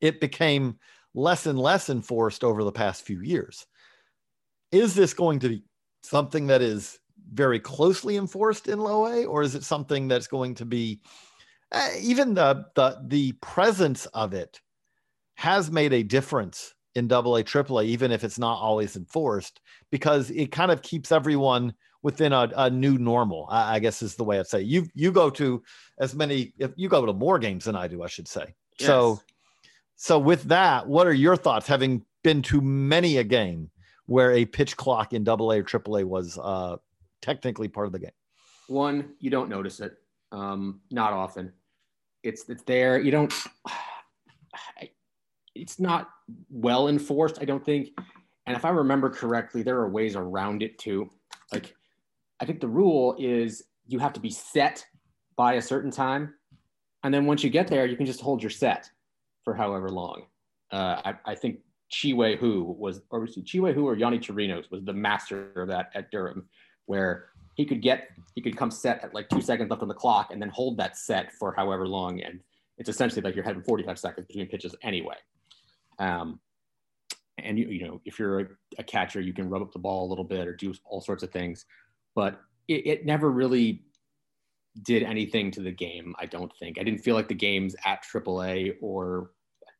It 0.00 0.20
became 0.20 0.78
less 1.14 1.46
and 1.46 1.58
less 1.58 1.88
enforced 1.88 2.44
over 2.44 2.62
the 2.62 2.70
past 2.70 3.02
few 3.02 3.20
years. 3.22 3.66
Is 4.70 4.94
this 4.94 5.14
going 5.14 5.40
to 5.40 5.48
be 5.48 5.64
something 6.02 6.46
that 6.48 6.62
is 6.62 6.98
very 7.32 7.58
closely 7.58 8.16
enforced 8.16 8.68
in 8.68 8.78
low 8.78 9.06
A, 9.06 9.24
or 9.24 9.42
is 9.42 9.54
it 9.54 9.64
something 9.64 10.06
that's 10.06 10.26
going 10.28 10.54
to 10.56 10.64
be 10.64 11.00
uh, 11.72 11.88
even 12.00 12.34
the, 12.34 12.64
the 12.76 12.98
the 13.06 13.32
presence 13.32 14.06
of 14.06 14.34
it 14.34 14.60
has 15.34 15.70
made 15.70 15.92
a 15.92 16.02
difference 16.02 16.74
in 16.94 17.08
double 17.08 17.36
A, 17.36 17.42
triple 17.42 17.80
A, 17.80 17.84
even 17.84 18.12
if 18.12 18.22
it's 18.22 18.38
not 18.38 18.60
always 18.60 18.96
enforced, 18.96 19.60
because 19.90 20.30
it 20.30 20.52
kind 20.52 20.70
of 20.70 20.82
keeps 20.82 21.10
everyone 21.10 21.74
within 22.06 22.32
a, 22.32 22.48
a 22.56 22.70
new 22.70 22.98
normal. 22.98 23.48
I, 23.50 23.74
I, 23.74 23.78
guess 23.80 24.00
is 24.00 24.14
the 24.14 24.22
way 24.22 24.38
I'd 24.38 24.46
say. 24.46 24.60
You 24.60 24.86
you 24.94 25.10
go 25.10 25.28
to 25.30 25.60
as 25.98 26.14
many 26.14 26.52
if 26.56 26.70
you 26.76 26.88
go 26.88 27.04
to 27.04 27.12
more 27.12 27.36
games 27.36 27.64
than 27.64 27.74
I 27.74 27.88
do, 27.88 28.04
I 28.04 28.06
should 28.06 28.28
say. 28.28 28.54
Yes. 28.78 28.86
So 28.86 29.20
so 29.96 30.16
with 30.16 30.44
that, 30.44 30.86
what 30.86 31.08
are 31.08 31.12
your 31.12 31.36
thoughts, 31.36 31.66
having 31.66 32.04
been 32.22 32.42
to 32.42 32.60
many 32.60 33.16
a 33.16 33.24
game 33.24 33.72
where 34.06 34.30
a 34.30 34.44
pitch 34.44 34.76
clock 34.76 35.14
in 35.14 35.24
double 35.24 35.50
A 35.50 35.58
or 35.58 35.62
triple 35.64 35.96
A 35.96 36.06
was 36.06 36.38
uh, 36.40 36.76
technically 37.22 37.66
part 37.66 37.88
of 37.88 37.92
the 37.92 37.98
game? 37.98 38.10
One, 38.68 39.14
you 39.18 39.28
don't 39.28 39.48
notice 39.48 39.80
it. 39.80 39.94
Um, 40.30 40.82
not 40.92 41.12
often. 41.12 41.52
It's 42.22 42.48
it's 42.48 42.62
there. 42.62 43.00
You 43.00 43.10
don't 43.10 43.34
it's 45.56 45.80
not 45.80 46.08
well 46.50 46.86
enforced, 46.86 47.38
I 47.40 47.46
don't 47.46 47.64
think. 47.64 47.88
And 48.46 48.56
if 48.56 48.64
I 48.64 48.68
remember 48.68 49.10
correctly, 49.10 49.64
there 49.64 49.78
are 49.80 49.88
ways 49.88 50.14
around 50.14 50.62
it 50.62 50.78
too. 50.78 51.10
Like, 51.52 51.75
I 52.40 52.44
think 52.44 52.60
the 52.60 52.68
rule 52.68 53.16
is 53.18 53.64
you 53.86 53.98
have 53.98 54.12
to 54.14 54.20
be 54.20 54.30
set 54.30 54.84
by 55.36 55.54
a 55.54 55.62
certain 55.62 55.90
time. 55.90 56.34
And 57.02 57.12
then 57.12 57.26
once 57.26 57.44
you 57.44 57.50
get 57.50 57.68
there, 57.68 57.86
you 57.86 57.96
can 57.96 58.06
just 58.06 58.20
hold 58.20 58.42
your 58.42 58.50
set 58.50 58.90
for 59.44 59.54
however 59.54 59.88
long. 59.90 60.24
Uh, 60.72 61.00
I, 61.04 61.14
I, 61.24 61.34
think 61.34 61.60
Chih-Wei 61.92 62.36
Hu 62.36 62.74
was, 62.76 63.02
or 63.10 63.20
was 63.20 63.36
Chih-Wei 63.36 63.72
Hu 63.72 63.86
or 63.86 63.94
Yonny 63.94 64.18
Chirinos 64.18 64.70
was 64.70 64.82
the 64.82 64.92
master 64.92 65.52
of 65.62 65.68
that 65.68 65.90
at 65.94 66.10
Durham, 66.10 66.48
where 66.86 67.26
he 67.54 67.64
could 67.64 67.80
get, 67.80 68.08
he 68.34 68.42
could 68.42 68.56
come 68.56 68.70
set 68.70 69.04
at 69.04 69.14
like 69.14 69.28
two 69.28 69.40
seconds 69.40 69.70
left 69.70 69.82
on 69.82 69.88
the 69.88 69.94
clock 69.94 70.32
and 70.32 70.42
then 70.42 70.48
hold 70.48 70.76
that 70.78 70.96
set 70.96 71.32
for 71.32 71.54
however 71.54 71.86
long. 71.86 72.20
And 72.22 72.40
it's 72.78 72.88
essentially 72.88 73.22
like 73.22 73.36
you're 73.36 73.44
having 73.44 73.62
45 73.62 73.98
seconds 73.98 74.26
between 74.26 74.48
pitches 74.48 74.74
anyway. 74.82 75.16
Um, 75.98 76.40
and 77.38 77.58
you, 77.58 77.68
you 77.68 77.86
know, 77.86 78.00
if 78.04 78.18
you're 78.18 78.40
a, 78.40 78.46
a, 78.78 78.82
catcher, 78.82 79.20
you 79.20 79.32
can 79.32 79.48
rub 79.48 79.62
up 79.62 79.72
the 79.72 79.78
ball 79.78 80.06
a 80.06 80.08
little 80.08 80.24
bit 80.24 80.48
or 80.48 80.54
do 80.54 80.74
all 80.84 81.00
sorts 81.00 81.22
of 81.22 81.30
things, 81.30 81.66
but 82.16 82.40
it, 82.66 82.86
it 82.86 83.06
never 83.06 83.30
really 83.30 83.84
did 84.82 85.04
anything 85.04 85.52
to 85.52 85.60
the 85.60 85.70
game. 85.70 86.14
I 86.18 86.26
don't 86.26 86.52
think. 86.58 86.78
I 86.80 86.82
didn't 86.82 87.00
feel 87.00 87.14
like 87.14 87.28
the 87.28 87.34
games 87.34 87.76
at 87.84 88.02
AAA 88.02 88.74
or 88.80 89.30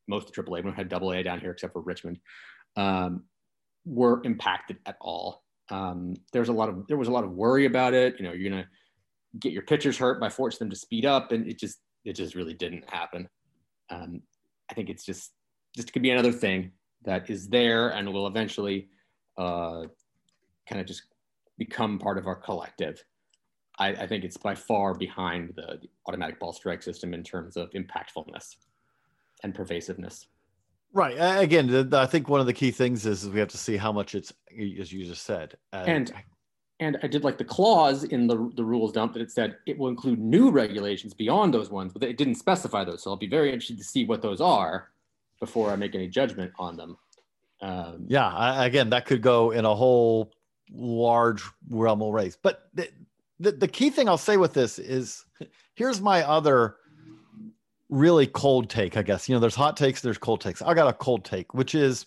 most 0.07 0.29
of 0.29 0.45
AAA, 0.45 0.65
we 0.65 0.71
had 0.71 0.93
AA 0.93 1.23
down 1.23 1.41
here 1.41 1.51
except 1.51 1.73
for 1.73 1.83
Richmond, 1.83 2.21
um, 2.77 3.25
were 3.85 4.23
impacted 4.25 4.79
at 4.87 4.97
all. 5.01 5.43
Um, 5.71 6.15
there's 6.33 6.49
a 6.49 6.53
lot 6.53 6.69
of 6.69 6.87
there 6.87 6.97
was 6.97 7.09
a 7.09 7.13
lot 7.13 7.25
of 7.25 7.33
worry 7.33 7.67
about 7.67 7.93
it. 7.93 8.15
You 8.19 8.25
know, 8.25 8.33
you're 8.33 8.51
gonna 8.51 8.69
get 9.41 9.53
your 9.53 9.63
pitchers 9.63 9.99
hurt 9.99 10.21
by 10.21 10.29
forcing 10.29 10.61
them 10.61 10.71
to 10.71 10.77
speed 10.77 11.05
up, 11.05 11.33
and 11.33 11.49
it 11.49 11.59
just 11.59 11.79
it 12.05 12.13
just 12.13 12.37
really 12.37 12.55
didn't 12.55 12.89
happen. 12.89 13.29
Um, 13.91 14.23
I 14.71 14.75
think 14.75 14.91
it's 14.91 15.05
just 15.05 15.33
just 15.75 15.93
could 15.93 16.03
be 16.03 16.11
another 16.11 16.33
thing 16.33 16.71
that 17.03 17.29
is 17.29 17.49
there 17.49 17.89
and 17.89 18.13
will 18.13 18.29
eventually 18.29 18.89
uh, 19.37 19.83
kind 20.69 20.81
of 20.81 20.87
just 20.87 21.03
become 21.59 21.99
part 21.99 22.19
of 22.19 22.27
our 22.27 22.37
collective. 22.37 23.03
I, 23.79 23.89
I, 23.89 24.07
think 24.07 24.25
it's 24.25 24.37
by 24.37 24.55
far 24.55 24.95
behind 24.95 25.53
the, 25.55 25.79
the 25.83 25.89
automatic 26.07 26.41
ball 26.41 26.53
strike 26.53 26.83
system 26.83 27.13
in 27.13 27.23
terms 27.23 27.57
of 27.57 27.71
impactfulness 27.71 28.57
and 29.43 29.55
pervasiveness. 29.55 30.27
Right. 30.93 31.17
Again, 31.19 31.93
I 31.93 32.07
think 32.07 32.29
one 32.29 32.41
of 32.41 32.47
the 32.47 32.55
key 32.55 32.71
things 32.71 33.05
is 33.05 33.29
we 33.29 33.39
have 33.39 33.49
to 33.49 33.59
see 33.59 33.77
how 33.77 33.93
much 33.93 34.15
it's, 34.15 34.33
as 34.81 34.93
you 34.93 35.05
just 35.05 35.25
said. 35.25 35.55
Uh, 35.73 35.85
and 35.87 36.13
and 36.79 36.99
I 37.03 37.07
did 37.07 37.25
like 37.25 37.39
the 37.39 37.45
clause 37.45 38.05
in 38.05 38.27
the 38.27 38.51
the 38.55 38.65
rules 38.65 38.93
dump 38.93 39.15
that 39.15 39.23
it 39.23 39.31
said 39.31 39.57
it 39.67 39.79
will 39.79 39.89
include 39.89 40.19
new 40.19 40.51
regulations 40.51 41.13
beyond 41.13 41.53
those 41.53 41.71
ones, 41.71 41.93
but 41.93 42.03
it 42.03 42.17
didn't 42.17 42.37
specify 42.37 42.85
those. 42.85 43.03
So 43.03 43.11
I'll 43.11 43.17
be 43.17 43.27
very 43.27 43.49
interested 43.49 43.79
to 43.79 43.85
see 43.85 44.05
what 44.05 44.23
those 44.23 44.41
are 44.41 44.91
before 45.41 45.71
I 45.71 45.77
make 45.77 45.95
any 45.95 46.09
judgment 46.09 46.53
on 46.59 46.77
them. 46.77 46.97
Um, 47.61 48.05
yeah. 48.09 48.29
I, 48.29 48.67
again, 48.67 48.91
that 48.91 49.07
could 49.07 49.23
go 49.23 49.51
in 49.51 49.65
a 49.65 49.75
whole 49.75 50.31
large 50.73 51.43
realm 51.69 52.03
of 52.03 52.13
race. 52.13 52.37
But 52.41 52.69
the, 52.75 52.89
the 53.41 53.53
the 53.53 53.69
key 53.69 53.91
thing 53.91 54.09
I'll 54.09 54.19
say 54.19 54.37
with 54.37 54.53
this 54.53 54.79
is 54.79 55.25
here's 55.75 56.01
my 56.01 56.23
other 56.23 56.77
really 57.89 58.27
cold 58.27 58.69
take, 58.69 58.97
I 58.97 59.03
guess. 59.03 59.29
You 59.29 59.35
know, 59.35 59.41
there's 59.41 59.55
hot 59.55 59.77
takes, 59.77 60.01
there's 60.01 60.19
cold 60.19 60.41
takes. 60.41 60.63
I 60.63 60.75
got 60.75 60.89
a 60.89 60.93
cold 60.93 61.25
take, 61.25 61.55
which 61.55 61.75
is 61.75 62.07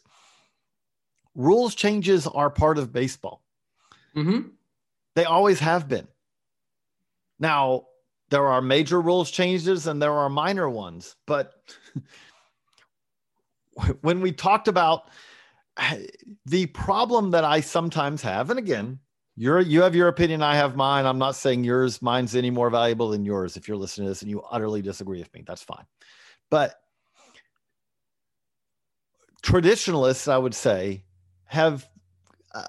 rules 1.35 1.75
changes 1.75 2.27
are 2.27 2.49
part 2.49 2.77
of 2.77 2.91
baseball. 2.91 3.41
Mm-hmm. 4.15 4.49
They 5.15 5.25
always 5.25 5.59
have 5.59 5.87
been. 5.87 6.07
Now, 7.39 7.85
there 8.29 8.47
are 8.47 8.61
major 8.61 9.01
rules 9.01 9.31
changes 9.31 9.87
and 9.87 10.01
there 10.01 10.13
are 10.13 10.29
minor 10.29 10.69
ones, 10.69 11.15
but 11.25 11.53
when 14.01 14.21
we 14.21 14.31
talked 14.31 14.67
about 14.67 15.09
the 16.45 16.65
problem 16.67 17.31
that 17.31 17.43
I 17.43 17.61
sometimes 17.61 18.21
have, 18.21 18.49
and 18.49 18.59
again, 18.59 18.99
you're 19.35 19.61
you 19.61 19.81
have 19.81 19.95
your 19.95 20.09
opinion 20.09 20.43
i 20.43 20.55
have 20.55 20.75
mine. 20.75 21.05
I'm 21.05 21.17
not 21.17 21.33
saying 21.33 21.63
yours 21.63 22.01
mine's 22.01 22.35
any 22.35 22.49
more 22.49 22.69
valuable 22.69 23.09
than 23.09 23.23
yours 23.23 23.55
if 23.55 23.69
you're 23.69 23.77
listening 23.77 24.07
to 24.07 24.09
this 24.11 24.21
and 24.21 24.29
you 24.29 24.41
utterly 24.41 24.81
disagree 24.81 25.19
with 25.19 25.33
me. 25.33 25.45
That's 25.47 25.63
fine. 25.63 25.85
But 26.51 26.75
traditionalists 29.41 30.27
i 30.27 30.37
would 30.37 30.53
say 30.53 31.01
have 31.45 31.87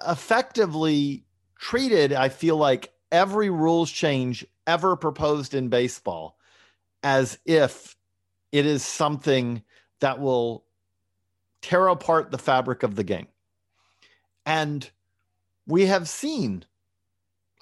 effectively 0.07 1.25
treated 1.59 2.13
i 2.13 2.29
feel 2.29 2.55
like 2.55 2.93
every 3.11 3.49
rules 3.49 3.91
change 3.91 4.45
ever 4.67 4.95
proposed 4.95 5.53
in 5.53 5.67
baseball 5.67 6.37
as 7.03 7.37
if 7.45 7.97
it 8.53 8.65
is 8.65 8.85
something 8.85 9.61
that 9.99 10.19
will 10.21 10.63
tear 11.61 11.87
apart 11.87 12.31
the 12.31 12.37
fabric 12.37 12.83
of 12.83 12.95
the 12.95 13.03
game 13.03 13.27
and 14.45 14.89
we 15.67 15.85
have 15.85 16.09
seen 16.09 16.65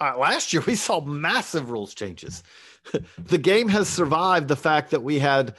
uh, 0.00 0.16
last 0.18 0.52
year 0.52 0.62
we 0.66 0.74
saw 0.76 1.00
massive 1.00 1.70
rules 1.70 1.94
changes. 1.94 2.42
the 3.18 3.38
game 3.38 3.68
has 3.68 3.88
survived 3.88 4.48
the 4.48 4.56
fact 4.56 4.90
that 4.90 5.02
we 5.02 5.18
had 5.18 5.54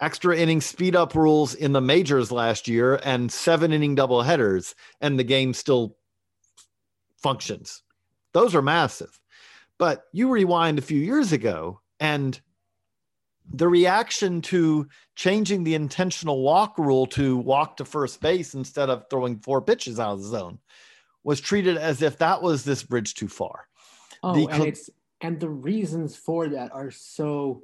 extra 0.00 0.36
inning 0.36 0.60
speed 0.60 0.94
up 0.94 1.14
rules 1.14 1.54
in 1.54 1.72
the 1.72 1.80
majors 1.80 2.30
last 2.30 2.68
year 2.68 3.00
and 3.04 3.32
seven 3.32 3.72
inning 3.72 3.94
double 3.94 4.22
headers, 4.22 4.74
and 5.00 5.18
the 5.18 5.24
game 5.24 5.54
still 5.54 5.96
functions. 7.16 7.82
Those 8.32 8.54
are 8.54 8.62
massive. 8.62 9.20
But 9.78 10.04
you 10.12 10.28
rewind 10.28 10.78
a 10.78 10.82
few 10.82 11.00
years 11.00 11.32
ago, 11.32 11.80
and 11.98 12.40
the 13.52 13.68
reaction 13.68 14.40
to 14.40 14.88
changing 15.16 15.64
the 15.64 15.74
intentional 15.74 16.42
walk 16.42 16.78
rule 16.78 17.06
to 17.06 17.36
walk 17.36 17.76
to 17.76 17.84
first 17.84 18.20
base 18.20 18.54
instead 18.54 18.88
of 18.88 19.04
throwing 19.10 19.38
four 19.38 19.60
pitches 19.60 20.00
out 20.00 20.14
of 20.14 20.22
the 20.22 20.28
zone 20.28 20.58
was 21.22 21.40
treated 21.40 21.76
as 21.76 22.02
if 22.02 22.18
that 22.18 22.42
was 22.42 22.64
this 22.64 22.82
bridge 22.82 23.14
too 23.14 23.28
far. 23.28 23.66
Oh, 24.22 24.34
the, 24.34 24.48
and 24.52 24.64
it's 24.64 24.90
and 25.20 25.40
the 25.40 25.48
reasons 25.48 26.16
for 26.16 26.48
that 26.48 26.72
are 26.72 26.90
so. 26.90 27.62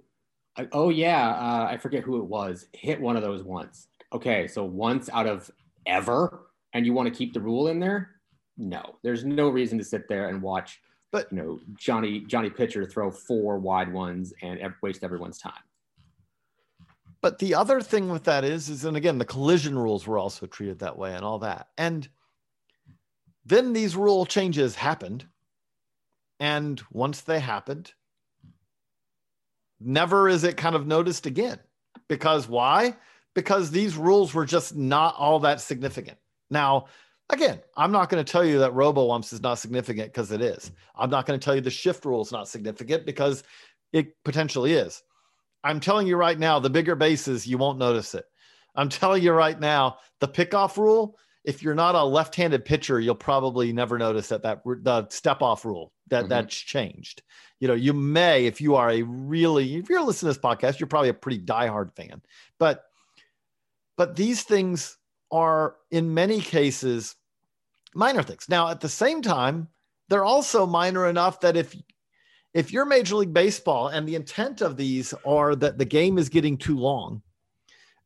oh 0.72 0.90
yeah, 0.90 1.28
uh, 1.30 1.68
I 1.70 1.76
forget 1.78 2.02
who 2.02 2.18
it 2.18 2.24
was. 2.24 2.66
Hit 2.72 3.00
one 3.00 3.16
of 3.16 3.22
those 3.22 3.42
once. 3.42 3.88
Okay, 4.12 4.46
so 4.48 4.64
once 4.64 5.08
out 5.12 5.26
of 5.26 5.50
ever, 5.86 6.50
and 6.72 6.84
you 6.84 6.92
want 6.92 7.08
to 7.12 7.16
keep 7.16 7.32
the 7.32 7.40
rule 7.40 7.68
in 7.68 7.78
there? 7.78 8.16
No, 8.56 8.96
there's 9.02 9.24
no 9.24 9.48
reason 9.48 9.78
to 9.78 9.84
sit 9.84 10.08
there 10.08 10.28
and 10.28 10.42
watch. 10.42 10.80
But 11.12 11.30
you 11.30 11.38
know, 11.38 11.60
Johnny 11.76 12.20
Johnny 12.20 12.50
Pitcher 12.50 12.84
throw 12.84 13.10
four 13.10 13.58
wide 13.58 13.92
ones 13.92 14.32
and 14.42 14.60
waste 14.82 15.04
everyone's 15.04 15.38
time. 15.38 15.52
But 17.22 17.38
the 17.38 17.54
other 17.54 17.80
thing 17.80 18.08
with 18.08 18.24
that 18.24 18.44
is, 18.44 18.68
is 18.68 18.84
and 18.84 18.96
again, 18.96 19.18
the 19.18 19.24
collision 19.24 19.78
rules 19.78 20.06
were 20.06 20.18
also 20.18 20.46
treated 20.46 20.78
that 20.78 20.96
way 20.96 21.14
and 21.14 21.24
all 21.24 21.40
that. 21.40 21.68
And 21.76 22.08
then 23.44 23.72
these 23.72 23.96
rule 23.96 24.24
changes 24.24 24.74
happened. 24.74 25.26
And 26.38 26.80
once 26.90 27.20
they 27.20 27.38
happened, 27.40 27.92
never 29.78 30.28
is 30.28 30.44
it 30.44 30.56
kind 30.56 30.74
of 30.74 30.86
noticed 30.86 31.26
again. 31.26 31.58
Because 32.08 32.48
why? 32.48 32.96
Because 33.34 33.70
these 33.70 33.96
rules 33.96 34.32
were 34.32 34.46
just 34.46 34.74
not 34.74 35.14
all 35.18 35.40
that 35.40 35.60
significant. 35.60 36.16
Now, 36.50 36.86
again, 37.28 37.60
I'm 37.76 37.92
not 37.92 38.08
going 38.08 38.24
to 38.24 38.32
tell 38.32 38.44
you 38.44 38.58
that 38.60 38.74
robo 38.74 39.10
umps 39.10 39.32
is 39.32 39.42
not 39.42 39.58
significant 39.58 40.08
because 40.08 40.32
it 40.32 40.40
is. 40.40 40.72
I'm 40.96 41.10
not 41.10 41.26
going 41.26 41.38
to 41.38 41.44
tell 41.44 41.54
you 41.54 41.60
the 41.60 41.70
shift 41.70 42.04
rule 42.06 42.22
is 42.22 42.32
not 42.32 42.48
significant 42.48 43.04
because 43.04 43.44
it 43.92 44.14
potentially 44.24 44.72
is. 44.72 45.02
I'm 45.62 45.80
telling 45.80 46.06
you 46.06 46.16
right 46.16 46.38
now, 46.38 46.58
the 46.58 46.70
bigger 46.70 46.94
bases, 46.94 47.46
you 47.46 47.58
won't 47.58 47.78
notice 47.78 48.14
it. 48.14 48.24
I'm 48.74 48.88
telling 48.88 49.22
you 49.22 49.32
right 49.32 49.58
now, 49.58 49.98
the 50.20 50.28
pickoff 50.28 50.76
rule, 50.76 51.18
if 51.44 51.62
you're 51.62 51.74
not 51.74 51.94
a 51.94 52.04
left-handed 52.04 52.64
pitcher, 52.64 53.00
you'll 53.00 53.14
probably 53.14 53.72
never 53.72 53.98
notice 53.98 54.28
that 54.28 54.42
that 54.42 54.62
the 54.64 55.08
step 55.08 55.42
off 55.42 55.64
rule 55.64 55.92
that 56.08 56.20
mm-hmm. 56.20 56.28
that's 56.28 56.54
changed. 56.54 57.22
You 57.58 57.68
know, 57.68 57.74
you 57.74 57.92
may 57.92 58.46
if 58.46 58.60
you 58.60 58.74
are 58.76 58.90
a 58.90 59.02
really 59.02 59.76
if 59.76 59.88
you're 59.88 60.02
listening 60.02 60.32
to 60.32 60.38
this 60.38 60.44
podcast, 60.44 60.78
you're 60.78 60.86
probably 60.86 61.08
a 61.08 61.14
pretty 61.14 61.40
diehard 61.40 61.94
fan. 61.94 62.22
But 62.58 62.84
but 63.96 64.16
these 64.16 64.42
things 64.42 64.96
are 65.30 65.76
in 65.90 66.14
many 66.14 66.40
cases 66.40 67.16
minor 67.94 68.22
things. 68.22 68.48
Now, 68.48 68.68
at 68.68 68.80
the 68.80 68.88
same 68.88 69.22
time, 69.22 69.68
they're 70.08 70.24
also 70.24 70.66
minor 70.66 71.08
enough 71.08 71.40
that 71.40 71.56
if 71.56 71.76
if 72.52 72.72
you're 72.72 72.84
Major 72.84 73.16
League 73.16 73.32
Baseball 73.32 73.88
and 73.88 74.06
the 74.06 74.14
intent 74.14 74.60
of 74.60 74.76
these 74.76 75.14
are 75.24 75.54
that 75.56 75.78
the 75.78 75.84
game 75.84 76.18
is 76.18 76.28
getting 76.28 76.56
too 76.56 76.78
long, 76.78 77.22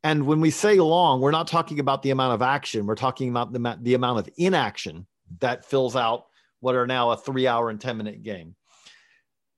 and 0.03 0.26
when 0.26 0.40
we 0.40 0.51
say 0.51 0.76
long, 0.76 1.20
we're 1.20 1.30
not 1.30 1.49
talking 1.49 1.80
about 1.80 2.03
the 2.03 2.11
amount 2.11 2.34
of 2.34 2.42
action. 2.42 2.86
We're 2.86 2.95
talking 2.95 3.30
about 3.30 3.53
the, 3.53 3.78
the 3.80 3.95
amount 3.95 4.18
of 4.18 4.28
inaction 4.36 5.07
that 5.40 5.64
fills 5.64 5.97
out 5.97 6.26
what 6.61 6.74
are 6.74 6.86
now 6.86 7.11
a 7.11 7.16
three 7.16 7.47
hour 7.47 7.70
and 7.70 7.80
10 7.80 7.97
minute 7.97 8.22
game. 8.22 8.55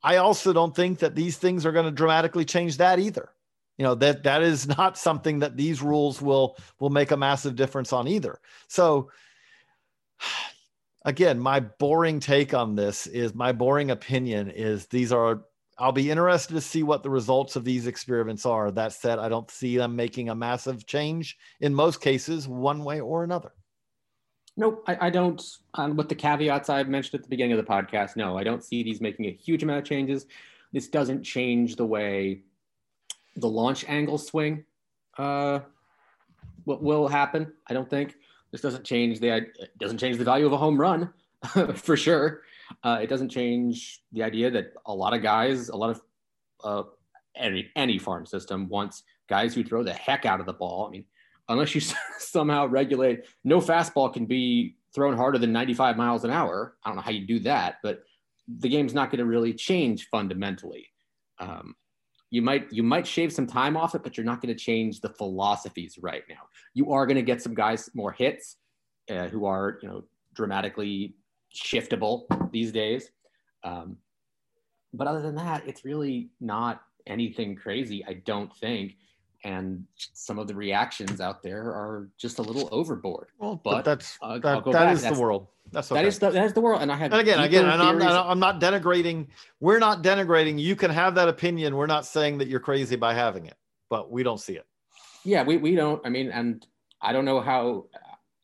I 0.02 0.18
also 0.18 0.52
don't 0.52 0.74
think 0.74 1.00
that 1.00 1.16
these 1.16 1.36
things 1.36 1.66
are 1.66 1.72
going 1.72 1.86
to 1.86 1.90
dramatically 1.90 2.44
change 2.44 2.76
that 2.76 3.00
either. 3.00 3.30
You 3.76 3.82
know, 3.82 3.96
that 3.96 4.22
that 4.22 4.42
is 4.42 4.68
not 4.78 4.96
something 4.96 5.40
that 5.40 5.56
these 5.56 5.82
rules 5.82 6.22
will 6.22 6.56
will 6.78 6.90
make 6.90 7.10
a 7.10 7.16
massive 7.16 7.56
difference 7.56 7.92
on 7.92 8.06
either. 8.06 8.38
So 8.68 9.10
again, 11.06 11.38
my 11.38 11.60
boring 11.60 12.20
take 12.20 12.52
on 12.52 12.74
this 12.74 13.06
is 13.06 13.34
my 13.34 13.52
boring 13.52 13.90
opinion 13.90 14.50
is 14.50 14.86
these 14.86 15.12
are 15.12 15.44
I'll 15.78 15.92
be 15.92 16.10
interested 16.10 16.54
to 16.54 16.60
see 16.60 16.82
what 16.82 17.02
the 17.02 17.10
results 17.10 17.54
of 17.54 17.64
these 17.64 17.86
experiments 17.86 18.46
are. 18.46 18.70
That 18.70 18.92
said, 18.92 19.18
I 19.18 19.28
don't 19.28 19.50
see 19.50 19.76
them 19.76 19.94
making 19.94 20.30
a 20.30 20.34
massive 20.34 20.86
change 20.86 21.36
in 21.60 21.74
most 21.74 22.00
cases, 22.00 22.48
one 22.48 22.82
way 22.82 23.00
or 23.00 23.24
another. 23.24 23.52
Nope, 24.56 24.84
I, 24.86 25.06
I 25.06 25.10
don't. 25.10 25.42
Um, 25.74 25.96
with 25.96 26.08
the 26.08 26.14
caveats 26.14 26.70
I've 26.70 26.88
mentioned 26.88 27.20
at 27.20 27.22
the 27.24 27.28
beginning 27.28 27.58
of 27.58 27.64
the 27.64 27.70
podcast, 27.70 28.16
no, 28.16 28.38
I 28.38 28.42
don't 28.42 28.64
see 28.64 28.82
these 28.82 29.02
making 29.02 29.26
a 29.26 29.32
huge 29.32 29.62
amount 29.62 29.80
of 29.80 29.84
changes. 29.84 30.26
This 30.72 30.88
doesn't 30.88 31.22
change 31.22 31.76
the 31.76 31.86
way 31.86 32.42
the 33.36 33.48
launch 33.48 33.84
angle 33.86 34.16
swing 34.16 34.64
uh, 35.18 35.60
what 36.64 36.82
will 36.82 37.06
happen. 37.06 37.52
I 37.68 37.74
don't 37.74 37.88
think 37.88 38.16
this 38.56 38.62
doesn't 38.62 38.84
change 38.84 39.20
the 39.20 39.28
it 39.28 39.76
doesn't 39.76 39.98
change 39.98 40.16
the 40.16 40.24
value 40.24 40.46
of 40.46 40.52
a 40.52 40.56
home 40.56 40.80
run 40.80 41.12
for 41.74 41.94
sure. 41.94 42.40
Uh, 42.82 42.98
it 43.02 43.06
doesn't 43.06 43.28
change 43.28 44.00
the 44.12 44.22
idea 44.22 44.50
that 44.50 44.72
a 44.86 44.94
lot 44.94 45.12
of 45.12 45.22
guys, 45.22 45.68
a 45.68 45.76
lot 45.76 45.90
of 45.90 46.00
uh, 46.64 46.82
any 47.36 47.68
any 47.76 47.98
farm 47.98 48.24
system 48.24 48.66
wants 48.70 49.02
guys 49.28 49.54
who 49.54 49.62
throw 49.62 49.82
the 49.82 49.92
heck 49.92 50.24
out 50.24 50.40
of 50.40 50.46
the 50.46 50.54
ball. 50.54 50.86
I 50.86 50.90
mean, 50.90 51.04
unless 51.50 51.74
you 51.74 51.82
somehow 52.18 52.66
regulate 52.66 53.26
no 53.44 53.60
fastball 53.60 54.10
can 54.10 54.24
be 54.24 54.76
thrown 54.94 55.14
harder 55.14 55.36
than 55.36 55.52
95 55.52 55.98
miles 55.98 56.24
an 56.24 56.30
hour. 56.30 56.76
I 56.82 56.88
don't 56.88 56.96
know 56.96 57.02
how 57.02 57.10
you 57.10 57.26
do 57.26 57.40
that, 57.40 57.76
but 57.82 58.04
the 58.48 58.70
game's 58.70 58.94
not 58.94 59.10
going 59.10 59.18
to 59.18 59.26
really 59.26 59.52
change 59.52 60.08
fundamentally. 60.08 60.86
Um, 61.38 61.74
you 62.30 62.42
might 62.42 62.72
you 62.72 62.82
might 62.82 63.06
shave 63.06 63.32
some 63.32 63.46
time 63.46 63.76
off 63.76 63.94
it, 63.94 64.02
but 64.02 64.16
you're 64.16 64.26
not 64.26 64.40
going 64.40 64.54
to 64.54 64.60
change 64.60 65.00
the 65.00 65.08
philosophies 65.10 65.98
right 66.00 66.24
now. 66.28 66.48
You 66.74 66.92
are 66.92 67.06
going 67.06 67.16
to 67.16 67.22
get 67.22 67.42
some 67.42 67.54
guys 67.54 67.88
more 67.94 68.12
hits 68.12 68.56
uh, 69.10 69.28
who 69.28 69.46
are 69.46 69.78
you 69.82 69.88
know 69.88 70.04
dramatically 70.34 71.14
shiftable 71.54 72.26
these 72.50 72.72
days. 72.72 73.10
Um, 73.64 73.96
but 74.92 75.06
other 75.06 75.22
than 75.22 75.34
that, 75.36 75.66
it's 75.66 75.84
really 75.84 76.30
not 76.40 76.82
anything 77.06 77.56
crazy, 77.56 78.04
I 78.04 78.14
don't 78.14 78.54
think. 78.56 78.96
And 79.44 79.84
some 79.94 80.38
of 80.38 80.48
the 80.48 80.54
reactions 80.54 81.20
out 81.20 81.42
there 81.42 81.62
are 81.62 82.08
just 82.18 82.38
a 82.38 82.42
little 82.42 82.68
overboard. 82.72 83.28
Well, 83.38 83.60
but, 83.62 83.70
but 83.70 83.84
that's 83.84 84.18
uh, 84.20 84.38
that, 84.38 84.64
that 84.64 84.92
is 84.92 85.04
the 85.04 85.14
world. 85.14 85.48
That's 85.72 85.90
okay. 85.90 86.00
that 86.00 86.06
is 86.06 86.18
the, 86.18 86.30
that 86.30 86.44
is 86.44 86.52
the 86.52 86.60
world. 86.60 86.82
And 86.82 86.90
I 86.90 86.96
have 86.96 87.12
and 87.12 87.20
again, 87.20 87.40
again, 87.40 87.64
and 87.64 87.82
I'm 87.82 87.98
not, 87.98 88.26
I'm 88.26 88.38
not 88.38 88.60
denigrating. 88.60 89.28
We're 89.60 89.78
not 89.78 90.02
denigrating. 90.02 90.60
You 90.60 90.76
can 90.76 90.90
have 90.90 91.14
that 91.16 91.28
opinion. 91.28 91.76
We're 91.76 91.86
not 91.86 92.06
saying 92.06 92.38
that 92.38 92.48
you're 92.48 92.60
crazy 92.60 92.96
by 92.96 93.14
having 93.14 93.46
it, 93.46 93.56
but 93.88 94.10
we 94.10 94.22
don't 94.22 94.40
see 94.40 94.54
it. 94.54 94.66
Yeah, 95.24 95.42
we 95.42 95.56
we 95.56 95.74
don't. 95.74 96.00
I 96.04 96.08
mean, 96.08 96.30
and 96.30 96.66
I 97.00 97.12
don't 97.12 97.24
know 97.24 97.40
how. 97.40 97.86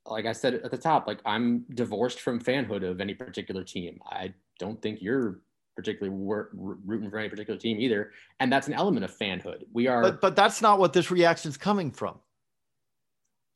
Like 0.05 0.27
I 0.27 0.33
said 0.33 0.55
at 0.55 0.71
the 0.73 0.79
top, 0.79 1.07
like 1.07 1.21
I'm 1.25 1.65
divorced 1.75 2.21
from 2.21 2.41
fanhood 2.41 2.83
of 2.89 3.01
any 3.01 3.15
particular 3.15 3.63
team. 3.63 4.01
I 4.05 4.35
don't 4.59 4.83
think 4.83 5.01
you're 5.01 5.39
particularly 5.83 6.17
rooting 6.17 7.11
for 7.11 7.19
any 7.19 7.29
particular 7.29 7.59
team 7.59 7.81
either. 7.81 8.13
And 8.41 8.53
that's 8.53 8.69
an 8.69 8.75
element 8.75 9.05
of 9.05 9.17
fanhood. 9.17 9.65
We 9.73 9.89
are, 9.89 10.03
but, 10.03 10.21
but 10.21 10.37
that's 10.37 10.63
not 10.63 10.79
what 10.79 10.93
this 10.93 11.11
reaction 11.11 11.51
is 11.51 11.57
coming 11.57 11.91
from. 11.91 12.19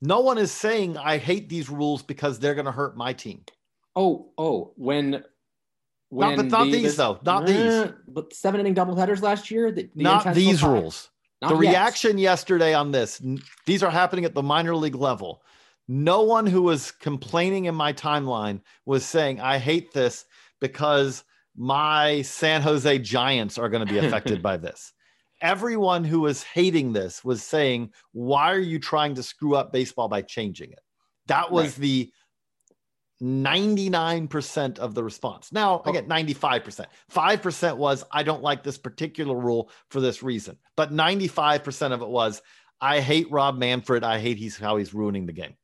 No 0.02 0.20
one 0.20 0.38
is 0.38 0.52
saying 0.52 0.98
I 0.98 1.18
hate 1.18 1.48
these 1.48 1.70
rules 1.70 2.02
because 2.02 2.38
they're 2.38 2.54
going 2.54 2.66
to 2.66 2.72
hurt 2.72 2.96
my 2.96 3.12
team. 3.12 3.44
Oh, 3.94 4.30
oh, 4.36 4.72
when, 4.76 5.24
when 6.10 6.30
not, 6.30 6.36
but 6.36 6.46
not 6.46 6.64
the, 6.64 6.72
these 6.72 6.96
though, 6.96 7.18
not 7.24 7.46
these. 7.46 7.92
But 8.08 8.34
seven 8.34 8.60
inning 8.60 8.74
doubleheaders 8.74 9.22
last 9.22 9.50
year. 9.50 9.72
The, 9.72 9.88
not 9.94 10.34
these 10.34 10.62
rules. 10.62 11.08
Not 11.40 11.48
the 11.48 11.62
yet. 11.62 11.70
reaction 11.70 12.18
yesterday 12.18 12.74
on 12.74 12.90
this. 12.90 13.22
These 13.66 13.82
are 13.82 13.90
happening 13.90 14.24
at 14.24 14.34
the 14.34 14.42
minor 14.42 14.74
league 14.74 14.94
level. 14.94 15.42
No 15.88 16.22
one 16.22 16.46
who 16.46 16.62
was 16.62 16.90
complaining 16.90 17.66
in 17.66 17.74
my 17.74 17.92
timeline 17.92 18.60
was 18.84 19.04
saying 19.04 19.40
I 19.40 19.58
hate 19.58 19.92
this 19.92 20.26
because 20.60 21.24
my 21.56 22.22
San 22.22 22.62
Jose 22.62 22.98
Giants 22.98 23.58
are 23.58 23.68
going 23.68 23.86
to 23.86 23.92
be 23.92 23.98
affected 23.98 24.42
by 24.42 24.56
this. 24.56 24.92
Everyone 25.40 26.04
who 26.04 26.20
was 26.20 26.42
hating 26.42 26.92
this 26.92 27.24
was 27.24 27.42
saying, 27.42 27.92
Why 28.12 28.52
are 28.52 28.58
you 28.58 28.78
trying 28.78 29.14
to 29.14 29.22
screw 29.22 29.54
up 29.54 29.72
baseball 29.72 30.08
by 30.08 30.22
changing 30.22 30.72
it? 30.72 30.80
That 31.26 31.50
was 31.50 31.78
right. 31.78 31.82
the 31.82 32.12
99% 33.22 34.78
of 34.78 34.94
the 34.94 35.02
response. 35.02 35.52
Now, 35.52 35.82
oh. 35.84 35.90
again, 35.90 36.06
95%. 36.08 36.86
5% 37.12 37.76
was, 37.76 38.04
I 38.10 38.22
don't 38.22 38.42
like 38.42 38.62
this 38.62 38.78
particular 38.78 39.34
rule 39.34 39.70
for 39.90 40.00
this 40.00 40.22
reason. 40.22 40.58
But 40.76 40.92
95% 40.92 41.92
of 41.92 42.02
it 42.02 42.08
was, 42.08 42.42
I 42.80 43.00
hate 43.00 43.30
Rob 43.30 43.56
Manfred. 43.56 44.04
I 44.04 44.18
hate 44.18 44.36
he's 44.36 44.58
how 44.58 44.76
he's 44.76 44.92
ruining 44.92 45.26
the 45.26 45.32
game. 45.32 45.54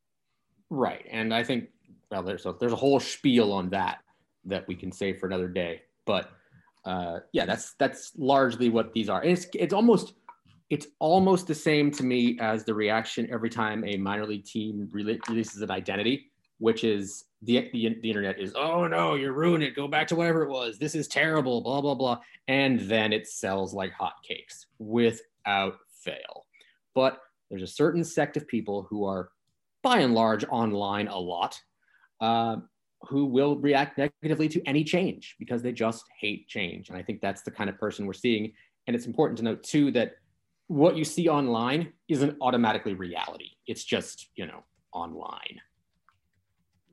Right. 0.70 1.06
And 1.10 1.34
I 1.34 1.44
think, 1.44 1.68
well, 2.10 2.22
there's 2.22 2.46
a, 2.46 2.54
there's 2.58 2.72
a 2.72 2.76
whole 2.76 3.00
spiel 3.00 3.52
on 3.52 3.70
that 3.70 3.98
that 4.44 4.66
we 4.68 4.74
can 4.74 4.92
say 4.92 5.12
for 5.12 5.26
another 5.26 5.48
day. 5.48 5.82
But 6.06 6.30
uh, 6.84 7.20
yeah, 7.32 7.46
that's 7.46 7.74
that's 7.78 8.12
largely 8.16 8.68
what 8.68 8.92
these 8.92 9.08
are. 9.08 9.20
And 9.20 9.30
it's 9.30 9.46
it's 9.54 9.74
almost 9.74 10.14
it's 10.70 10.86
almost 10.98 11.46
the 11.46 11.54
same 11.54 11.90
to 11.92 12.02
me 12.02 12.38
as 12.40 12.64
the 12.64 12.74
reaction 12.74 13.28
every 13.30 13.50
time 13.50 13.84
a 13.84 13.96
minor 13.96 14.26
league 14.26 14.44
team 14.44 14.88
re- 14.92 15.20
releases 15.28 15.60
an 15.62 15.70
identity, 15.70 16.30
which 16.58 16.84
is 16.84 17.24
the, 17.42 17.68
the 17.72 17.96
the 18.02 18.08
internet 18.08 18.38
is 18.38 18.54
oh 18.54 18.86
no 18.86 19.14
you're 19.16 19.32
ruining 19.32 19.66
it 19.66 19.74
go 19.74 19.88
back 19.88 20.06
to 20.06 20.14
whatever 20.14 20.44
it 20.44 20.48
was 20.48 20.78
this 20.78 20.94
is 20.94 21.08
terrible 21.08 21.60
blah 21.60 21.80
blah 21.80 21.94
blah 21.94 22.16
and 22.46 22.78
then 22.80 23.12
it 23.12 23.26
sells 23.26 23.74
like 23.74 23.92
hotcakes 23.92 24.66
without 24.78 25.74
fail. 26.04 26.46
But 26.94 27.18
there's 27.50 27.62
a 27.62 27.66
certain 27.66 28.04
sect 28.04 28.36
of 28.36 28.46
people 28.46 28.86
who 28.88 29.04
are 29.04 29.30
by 29.82 29.98
and 29.98 30.14
large 30.14 30.44
online 30.44 31.08
a 31.08 31.18
lot. 31.18 31.60
Uh, 32.20 32.56
who 33.08 33.26
will 33.26 33.56
react 33.56 33.98
negatively 33.98 34.48
to 34.48 34.62
any 34.66 34.84
change 34.84 35.36
because 35.38 35.62
they 35.62 35.72
just 35.72 36.04
hate 36.18 36.48
change. 36.48 36.88
And 36.88 36.96
I 36.96 37.02
think 37.02 37.20
that's 37.20 37.42
the 37.42 37.50
kind 37.50 37.68
of 37.68 37.78
person 37.78 38.06
we're 38.06 38.12
seeing. 38.12 38.52
And 38.86 38.96
it's 38.96 39.06
important 39.06 39.38
to 39.38 39.44
note 39.44 39.62
too 39.62 39.90
that 39.92 40.14
what 40.68 40.96
you 40.96 41.04
see 41.04 41.28
online 41.28 41.92
isn't 42.08 42.36
automatically 42.40 42.94
reality. 42.94 43.50
It's 43.66 43.84
just, 43.84 44.28
you 44.36 44.46
know, 44.46 44.62
online. 44.92 45.60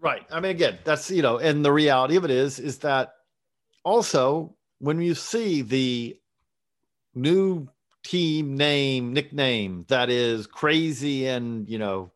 Right. 0.02 0.26
I 0.32 0.40
mean, 0.40 0.52
again, 0.52 0.80
that's, 0.84 1.12
you 1.12 1.22
know, 1.22 1.38
and 1.38 1.64
the 1.64 1.72
reality 1.72 2.16
of 2.16 2.26
it 2.26 2.32
is, 2.32 2.60
is 2.60 2.80
that 2.80 3.14
also 3.84 4.56
when 4.80 5.02
you 5.02 5.14
see 5.14 5.62
the 5.62 6.18
new 7.14 7.68
team 8.04 8.56
name, 8.56 9.14
nickname 9.14 9.86
that 9.90 10.10
is 10.10 10.48
crazy 10.48 11.28
and, 11.28 11.70
you 11.70 11.78
know, 11.78 12.12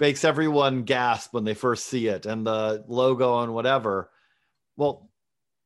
makes 0.00 0.24
everyone 0.24 0.82
gasp 0.82 1.34
when 1.34 1.44
they 1.44 1.54
first 1.54 1.86
see 1.86 2.08
it 2.08 2.26
and 2.26 2.46
the 2.46 2.82
logo 2.88 3.42
and 3.42 3.54
whatever. 3.54 4.10
Well, 4.76 5.10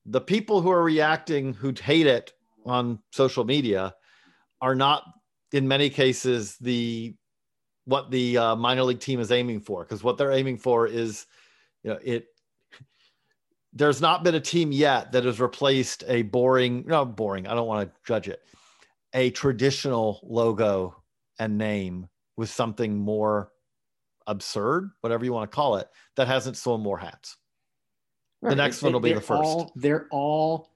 the 0.06 0.20
people 0.20 0.60
who 0.60 0.70
are 0.70 0.82
reacting 0.82 1.54
who 1.54 1.72
hate 1.80 2.06
it 2.06 2.32
on 2.66 2.98
social 3.12 3.44
media 3.44 3.94
are 4.60 4.74
not 4.74 5.04
in 5.52 5.68
many 5.68 5.88
cases 5.88 6.56
the 6.60 7.14
what 7.84 8.10
the 8.10 8.36
uh, 8.36 8.56
minor 8.56 8.82
league 8.82 9.00
team 9.00 9.20
is 9.20 9.30
aiming 9.30 9.60
for 9.60 9.84
because 9.84 10.02
what 10.02 10.18
they're 10.18 10.32
aiming 10.32 10.58
for 10.58 10.86
is 10.86 11.26
you 11.82 11.90
know 11.90 11.98
it 12.02 12.26
there's 13.72 14.00
not 14.00 14.24
been 14.24 14.34
a 14.34 14.40
team 14.40 14.72
yet 14.72 15.12
that 15.12 15.24
has 15.24 15.40
replaced 15.40 16.02
a 16.08 16.22
boring 16.22 16.84
no 16.86 17.04
boring 17.04 17.46
i 17.46 17.54
don't 17.54 17.66
want 17.66 17.86
to 17.86 18.00
judge 18.06 18.28
it 18.28 18.40
a 19.12 19.30
traditional 19.30 20.20
logo 20.22 20.96
and 21.38 21.58
name 21.58 22.08
with 22.36 22.48
something 22.48 22.98
more 22.98 23.50
absurd, 24.26 24.90
whatever 25.00 25.24
you 25.24 25.32
want 25.32 25.50
to 25.50 25.54
call 25.54 25.76
it, 25.76 25.88
that 26.16 26.26
hasn't 26.26 26.56
sold 26.56 26.82
more 26.82 26.98
hats. 26.98 27.36
Right. 28.40 28.50
The 28.50 28.56
next 28.56 28.80
they, 28.80 28.86
one 28.86 28.92
will 28.92 29.00
be 29.00 29.12
the 29.12 29.20
first. 29.20 29.42
All, 29.42 29.72
they're 29.74 30.06
all 30.10 30.70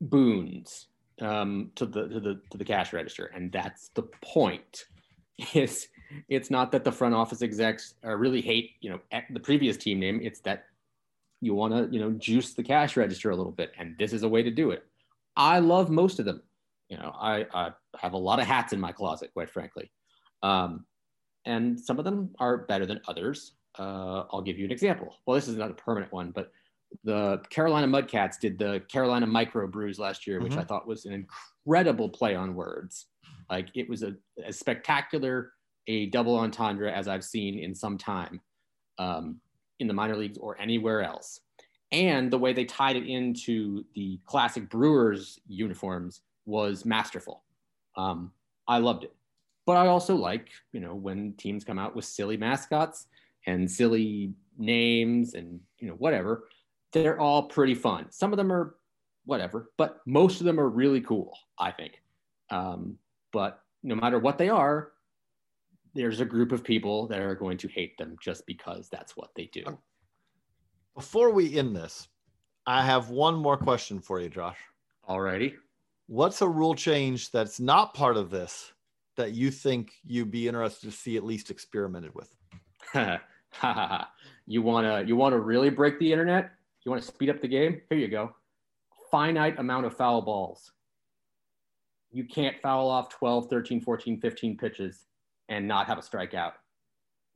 boons 0.00 0.88
um, 1.20 1.70
to 1.76 1.86
the 1.86 2.08
to 2.08 2.20
the 2.20 2.40
to 2.50 2.58
the 2.58 2.64
cash 2.64 2.92
register, 2.92 3.26
and 3.34 3.52
that's 3.52 3.88
the 3.94 4.02
point. 4.22 4.86
Is 5.54 5.88
it's 6.28 6.50
not 6.50 6.70
that 6.72 6.84
the 6.84 6.92
front 6.92 7.14
office 7.14 7.42
execs 7.42 7.94
uh, 8.04 8.14
really 8.14 8.40
hate 8.40 8.72
you 8.80 8.90
know 8.90 9.00
the 9.30 9.40
previous 9.40 9.76
team 9.76 9.98
name. 9.98 10.20
It's 10.22 10.40
that 10.40 10.66
you 11.40 11.54
want 11.54 11.74
to 11.74 11.94
you 11.94 12.00
know 12.00 12.12
juice 12.12 12.54
the 12.54 12.62
cash 12.62 12.96
register 12.96 13.30
a 13.30 13.36
little 13.36 13.52
bit, 13.52 13.72
and 13.78 13.96
this 13.98 14.12
is 14.12 14.22
a 14.22 14.28
way 14.28 14.42
to 14.42 14.50
do 14.50 14.70
it. 14.70 14.84
I 15.36 15.58
love 15.58 15.90
most 15.90 16.18
of 16.18 16.24
them. 16.24 16.42
You 16.88 16.98
know, 16.98 17.14
I, 17.18 17.46
I 17.52 17.72
have 17.98 18.12
a 18.12 18.18
lot 18.18 18.38
of 18.38 18.46
hats 18.46 18.72
in 18.72 18.80
my 18.80 18.92
closet, 18.92 19.30
quite 19.32 19.50
frankly. 19.50 19.90
Um, 20.42 20.84
and 21.46 21.78
some 21.78 21.98
of 21.98 22.04
them 22.04 22.30
are 22.38 22.58
better 22.58 22.86
than 22.86 23.00
others. 23.08 23.52
Uh, 23.78 24.24
I'll 24.32 24.42
give 24.42 24.58
you 24.58 24.64
an 24.64 24.70
example. 24.70 25.16
Well, 25.26 25.34
this 25.34 25.48
is 25.48 25.56
not 25.56 25.70
a 25.70 25.74
permanent 25.74 26.12
one, 26.12 26.30
but 26.30 26.52
the 27.02 27.42
Carolina 27.50 27.88
Mudcats 27.88 28.38
did 28.38 28.58
the 28.58 28.82
Carolina 28.88 29.26
Micro 29.26 29.66
Brews 29.66 29.98
last 29.98 30.26
year, 30.26 30.40
which 30.40 30.52
mm-hmm. 30.52 30.60
I 30.60 30.64
thought 30.64 30.86
was 30.86 31.06
an 31.06 31.12
incredible 31.12 32.08
play 32.08 32.34
on 32.34 32.54
words. 32.54 33.06
Like 33.50 33.68
it 33.74 33.88
was 33.88 34.02
a, 34.02 34.14
as 34.44 34.58
spectacular 34.58 35.52
a 35.86 36.06
double 36.06 36.38
entendre 36.38 36.90
as 36.90 37.08
I've 37.08 37.24
seen 37.24 37.58
in 37.58 37.74
some 37.74 37.98
time 37.98 38.40
um, 38.98 39.40
in 39.80 39.86
the 39.86 39.94
minor 39.94 40.16
leagues 40.16 40.38
or 40.38 40.58
anywhere 40.60 41.02
else. 41.02 41.40
And 41.92 42.30
the 42.30 42.38
way 42.38 42.52
they 42.52 42.64
tied 42.64 42.96
it 42.96 43.06
into 43.06 43.84
the 43.94 44.18
classic 44.24 44.68
Brewers 44.70 45.38
uniforms 45.46 46.22
was 46.46 46.84
masterful. 46.84 47.44
Um, 47.96 48.32
I 48.66 48.78
loved 48.78 49.04
it. 49.04 49.14
But 49.66 49.76
I 49.76 49.86
also 49.86 50.14
like, 50.14 50.50
you 50.72 50.80
know, 50.80 50.94
when 50.94 51.32
teams 51.34 51.64
come 51.64 51.78
out 51.78 51.96
with 51.96 52.04
silly 52.04 52.36
mascots 52.36 53.06
and 53.46 53.70
silly 53.70 54.34
names 54.58 55.34
and, 55.34 55.60
you 55.78 55.88
know, 55.88 55.94
whatever. 55.94 56.48
They're 56.92 57.18
all 57.18 57.44
pretty 57.44 57.74
fun. 57.74 58.06
Some 58.10 58.32
of 58.32 58.36
them 58.36 58.52
are 58.52 58.76
whatever, 59.24 59.70
but 59.76 60.00
most 60.06 60.40
of 60.40 60.46
them 60.46 60.60
are 60.60 60.68
really 60.68 61.00
cool, 61.00 61.36
I 61.58 61.70
think. 61.70 62.00
Um, 62.50 62.98
but 63.32 63.60
no 63.82 63.94
matter 63.94 64.18
what 64.18 64.38
they 64.38 64.48
are, 64.48 64.92
there's 65.94 66.20
a 66.20 66.24
group 66.24 66.52
of 66.52 66.64
people 66.64 67.06
that 67.08 67.20
are 67.20 67.34
going 67.34 67.56
to 67.58 67.68
hate 67.68 67.96
them 67.98 68.16
just 68.20 68.46
because 68.46 68.88
that's 68.90 69.16
what 69.16 69.30
they 69.34 69.46
do. 69.52 69.64
Before 70.94 71.30
we 71.30 71.56
end 71.56 71.74
this, 71.74 72.08
I 72.66 72.84
have 72.84 73.10
one 73.10 73.34
more 73.34 73.56
question 73.56 74.00
for 74.00 74.20
you, 74.20 74.28
Josh. 74.28 74.58
Alrighty. 75.08 75.54
What's 76.06 76.42
a 76.42 76.48
rule 76.48 76.74
change 76.74 77.30
that's 77.30 77.58
not 77.60 77.94
part 77.94 78.16
of 78.16 78.30
this 78.30 78.72
that 79.16 79.32
you 79.32 79.50
think 79.50 79.92
you'd 80.04 80.30
be 80.30 80.48
interested 80.48 80.90
to 80.90 80.96
see 80.96 81.16
at 81.16 81.24
least 81.24 81.50
experimented 81.50 82.12
with? 82.14 82.34
you 84.46 84.62
want 84.62 84.86
to 84.86 85.04
you 85.06 85.16
want 85.16 85.32
to 85.32 85.38
really 85.38 85.70
break 85.70 85.98
the 85.98 86.10
internet? 86.10 86.50
You 86.84 86.90
want 86.90 87.02
to 87.02 87.08
speed 87.08 87.30
up 87.30 87.40
the 87.40 87.48
game? 87.48 87.80
Here 87.88 87.98
you 87.98 88.08
go. 88.08 88.34
Finite 89.10 89.58
amount 89.58 89.86
of 89.86 89.96
foul 89.96 90.22
balls. 90.22 90.72
You 92.10 92.24
can't 92.24 92.56
foul 92.60 92.88
off 92.88 93.08
12, 93.08 93.48
13, 93.48 93.80
14, 93.80 94.20
15 94.20 94.56
pitches 94.56 95.06
and 95.48 95.66
not 95.66 95.86
have 95.86 95.98
a 95.98 96.02
strikeout. 96.02 96.52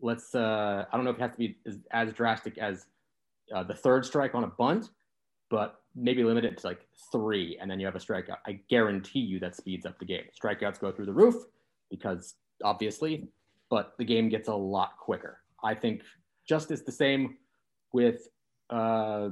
let's 0.00 0.34
uh, 0.34 0.84
I 0.90 0.96
don't 0.96 1.04
know 1.04 1.10
if 1.10 1.16
it 1.16 1.22
has 1.22 1.32
to 1.32 1.38
be 1.38 1.56
as, 1.66 1.78
as 1.90 2.12
drastic 2.12 2.58
as 2.58 2.86
uh, 3.54 3.62
the 3.62 3.74
third 3.74 4.04
strike 4.04 4.34
on 4.34 4.44
a 4.44 4.48
bunt, 4.48 4.90
but 5.50 5.80
maybe 5.94 6.22
limit 6.22 6.44
it 6.44 6.58
to 6.58 6.66
like 6.66 6.86
three, 7.10 7.58
and 7.60 7.70
then 7.70 7.80
you 7.80 7.86
have 7.86 7.96
a 7.96 7.98
strikeout. 7.98 8.36
I 8.46 8.60
guarantee 8.68 9.20
you 9.20 9.40
that 9.40 9.56
speeds 9.56 9.86
up 9.86 9.98
the 9.98 10.04
game. 10.04 10.24
Strikeouts 10.40 10.78
go 10.78 10.92
through 10.92 11.06
the 11.06 11.12
roof 11.12 11.34
because 11.90 12.34
obviously, 12.62 13.28
but 13.70 13.94
the 13.98 14.04
game 14.04 14.28
gets 14.28 14.48
a 14.48 14.54
lot 14.54 14.96
quicker. 14.98 15.38
I 15.62 15.74
think 15.74 16.02
just 16.48 16.70
as 16.70 16.82
the 16.82 16.92
same 16.92 17.36
with 17.92 18.28
uh, 18.70 19.30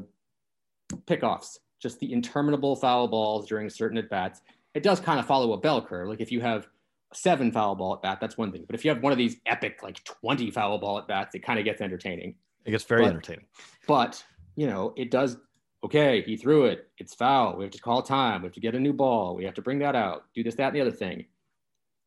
pickoffs, 1.07 1.59
just 1.81 1.99
the 2.01 2.13
interminable 2.13 2.77
foul 2.77 3.09
balls 3.09 3.47
during 3.47 3.69
certain 3.71 3.99
at 3.99 4.09
bats. 4.09 4.41
It 4.75 4.83
does 4.83 5.01
kind 5.01 5.19
of 5.19 5.27
follow 5.27 5.53
a 5.53 5.59
bell 5.59 5.85
curve. 5.85 6.09
Like 6.09 6.21
if 6.21 6.31
you 6.33 6.41
have 6.41 6.67
seven 7.13 7.51
foul 7.53 7.75
ball 7.75 7.95
at 7.95 8.03
bat, 8.03 8.19
that's 8.21 8.37
one 8.37 8.53
thing. 8.53 8.65
But 8.67 8.75
if 8.75 8.85
you 8.85 8.91
have 8.91 9.03
one 9.03 9.13
of 9.13 9.19
these 9.19 9.37
epic 9.47 9.83
like 9.83 10.03
20 10.05 10.51
foul 10.51 10.79
ball 10.79 10.99
at 10.99 11.09
bats, 11.09 11.35
it 11.35 11.41
kind 11.41 11.59
of 11.59 11.65
gets 11.65 11.81
entertaining. 11.81 12.35
It 12.65 12.71
gets 12.73 12.85
very 12.85 13.03
But- 13.03 13.11
entertaining. 13.11 13.47
But 13.87 14.23
you 14.57 14.67
know, 14.67 14.93
it 14.97 15.11
does. 15.11 15.37
Okay, 15.85 16.23
he 16.23 16.37
threw 16.37 16.65
it. 16.65 16.89
It's 16.99 17.15
foul. 17.15 17.57
We 17.57 17.65
have 17.65 17.73
to 17.73 17.81
call 17.81 18.03
time. 18.03 18.43
We 18.43 18.47
have 18.47 18.55
to 18.55 18.61
get 18.61 18.75
a 18.75 18.81
new 18.81 18.93
ball. 18.95 19.37
We 19.37 19.45
have 19.45 19.55
to 19.55 19.63
bring 19.63 19.79
that 19.81 19.95
out. 19.95 20.25
Do 20.35 20.43
this, 20.43 20.55
that, 20.57 20.69
and 20.69 20.77
the 20.77 20.81
other 20.81 20.91
thing. 20.91 21.27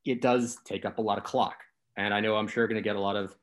It 0.06 0.22
does 0.22 0.58
take 0.66 0.86
up 0.86 0.98
a 0.98 1.02
lot 1.02 1.18
of 1.18 1.24
clock, 1.24 1.58
and 1.98 2.14
I 2.14 2.20
know 2.20 2.36
I'm 2.36 2.48
sure 2.48 2.68
going 2.68 2.76
to 2.76 2.82
get 2.82 2.96
a 2.96 3.00
lot 3.02 3.16
of 3.16 3.36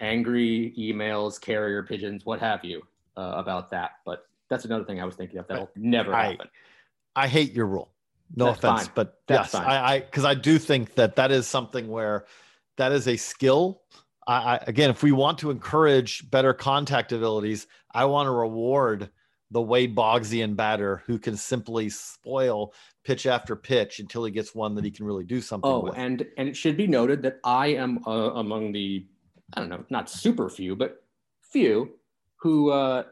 angry 0.00 0.74
emails, 0.78 1.40
carrier 1.40 1.82
pigeons, 1.82 2.24
what 2.24 2.40
have 2.40 2.64
you, 2.64 2.82
uh, 3.16 3.32
about 3.36 3.70
that. 3.70 3.92
But 4.04 4.26
that's 4.48 4.64
another 4.64 4.84
thing 4.84 5.00
I 5.00 5.04
was 5.04 5.16
thinking 5.16 5.38
of 5.38 5.46
that'll 5.48 5.70
never 5.76 6.14
I- 6.14 6.30
happen. 6.30 6.48
I 7.16 7.26
hate 7.26 7.52
your 7.52 7.66
rule. 7.66 7.90
No 8.36 8.46
That's 8.46 8.58
offense, 8.58 8.82
fine. 8.82 8.92
but 8.94 9.20
That's 9.26 9.52
yes, 9.54 9.62
fine. 9.62 9.70
I, 9.70 9.92
I, 9.94 10.00
because 10.00 10.24
I 10.24 10.34
do 10.34 10.58
think 10.58 10.94
that 10.94 11.16
that 11.16 11.30
is 11.32 11.46
something 11.46 11.88
where 11.88 12.26
that 12.76 12.92
is 12.92 13.08
a 13.08 13.16
skill. 13.16 13.80
I, 14.26 14.34
I, 14.54 14.64
again, 14.66 14.90
if 14.90 15.02
we 15.02 15.12
want 15.12 15.38
to 15.38 15.50
encourage 15.50 16.30
better 16.30 16.52
contact 16.52 17.10
abilities, 17.12 17.66
I 17.92 18.04
want 18.04 18.26
to 18.26 18.30
reward 18.30 19.10
the 19.50 19.62
Wade 19.62 19.94
Boggsian 19.96 20.54
batter 20.56 21.02
who 21.06 21.18
can 21.18 21.36
simply 21.36 21.88
spoil 21.88 22.72
pitch 23.04 23.26
after 23.26 23.56
pitch 23.56 23.98
until 24.00 24.24
he 24.24 24.30
gets 24.30 24.54
one 24.54 24.74
that 24.74 24.84
he 24.84 24.90
can 24.90 25.06
really 25.06 25.24
do 25.24 25.40
something 25.40 25.70
Oh, 25.70 25.80
with. 25.80 25.94
and 25.96 26.26
and 26.36 26.48
it 26.48 26.56
should 26.56 26.76
be 26.76 26.86
noted 26.86 27.22
that 27.22 27.38
I 27.44 27.68
am 27.68 28.00
uh, 28.06 28.32
among 28.34 28.72
the 28.72 29.06
I 29.54 29.60
don't 29.60 29.70
know, 29.70 29.84
not 29.88 30.10
super 30.10 30.50
few, 30.50 30.76
but 30.76 31.02
few 31.40 31.94
who 32.36 32.70
uh, 32.70 33.04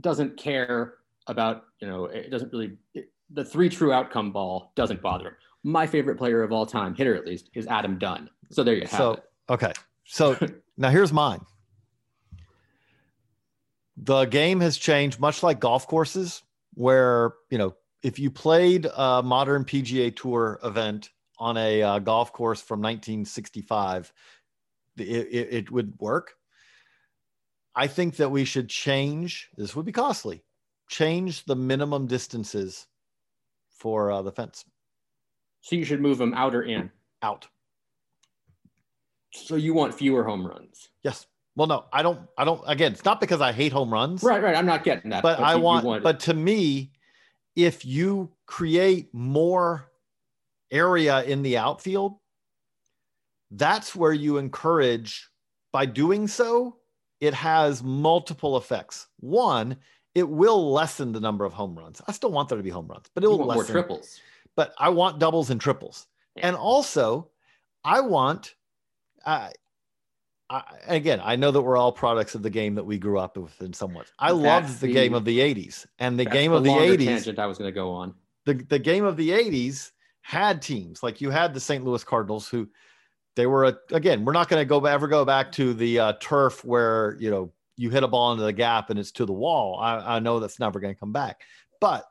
doesn't 0.00 0.36
care 0.36 0.94
about 1.28 1.64
you 1.80 1.86
know 1.86 2.06
it 2.06 2.30
doesn't 2.30 2.52
really 2.52 2.76
it, 2.94 3.10
the 3.30 3.44
three 3.44 3.68
true 3.68 3.92
outcome 3.92 4.32
ball 4.32 4.72
doesn't 4.76 5.00
bother 5.02 5.28
him. 5.28 5.34
My 5.62 5.86
favorite 5.86 6.16
player 6.18 6.42
of 6.42 6.52
all 6.52 6.66
time, 6.66 6.94
hitter 6.94 7.14
at 7.16 7.26
least, 7.26 7.50
is 7.54 7.66
Adam 7.66 7.98
Dunn. 7.98 8.28
So 8.50 8.62
there 8.64 8.74
you 8.74 8.82
have 8.82 8.90
it. 8.92 8.96
so 8.96 9.12
it. 9.14 9.24
okay, 9.50 9.72
so 10.04 10.36
now 10.76 10.90
here's 10.90 11.12
mine. 11.12 11.40
The 13.96 14.24
game 14.26 14.60
has 14.60 14.76
changed, 14.76 15.18
much 15.20 15.42
like 15.42 15.58
golf 15.60 15.86
courses, 15.86 16.42
where 16.74 17.34
you 17.50 17.58
know 17.58 17.74
if 18.02 18.18
you 18.18 18.30
played 18.30 18.86
a 18.94 19.22
modern 19.22 19.64
PGA 19.64 20.14
Tour 20.14 20.60
event 20.62 21.10
on 21.38 21.56
a 21.56 21.82
uh, 21.82 21.98
golf 21.98 22.32
course 22.32 22.60
from 22.60 22.80
1965, 22.80 24.12
it, 24.98 25.02
it, 25.02 25.48
it 25.50 25.70
would 25.70 25.98
work. 25.98 26.34
I 27.74 27.86
think 27.88 28.16
that 28.16 28.30
we 28.30 28.44
should 28.44 28.68
change. 28.70 29.50
This 29.56 29.76
would 29.76 29.84
be 29.86 29.92
costly. 29.92 30.42
Change 30.88 31.44
the 31.44 31.56
minimum 31.56 32.06
distances 32.06 32.86
for 33.70 34.10
uh, 34.10 34.22
the 34.22 34.32
fence 34.32 34.64
So 35.60 35.76
you 35.76 35.84
should 35.84 36.00
move 36.00 36.16
them 36.18 36.32
out 36.34 36.54
or 36.54 36.62
in. 36.62 36.90
out. 37.22 37.46
So 39.32 39.56
you 39.56 39.74
want 39.74 39.92
fewer 39.94 40.24
home 40.24 40.46
runs, 40.46 40.88
Yes. 41.02 41.26
Well, 41.56 41.66
no, 41.66 41.86
I 41.92 42.02
don't. 42.02 42.20
I 42.36 42.44
don't. 42.44 42.62
Again, 42.66 42.92
it's 42.92 43.04
not 43.04 43.20
because 43.20 43.40
I 43.40 43.50
hate 43.52 43.72
home 43.72 43.90
runs. 43.92 44.22
right? 44.22 44.42
Right. 44.42 44.54
I'm 44.54 44.66
not 44.66 44.84
getting 44.84 45.10
that. 45.10 45.22
but 45.22 45.40
I 45.40 45.52
you- 45.52 45.58
you 45.58 45.62
want, 45.64 46.02
but 46.02 46.20
to 46.20 46.34
me, 46.34 46.92
if 47.56 47.84
you 47.84 48.30
create 48.46 49.12
more 49.14 49.90
area 50.70 51.22
in 51.24 51.42
the 51.42 51.56
outfield, 51.56 52.18
that's 53.50 53.94
where 53.94 54.12
you 54.12 54.36
encourage 54.38 55.28
by 55.72 55.86
doing 55.86 56.26
so, 56.28 56.76
it 57.20 57.32
has 57.34 57.82
multiple 57.82 58.56
effects. 58.56 59.06
One, 59.20 59.76
it 60.14 60.28
will 60.28 60.72
lessen 60.72 61.12
the 61.12 61.20
number 61.20 61.44
of 61.44 61.52
home 61.52 61.76
runs. 61.76 62.00
I 62.06 62.12
still 62.12 62.32
want 62.32 62.48
there 62.48 62.58
to 62.58 62.64
be 62.64 62.70
home 62.70 62.88
runs, 62.88 63.06
but 63.14 63.22
it 63.24 63.28
will 63.28 63.38
want 63.38 63.54
more 63.54 63.64
triples. 63.64 64.20
But 64.56 64.74
I 64.78 64.88
want 64.88 65.18
doubles 65.18 65.50
and 65.50 65.60
triples. 65.60 66.06
Yeah. 66.34 66.48
And 66.48 66.56
also, 66.56 67.30
I 67.84 68.00
want, 68.00 68.54
I, 69.24 69.52
I, 70.48 70.62
again, 70.86 71.20
I 71.22 71.36
know 71.36 71.50
that 71.50 71.60
we're 71.60 71.76
all 71.76 71.92
products 71.92 72.34
of 72.34 72.42
the 72.42 72.50
game 72.50 72.74
that 72.76 72.84
we 72.84 72.98
grew 72.98 73.18
up 73.18 73.36
with 73.36 73.60
in 73.60 73.72
some 73.72 73.90
somewhat. 73.90 74.10
I 74.18 74.32
That's 74.32 74.42
loved 74.42 74.80
the, 74.80 74.86
the- 74.86 74.92
game 74.92 75.14
of 75.14 75.24
the 75.24 75.38
80s. 75.38 75.86
And 75.98 76.18
the 76.18 76.24
game 76.24 76.52
of 76.52 76.62
the 76.64 76.70
longer 76.70 76.96
80s, 76.96 77.04
tangent 77.04 77.38
I 77.38 77.46
was 77.46 77.58
going 77.58 77.68
to 77.68 77.74
go 77.74 77.90
on. 77.90 78.14
the, 78.44 78.54
the 78.54 78.78
game 78.78 79.04
of 79.04 79.16
the 79.16 79.30
80s 79.30 79.90
had 80.22 80.62
teams 80.62 81.02
like 81.02 81.20
you 81.20 81.30
had 81.30 81.54
the 81.54 81.60
St. 81.60 81.84
Louis 81.84 82.02
Cardinals 82.04 82.48
who 82.48 82.68
they 83.34 83.46
were 83.46 83.64
a, 83.66 83.76
again, 83.92 84.24
we're 84.24 84.32
not 84.32 84.48
going 84.48 84.60
to 84.60 84.64
go 84.64 84.84
ever 84.86 85.08
go 85.08 85.24
back 85.24 85.52
to 85.52 85.74
the 85.74 85.98
uh, 85.98 86.12
turf 86.20 86.64
where, 86.64 87.16
you 87.20 87.30
know, 87.30 87.52
you 87.76 87.90
hit 87.90 88.02
a 88.02 88.08
ball 88.08 88.32
into 88.32 88.44
the 88.44 88.52
gap 88.52 88.88
and 88.90 88.98
it's 88.98 89.12
to 89.12 89.26
the 89.26 89.32
wall. 89.32 89.78
I, 89.78 90.16
I 90.16 90.18
know 90.20 90.40
that's 90.40 90.58
never 90.58 90.80
going 90.80 90.94
to 90.94 90.98
come 90.98 91.12
back. 91.12 91.42
But 91.80 92.06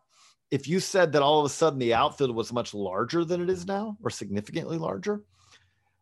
if 0.52 0.68
you 0.68 0.80
said 0.80 1.12
that 1.14 1.24
all 1.24 1.40
of 1.40 1.46
a 1.46 1.50
sudden 1.50 1.80
the 1.80 1.94
outfield 1.94 2.36
was 2.36 2.54
much 2.54 2.74
larger 2.74 3.26
than 3.26 3.42
it 3.42 3.50
is 3.50 3.66
now 3.66 3.98
or 4.04 4.10
significantly 4.12 4.78
larger, 4.78 5.24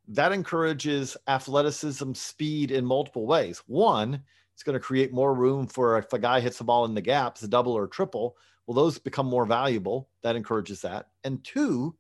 that 0.08 0.32
encourages 0.32 1.16
athleticism, 1.28 2.14
speed 2.14 2.72
in 2.72 2.86
multiple 2.86 3.26
ways. 3.26 3.62
One, 3.68 4.22
it's 4.54 4.64
going 4.64 4.74
to 4.74 4.80
create 4.80 5.14
more 5.14 5.34
room 5.34 5.68
for 5.68 5.98
if 5.98 6.12
a 6.14 6.20
guy 6.20 6.40
hits 6.40 6.58
the 6.58 6.64
ball 6.64 6.86
in 6.86 6.94
the 6.94 7.02
gaps, 7.02 7.42
a 7.44 7.48
double 7.48 7.74
or 7.74 7.86
a 7.86 7.90
triple. 7.90 8.38
Well, 8.66 8.76
those 8.76 9.00
become 9.00 9.26
more 9.26 9.46
valuable. 9.46 10.10
That 10.22 10.36
encourages 10.36 10.82
that. 10.82 11.08
And 11.24 11.44
two, 11.44 11.96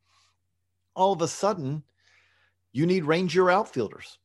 all 0.95 1.13
of 1.13 1.21
a 1.21 1.27
sudden, 1.27 1.83
you 2.71 2.85
need 2.85 3.03
rangier 3.03 3.51
outfielders. 3.51 4.17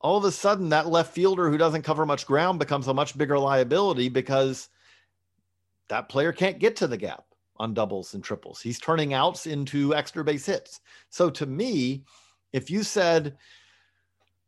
All 0.00 0.18
of 0.18 0.24
a 0.24 0.32
sudden, 0.32 0.68
that 0.68 0.86
left 0.86 1.14
fielder 1.14 1.50
who 1.50 1.58
doesn't 1.58 1.82
cover 1.82 2.06
much 2.06 2.26
ground 2.26 2.58
becomes 2.58 2.86
a 2.86 2.94
much 2.94 3.16
bigger 3.16 3.38
liability 3.38 4.08
because 4.08 4.68
that 5.88 6.08
player 6.08 6.32
can't 6.32 6.58
get 6.58 6.76
to 6.76 6.86
the 6.86 6.96
gap 6.96 7.24
on 7.56 7.74
doubles 7.74 8.14
and 8.14 8.22
triples. 8.22 8.60
He's 8.60 8.78
turning 8.78 9.14
outs 9.14 9.46
into 9.46 9.94
extra 9.94 10.22
base 10.22 10.46
hits. 10.46 10.80
So 11.08 11.30
to 11.30 11.46
me, 11.46 12.04
if 12.56 12.70
you 12.70 12.82
said 12.82 13.36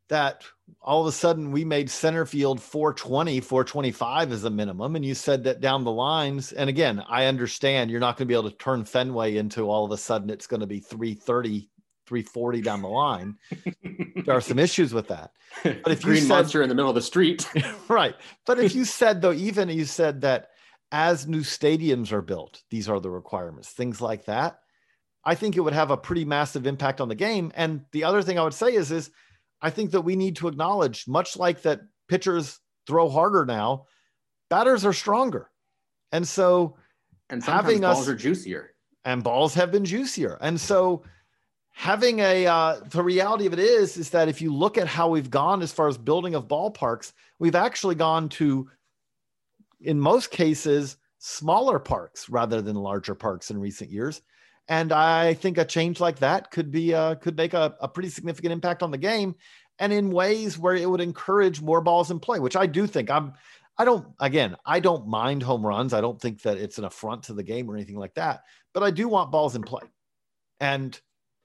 that 0.08 0.42
all 0.80 1.02
of 1.02 1.06
a 1.06 1.12
sudden 1.12 1.50
we 1.52 1.62
made 1.62 1.90
center 1.90 2.24
field 2.24 2.60
420, 2.60 3.40
425 3.40 4.32
as 4.32 4.44
a 4.44 4.50
minimum, 4.50 4.96
and 4.96 5.04
you 5.04 5.14
said 5.14 5.44
that 5.44 5.60
down 5.60 5.84
the 5.84 5.92
lines, 5.92 6.52
and 6.52 6.70
again, 6.70 7.04
I 7.06 7.26
understand 7.26 7.90
you're 7.90 8.00
not 8.00 8.16
going 8.16 8.26
to 8.26 8.32
be 8.32 8.38
able 8.38 8.50
to 8.50 8.56
turn 8.56 8.86
Fenway 8.86 9.36
into 9.36 9.68
all 9.70 9.84
of 9.84 9.92
a 9.92 9.98
sudden 9.98 10.30
it's 10.30 10.46
going 10.46 10.60
to 10.60 10.66
be 10.66 10.80
330, 10.80 11.68
340 12.06 12.60
down 12.62 12.80
the 12.80 12.88
line. 12.88 13.36
there 14.24 14.34
are 14.34 14.40
some 14.40 14.58
issues 14.58 14.94
with 14.94 15.08
that. 15.08 15.32
But 15.62 15.92
if 15.92 16.00
you 16.00 16.06
green 16.12 16.22
said- 16.22 16.28
monster 16.28 16.62
in 16.62 16.70
the 16.70 16.74
middle 16.74 16.90
of 16.90 16.94
the 16.94 17.02
street, 17.02 17.46
right. 17.88 18.14
But 18.46 18.58
if 18.58 18.74
you 18.74 18.86
said, 18.86 19.20
though, 19.20 19.32
even 19.32 19.68
you 19.68 19.84
said 19.84 20.22
that 20.22 20.48
as 20.90 21.28
new 21.28 21.40
stadiums 21.40 22.10
are 22.10 22.22
built, 22.22 22.62
these 22.70 22.88
are 22.88 23.00
the 23.00 23.10
requirements, 23.10 23.68
things 23.68 24.00
like 24.00 24.24
that, 24.24 24.60
I 25.28 25.34
think 25.34 25.56
it 25.56 25.60
would 25.60 25.74
have 25.74 25.90
a 25.90 25.96
pretty 25.98 26.24
massive 26.24 26.66
impact 26.66 27.02
on 27.02 27.08
the 27.10 27.14
game. 27.14 27.52
And 27.54 27.84
the 27.92 28.04
other 28.04 28.22
thing 28.22 28.38
I 28.38 28.44
would 28.44 28.54
say 28.54 28.72
is, 28.72 28.90
is 28.90 29.10
I 29.60 29.68
think 29.68 29.90
that 29.90 30.00
we 30.00 30.16
need 30.16 30.36
to 30.36 30.48
acknowledge, 30.48 31.06
much 31.06 31.36
like 31.36 31.60
that 31.62 31.82
pitchers 32.08 32.58
throw 32.86 33.10
harder 33.10 33.44
now, 33.44 33.84
batters 34.48 34.86
are 34.86 34.94
stronger. 34.94 35.50
And 36.12 36.26
so, 36.26 36.78
and 37.28 37.44
sometimes 37.44 37.66
Having 37.66 37.84
us- 37.84 37.96
balls 37.96 38.08
are 38.08 38.14
juicier. 38.14 38.74
and 39.04 39.22
balls 39.22 39.52
have 39.52 39.70
been 39.70 39.84
juicier. 39.84 40.38
And 40.40 40.58
so, 40.58 41.02
having 41.72 42.20
a 42.20 42.46
uh, 42.46 42.80
the 42.88 43.02
reality 43.02 43.44
of 43.44 43.52
it 43.52 43.58
is 43.58 43.98
is 43.98 44.08
that 44.10 44.28
if 44.28 44.40
you 44.40 44.50
look 44.54 44.78
at 44.78 44.86
how 44.86 45.10
we've 45.10 45.30
gone 45.30 45.60
as 45.60 45.72
far 45.72 45.88
as 45.88 45.98
building 45.98 46.36
of 46.36 46.48
ballparks, 46.48 47.12
we've 47.38 47.54
actually 47.54 47.96
gone 47.96 48.30
to, 48.30 48.70
in 49.82 50.00
most 50.00 50.30
cases, 50.30 50.96
smaller 51.18 51.78
parks 51.78 52.30
rather 52.30 52.62
than 52.62 52.76
larger 52.76 53.14
parks 53.14 53.50
in 53.50 53.60
recent 53.60 53.90
years. 53.90 54.22
And 54.68 54.92
I 54.92 55.34
think 55.34 55.56
a 55.56 55.64
change 55.64 55.98
like 55.98 56.18
that 56.18 56.50
could 56.50 56.70
be 56.70 56.94
uh, 56.94 57.14
could 57.16 57.36
make 57.36 57.54
a, 57.54 57.74
a 57.80 57.88
pretty 57.88 58.10
significant 58.10 58.52
impact 58.52 58.82
on 58.82 58.90
the 58.90 58.98
game, 58.98 59.34
and 59.78 59.92
in 59.92 60.10
ways 60.10 60.58
where 60.58 60.76
it 60.76 60.88
would 60.88 61.00
encourage 61.00 61.62
more 61.62 61.80
balls 61.80 62.10
in 62.10 62.20
play, 62.20 62.38
which 62.38 62.56
I 62.56 62.66
do 62.66 62.86
think 62.86 63.10
I'm. 63.10 63.32
I 63.78 63.84
don't. 63.84 64.06
Again, 64.20 64.56
I 64.66 64.80
don't 64.80 65.06
mind 65.08 65.42
home 65.42 65.64
runs. 65.64 65.94
I 65.94 66.00
don't 66.00 66.20
think 66.20 66.42
that 66.42 66.58
it's 66.58 66.78
an 66.78 66.84
affront 66.84 67.24
to 67.24 67.32
the 67.32 67.42
game 67.42 67.70
or 67.70 67.76
anything 67.76 67.96
like 67.96 68.14
that. 68.14 68.42
But 68.74 68.82
I 68.82 68.90
do 68.90 69.08
want 69.08 69.30
balls 69.30 69.56
in 69.56 69.62
play, 69.62 69.84
and 70.60 71.00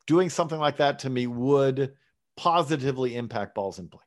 doing 0.05 0.29
something 0.29 0.59
like 0.59 0.77
that 0.77 0.99
to 0.99 1.09
me 1.09 1.27
would 1.27 1.93
positively 2.35 3.15
impact 3.15 3.55
balls 3.55 3.79
in 3.79 3.87
play. 3.87 4.01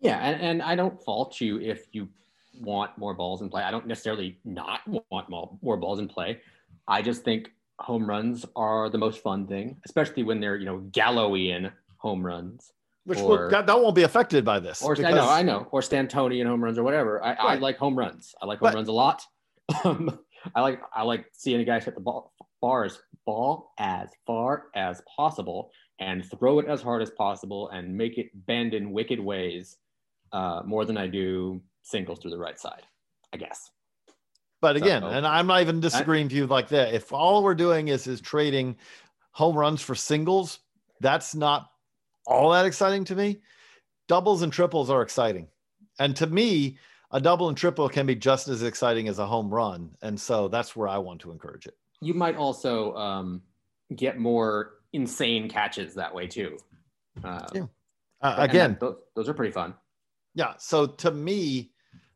Yeah, 0.00 0.16
and, 0.16 0.40
and 0.40 0.62
I 0.62 0.76
don't 0.76 1.02
fault 1.02 1.40
you 1.40 1.60
if 1.60 1.86
you 1.92 2.08
want 2.58 2.96
more 2.96 3.14
balls 3.14 3.42
in 3.42 3.50
play. 3.50 3.62
I 3.62 3.70
don't 3.70 3.86
necessarily 3.86 4.38
not 4.44 4.80
want 5.10 5.28
more, 5.28 5.58
more 5.60 5.76
balls 5.76 5.98
in 5.98 6.08
play. 6.08 6.40
I 6.88 7.02
just 7.02 7.22
think 7.22 7.50
home 7.80 8.08
runs 8.08 8.46
are 8.56 8.90
the 8.90 8.98
most 8.98 9.22
fun 9.22 9.46
thing, 9.46 9.76
especially 9.84 10.22
when 10.22 10.40
they're 10.40 10.56
you 10.56 10.66
know 10.66 10.80
Gallowian 10.90 11.72
home 11.96 12.24
runs. 12.24 12.72
Which 13.04 13.18
or, 13.18 13.28
will, 13.28 13.50
that, 13.50 13.66
that, 13.66 13.80
won't 13.80 13.96
be 13.96 14.02
affected 14.02 14.44
by 14.44 14.60
this. 14.60 14.82
Or 14.82 14.94
because... 14.94 15.12
I 15.12 15.16
know, 15.16 15.28
I 15.28 15.42
know, 15.42 15.66
or 15.72 15.80
Stantonio 15.80 16.46
home 16.46 16.62
runs 16.62 16.78
or 16.78 16.82
whatever. 16.82 17.22
I, 17.24 17.28
right. 17.28 17.38
I 17.40 17.54
like 17.56 17.78
home 17.78 17.98
runs. 17.98 18.34
I 18.42 18.46
like 18.46 18.58
home 18.58 18.66
right. 18.66 18.74
runs 18.74 18.88
a 18.88 18.92
lot. 18.92 19.22
I 20.54 20.60
like 20.60 20.80
I 20.94 21.02
like 21.02 21.26
seeing 21.32 21.60
a 21.60 21.64
guy 21.64 21.80
hit 21.80 21.94
the 21.94 22.00
ball 22.00 22.32
far 22.60 22.84
as 22.84 22.98
ball 23.26 23.72
as 23.78 24.10
far 24.26 24.66
as 24.74 25.02
possible 25.16 25.70
and 25.98 26.24
throw 26.24 26.58
it 26.58 26.66
as 26.66 26.82
hard 26.82 27.02
as 27.02 27.10
possible 27.10 27.68
and 27.70 27.96
make 27.96 28.18
it 28.18 28.30
bend 28.46 28.74
in 28.74 28.92
wicked 28.92 29.20
ways 29.20 29.76
uh, 30.32 30.62
more 30.64 30.84
than 30.84 30.96
I 30.96 31.06
do 31.06 31.60
singles 31.82 32.20
through 32.20 32.30
the 32.30 32.38
right 32.38 32.58
side, 32.58 32.82
I 33.32 33.36
guess. 33.36 33.70
But 34.60 34.76
again, 34.76 35.02
and 35.02 35.26
I'm 35.26 35.46
not 35.46 35.62
even 35.62 35.80
disagreeing 35.80 36.26
with 36.26 36.32
you 36.32 36.46
like 36.46 36.68
that. 36.68 36.92
If 36.92 37.12
all 37.12 37.42
we're 37.42 37.54
doing 37.54 37.88
is 37.88 38.06
is 38.06 38.20
trading 38.20 38.76
home 39.32 39.56
runs 39.56 39.80
for 39.80 39.94
singles, 39.94 40.58
that's 41.00 41.34
not 41.34 41.70
all 42.26 42.50
that 42.50 42.66
exciting 42.66 43.04
to 43.04 43.14
me. 43.14 43.40
Doubles 44.06 44.42
and 44.42 44.52
triples 44.52 44.90
are 44.90 45.02
exciting. 45.02 45.48
And 45.98 46.14
to 46.16 46.26
me, 46.26 46.78
a 47.10 47.20
double 47.20 47.48
and 47.48 47.56
triple 47.56 47.88
can 47.88 48.06
be 48.06 48.14
just 48.14 48.48
as 48.48 48.62
exciting 48.62 49.08
as 49.08 49.18
a 49.18 49.26
home 49.26 49.52
run. 49.52 49.90
And 50.02 50.20
so 50.20 50.48
that's 50.48 50.76
where 50.76 50.88
I 50.88 50.98
want 50.98 51.20
to 51.22 51.30
encourage 51.30 51.66
it. 51.66 51.76
You 52.02 52.14
might 52.14 52.36
also 52.36 52.94
um, 52.96 53.42
get 53.96 54.18
more 54.18 54.74
insane 54.92 55.48
catches 55.48 55.94
that 55.94 56.14
way 56.14 56.26
too. 56.26 56.58
Uh, 57.24 57.46
yeah. 57.54 57.66
Uh, 58.20 58.36
again, 58.38 58.72
that, 58.72 58.80
those, 58.80 58.96
those 59.16 59.28
are 59.28 59.34
pretty 59.34 59.52
fun. 59.52 59.74
Yeah. 60.34 60.54
So 60.58 60.86
to 60.86 61.10
me, 61.10 61.72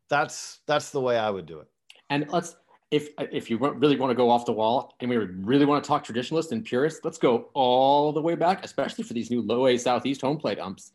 that's 0.09 0.59
that's 0.67 0.91
the 0.91 1.01
way 1.01 1.17
I 1.17 1.29
would 1.29 1.45
do 1.45 1.59
it. 1.59 1.67
And 2.09 2.25
let's 2.29 2.55
if 2.91 3.09
if 3.19 3.49
you 3.49 3.57
really 3.57 3.97
want 3.97 4.11
to 4.11 4.15
go 4.15 4.29
off 4.29 4.45
the 4.45 4.51
wall 4.51 4.95
and 4.99 5.09
we 5.09 5.17
really 5.17 5.65
want 5.65 5.83
to 5.83 5.87
talk 5.87 6.05
traditionalist 6.05 6.51
and 6.51 6.63
purist, 6.63 7.03
let's 7.03 7.17
go 7.17 7.49
all 7.53 8.11
the 8.11 8.21
way 8.21 8.35
back, 8.35 8.63
especially 8.63 9.03
for 9.03 9.13
these 9.13 9.31
new 9.31 9.41
low 9.41 9.67
A 9.67 9.77
Southeast 9.77 10.21
home 10.21 10.37
plate 10.37 10.59
umps. 10.59 10.91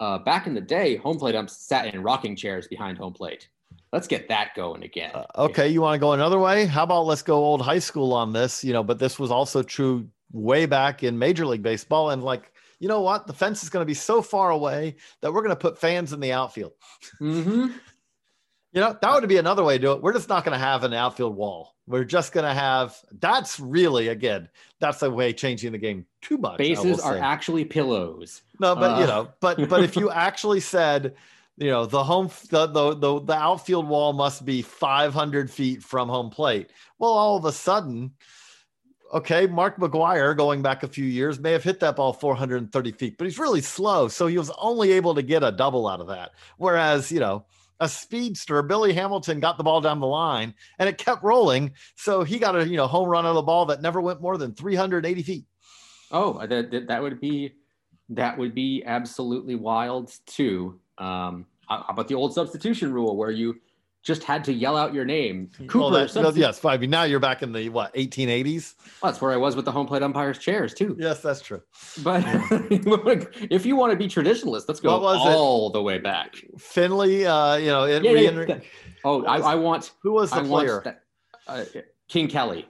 Uh, 0.00 0.18
back 0.18 0.46
in 0.46 0.54
the 0.54 0.60
day, 0.60 0.96
home 0.96 1.18
plate 1.18 1.34
umps 1.34 1.56
sat 1.56 1.92
in 1.92 2.02
rocking 2.02 2.34
chairs 2.34 2.66
behind 2.68 2.98
home 2.98 3.12
plate. 3.12 3.48
Let's 3.92 4.08
get 4.08 4.28
that 4.28 4.54
going 4.56 4.84
again. 4.84 5.12
Uh, 5.14 5.26
okay, 5.36 5.68
you 5.68 5.82
want 5.82 5.94
to 5.94 5.98
go 5.98 6.12
another 6.12 6.38
way? 6.38 6.64
How 6.64 6.84
about 6.84 7.06
let's 7.06 7.22
go 7.22 7.36
old 7.36 7.60
high 7.60 7.78
school 7.78 8.12
on 8.12 8.32
this? 8.32 8.64
You 8.64 8.72
know, 8.72 8.82
but 8.82 8.98
this 8.98 9.18
was 9.18 9.30
also 9.30 9.62
true 9.62 10.08
way 10.32 10.64
back 10.64 11.02
in 11.02 11.18
Major 11.18 11.44
League 11.44 11.62
Baseball, 11.62 12.10
and 12.10 12.22
like 12.22 12.52
you 12.78 12.88
know 12.88 13.00
what, 13.00 13.26
the 13.26 13.32
fence 13.32 13.62
is 13.62 13.68
going 13.68 13.82
to 13.82 13.86
be 13.86 13.94
so 13.94 14.22
far 14.22 14.50
away 14.50 14.96
that 15.20 15.32
we're 15.32 15.42
going 15.42 15.50
to 15.50 15.56
put 15.56 15.78
fans 15.78 16.12
in 16.12 16.20
the 16.20 16.32
outfield. 16.32 16.72
Mm-hmm. 17.20 17.68
You 18.72 18.80
know, 18.80 18.96
that 18.98 19.12
would 19.12 19.28
be 19.28 19.36
another 19.36 19.62
way 19.62 19.76
to 19.76 19.82
do 19.82 19.92
it. 19.92 20.02
We're 20.02 20.14
just 20.14 20.30
not 20.30 20.44
going 20.44 20.58
to 20.58 20.64
have 20.64 20.82
an 20.82 20.94
outfield 20.94 21.36
wall. 21.36 21.74
We're 21.86 22.04
just 22.04 22.32
going 22.32 22.46
to 22.46 22.54
have 22.54 22.96
that's 23.20 23.60
really, 23.60 24.08
again, 24.08 24.48
that's 24.80 25.00
the 25.00 25.10
way 25.10 25.34
changing 25.34 25.72
the 25.72 25.78
game 25.78 26.06
too 26.22 26.38
much. 26.38 26.56
Bases 26.56 26.98
are 26.98 27.18
actually 27.18 27.66
pillows. 27.66 28.42
No, 28.60 28.74
but 28.74 28.96
uh. 28.96 29.00
you 29.00 29.06
know, 29.06 29.28
but 29.40 29.68
but 29.68 29.84
if 29.84 29.96
you 29.96 30.10
actually 30.10 30.60
said, 30.60 31.14
you 31.58 31.68
know, 31.68 31.84
the 31.84 32.02
home 32.02 32.30
the, 32.48 32.66
the 32.66 32.94
the 32.94 33.20
the 33.20 33.34
outfield 33.34 33.86
wall 33.88 34.14
must 34.14 34.46
be 34.46 34.62
500 34.62 35.50
feet 35.50 35.82
from 35.82 36.08
home 36.08 36.30
plate. 36.30 36.70
Well, 36.98 37.10
all 37.12 37.36
of 37.36 37.44
a 37.44 37.52
sudden, 37.52 38.12
okay, 39.12 39.46
Mark 39.46 39.76
McGwire, 39.76 40.34
going 40.34 40.62
back 40.62 40.82
a 40.82 40.88
few 40.88 41.04
years 41.04 41.38
may 41.38 41.52
have 41.52 41.64
hit 41.64 41.80
that 41.80 41.96
ball 41.96 42.14
430 42.14 42.92
feet, 42.92 43.18
but 43.18 43.26
he's 43.26 43.38
really 43.38 43.60
slow, 43.60 44.08
so 44.08 44.28
he 44.28 44.38
was 44.38 44.50
only 44.56 44.92
able 44.92 45.14
to 45.14 45.22
get 45.22 45.42
a 45.42 45.52
double 45.52 45.86
out 45.86 46.00
of 46.00 46.06
that. 46.06 46.30
Whereas, 46.56 47.12
you 47.12 47.20
know 47.20 47.44
a 47.82 47.88
speedster. 47.88 48.62
Billy 48.62 48.92
Hamilton 48.92 49.40
got 49.40 49.58
the 49.58 49.64
ball 49.64 49.80
down 49.80 49.98
the 49.98 50.06
line 50.06 50.54
and 50.78 50.88
it 50.88 50.98
kept 50.98 51.24
rolling. 51.24 51.72
So 51.96 52.22
he 52.22 52.38
got 52.38 52.54
a 52.54 52.66
you 52.66 52.76
know 52.76 52.86
home 52.86 53.08
run 53.08 53.26
of 53.26 53.34
the 53.34 53.42
ball 53.42 53.66
that 53.66 53.82
never 53.82 54.00
went 54.00 54.22
more 54.22 54.38
than 54.38 54.54
380 54.54 55.22
feet. 55.22 55.44
Oh, 56.12 56.46
that, 56.46 56.86
that 56.86 57.02
would 57.02 57.20
be 57.20 57.54
that 58.10 58.38
would 58.38 58.54
be 58.54 58.84
absolutely 58.86 59.56
wild 59.56 60.12
too. 60.26 60.78
Um, 60.96 61.46
how 61.68 61.84
about 61.88 62.06
the 62.06 62.14
old 62.14 62.34
substitution 62.34 62.92
rule 62.92 63.16
where 63.16 63.30
you 63.30 63.56
just 64.02 64.24
had 64.24 64.42
to 64.44 64.52
yell 64.52 64.76
out 64.76 64.92
your 64.92 65.04
name. 65.04 65.48
Cooper. 65.68 66.08
Well, 66.14 66.36
yes, 66.36 66.58
fine. 66.58 66.74
I 66.74 66.78
mean, 66.78 66.90
now 66.90 67.04
you're 67.04 67.20
back 67.20 67.42
in 67.42 67.52
the 67.52 67.68
what 67.68 67.94
1880s. 67.94 68.74
Well, 69.00 69.12
that's 69.12 69.22
where 69.22 69.30
I 69.32 69.36
was 69.36 69.54
with 69.54 69.64
the 69.64 69.72
home 69.72 69.86
plate 69.86 70.02
umpires 70.02 70.38
chairs 70.38 70.74
too. 70.74 70.96
Yes, 70.98 71.22
that's 71.22 71.40
true. 71.40 71.62
But 72.02 72.24
if 73.50 73.64
you 73.64 73.76
want 73.76 73.92
to 73.92 73.96
be 73.96 74.08
traditionalist, 74.08 74.64
let's 74.66 74.80
go 74.80 74.90
all 74.90 75.68
it? 75.68 75.72
the 75.72 75.82
way 75.82 75.98
back. 75.98 76.34
Finley, 76.58 77.26
uh, 77.26 77.56
you 77.56 77.66
know, 77.66 77.84
it, 77.84 78.02
yeah, 78.02 78.12
yeah, 78.12 78.58
oh, 79.04 79.24
I, 79.24 79.38
I, 79.38 79.54
want. 79.54 79.92
Who 80.02 80.12
was 80.12 80.30
the 80.30 80.36
I 80.36 80.42
player? 80.42 80.82
That, 80.84 81.02
uh, 81.46 81.64
King 82.08 82.26
Kelly. 82.26 82.66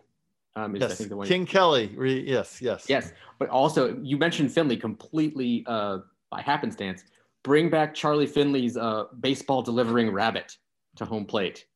Um, 0.55 0.77
yes, 0.77 1.03
King 1.25 1.47
Kelly. 1.47 1.93
Re, 1.97 2.21
yes, 2.21 2.61
yes, 2.61 2.85
yes. 2.89 3.13
But 3.39 3.49
also, 3.49 3.97
you 4.03 4.19
mentioned 4.19 4.53
Finley 4.53 4.77
completely 4.77 5.65
uh, 5.67 5.99
by 6.31 6.43
happenstance. 6.43 7.05
Bring 7.43 7.71
back 7.71 7.95
Charlie 7.95 8.27
Finley's 8.27 8.77
uh, 8.77 9.07
baseball 9.21 9.63
delivering 9.63 10.13
rabbit 10.13 10.57
to 10.97 11.05
home 11.05 11.25
plate. 11.25 11.67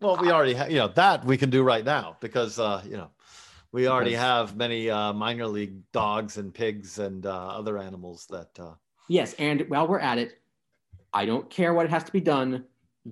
Well, 0.00 0.18
we 0.20 0.30
already 0.30 0.54
have, 0.54 0.70
you 0.70 0.78
know, 0.78 0.88
that 0.88 1.24
we 1.24 1.36
can 1.36 1.50
do 1.50 1.62
right 1.62 1.84
now 1.84 2.16
because, 2.20 2.58
uh, 2.58 2.82
you 2.84 2.96
know, 2.96 3.10
we 3.72 3.88
already 3.88 4.14
have 4.14 4.56
many 4.56 4.90
uh, 4.90 5.12
minor 5.12 5.46
league 5.46 5.80
dogs 5.92 6.36
and 6.36 6.52
pigs 6.52 6.98
and 6.98 7.26
uh, 7.26 7.48
other 7.48 7.78
animals 7.78 8.26
that. 8.30 8.50
Uh... 8.58 8.74
Yes. 9.08 9.34
And 9.34 9.64
while 9.68 9.86
we're 9.86 10.00
at 10.00 10.18
it, 10.18 10.40
I 11.12 11.24
don't 11.24 11.48
care 11.48 11.72
what 11.72 11.86
it 11.86 11.90
has 11.90 12.04
to 12.04 12.12
be 12.12 12.20
done. 12.20 12.64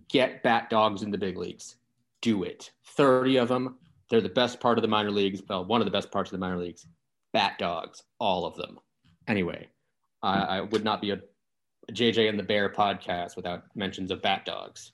Get 0.08 0.42
bat 0.42 0.68
dogs 0.70 1.02
in 1.02 1.10
the 1.10 1.18
big 1.18 1.38
leagues. 1.38 1.76
Do 2.20 2.42
it. 2.42 2.70
30 2.84 3.36
of 3.38 3.48
them. 3.48 3.76
They're 4.10 4.20
the 4.20 4.28
best 4.28 4.60
part 4.60 4.76
of 4.78 4.82
the 4.82 4.88
minor 4.88 5.10
leagues. 5.10 5.42
Well, 5.48 5.64
one 5.64 5.80
of 5.80 5.86
the 5.86 5.90
best 5.90 6.10
parts 6.10 6.28
of 6.28 6.32
the 6.32 6.44
minor 6.46 6.58
leagues. 6.58 6.86
Bat 7.32 7.58
dogs, 7.58 8.02
all 8.18 8.44
of 8.44 8.56
them. 8.56 8.78
Anyway, 9.26 9.68
I, 10.22 10.40
I 10.40 10.60
would 10.60 10.84
not 10.84 11.00
be 11.00 11.10
a 11.10 11.20
JJ 11.92 12.28
and 12.28 12.38
the 12.38 12.42
Bear 12.42 12.68
podcast 12.68 13.36
without 13.36 13.64
mentions 13.74 14.10
of 14.10 14.22
bat 14.22 14.44
dogs. 14.44 14.92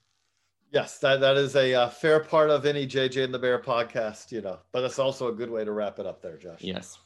Yes, 0.71 0.99
that, 0.99 1.19
that 1.19 1.35
is 1.35 1.57
a 1.57 1.73
uh, 1.73 1.89
fair 1.89 2.21
part 2.21 2.49
of 2.49 2.65
any 2.65 2.87
JJ 2.87 3.25
and 3.25 3.33
the 3.33 3.39
Bear 3.39 3.59
podcast, 3.59 4.31
you 4.31 4.39
know, 4.39 4.59
but 4.71 4.85
it's 4.85 4.99
also 4.99 5.27
a 5.27 5.33
good 5.33 5.49
way 5.49 5.65
to 5.65 5.71
wrap 5.73 5.99
it 5.99 6.05
up 6.05 6.21
there, 6.21 6.37
Josh. 6.37 6.61
Yes. 6.61 6.97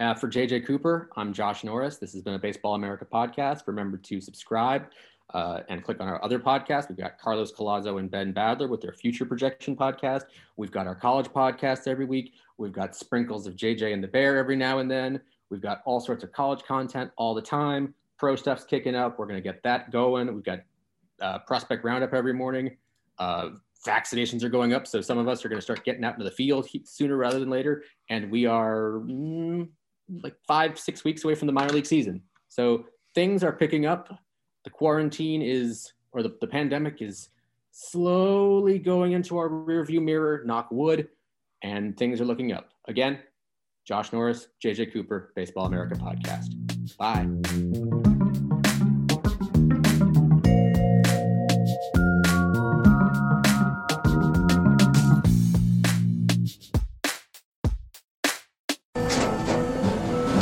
Uh, 0.00 0.14
for 0.14 0.26
JJ 0.26 0.66
Cooper, 0.66 1.08
I'm 1.16 1.32
Josh 1.32 1.62
Norris. 1.62 1.98
This 1.98 2.12
has 2.12 2.22
been 2.22 2.34
a 2.34 2.38
Baseball 2.40 2.74
America 2.74 3.04
podcast. 3.04 3.68
Remember 3.68 3.98
to 3.98 4.20
subscribe 4.20 4.86
uh, 5.32 5.60
and 5.68 5.84
click 5.84 6.00
on 6.00 6.08
our 6.08 6.22
other 6.24 6.40
podcast. 6.40 6.88
We've 6.88 6.98
got 6.98 7.18
Carlos 7.18 7.52
Collazo 7.52 8.00
and 8.00 8.10
Ben 8.10 8.34
Badler 8.34 8.68
with 8.68 8.80
their 8.80 8.92
future 8.92 9.24
projection 9.24 9.76
podcast. 9.76 10.22
We've 10.56 10.72
got 10.72 10.88
our 10.88 10.96
college 10.96 11.28
podcast 11.28 11.86
every 11.86 12.04
week. 12.04 12.34
We've 12.56 12.72
got 12.72 12.96
sprinkles 12.96 13.46
of 13.46 13.54
JJ 13.54 13.92
and 13.92 14.02
the 14.02 14.08
Bear 14.08 14.36
every 14.38 14.56
now 14.56 14.80
and 14.80 14.90
then. 14.90 15.20
We've 15.50 15.62
got 15.62 15.82
all 15.84 16.00
sorts 16.00 16.24
of 16.24 16.32
college 16.32 16.64
content 16.64 17.12
all 17.16 17.32
the 17.32 17.42
time. 17.42 17.94
Pro 18.18 18.34
stuff's 18.34 18.64
kicking 18.64 18.96
up. 18.96 19.20
We're 19.20 19.26
going 19.26 19.40
to 19.40 19.48
get 19.48 19.62
that 19.62 19.92
going. 19.92 20.34
We've 20.34 20.42
got 20.42 20.60
uh, 21.20 21.38
prospect 21.40 21.84
roundup 21.84 22.12
every 22.12 22.34
morning. 22.34 22.76
Uh, 23.18 23.50
vaccinations 23.86 24.42
are 24.42 24.48
going 24.48 24.72
up, 24.72 24.86
so 24.86 25.00
some 25.00 25.18
of 25.18 25.28
us 25.28 25.44
are 25.44 25.48
going 25.48 25.58
to 25.58 25.62
start 25.62 25.84
getting 25.84 26.04
out 26.04 26.14
into 26.14 26.24
the 26.24 26.30
field 26.30 26.68
sooner 26.84 27.16
rather 27.16 27.38
than 27.38 27.50
later. 27.50 27.84
And 28.10 28.30
we 28.30 28.46
are 28.46 29.00
mm, 29.04 29.68
like 30.22 30.36
five, 30.46 30.78
six 30.78 31.04
weeks 31.04 31.24
away 31.24 31.34
from 31.34 31.46
the 31.46 31.52
minor 31.52 31.72
league 31.72 31.86
season. 31.86 32.22
So 32.48 32.86
things 33.14 33.44
are 33.44 33.52
picking 33.52 33.86
up. 33.86 34.18
The 34.64 34.70
quarantine 34.70 35.42
is, 35.42 35.92
or 36.12 36.22
the, 36.22 36.36
the 36.40 36.46
pandemic 36.46 37.00
is 37.00 37.30
slowly 37.70 38.78
going 38.78 39.12
into 39.12 39.38
our 39.38 39.48
rearview 39.48 40.02
mirror, 40.02 40.42
knock 40.44 40.68
wood, 40.70 41.08
and 41.62 41.96
things 41.96 42.20
are 42.20 42.24
looking 42.24 42.52
up. 42.52 42.70
Again, 42.86 43.18
Josh 43.84 44.12
Norris, 44.12 44.48
JJ 44.62 44.92
Cooper, 44.92 45.32
Baseball 45.34 45.66
America 45.66 45.94
podcast. 45.94 46.54
Bye. 46.96 47.87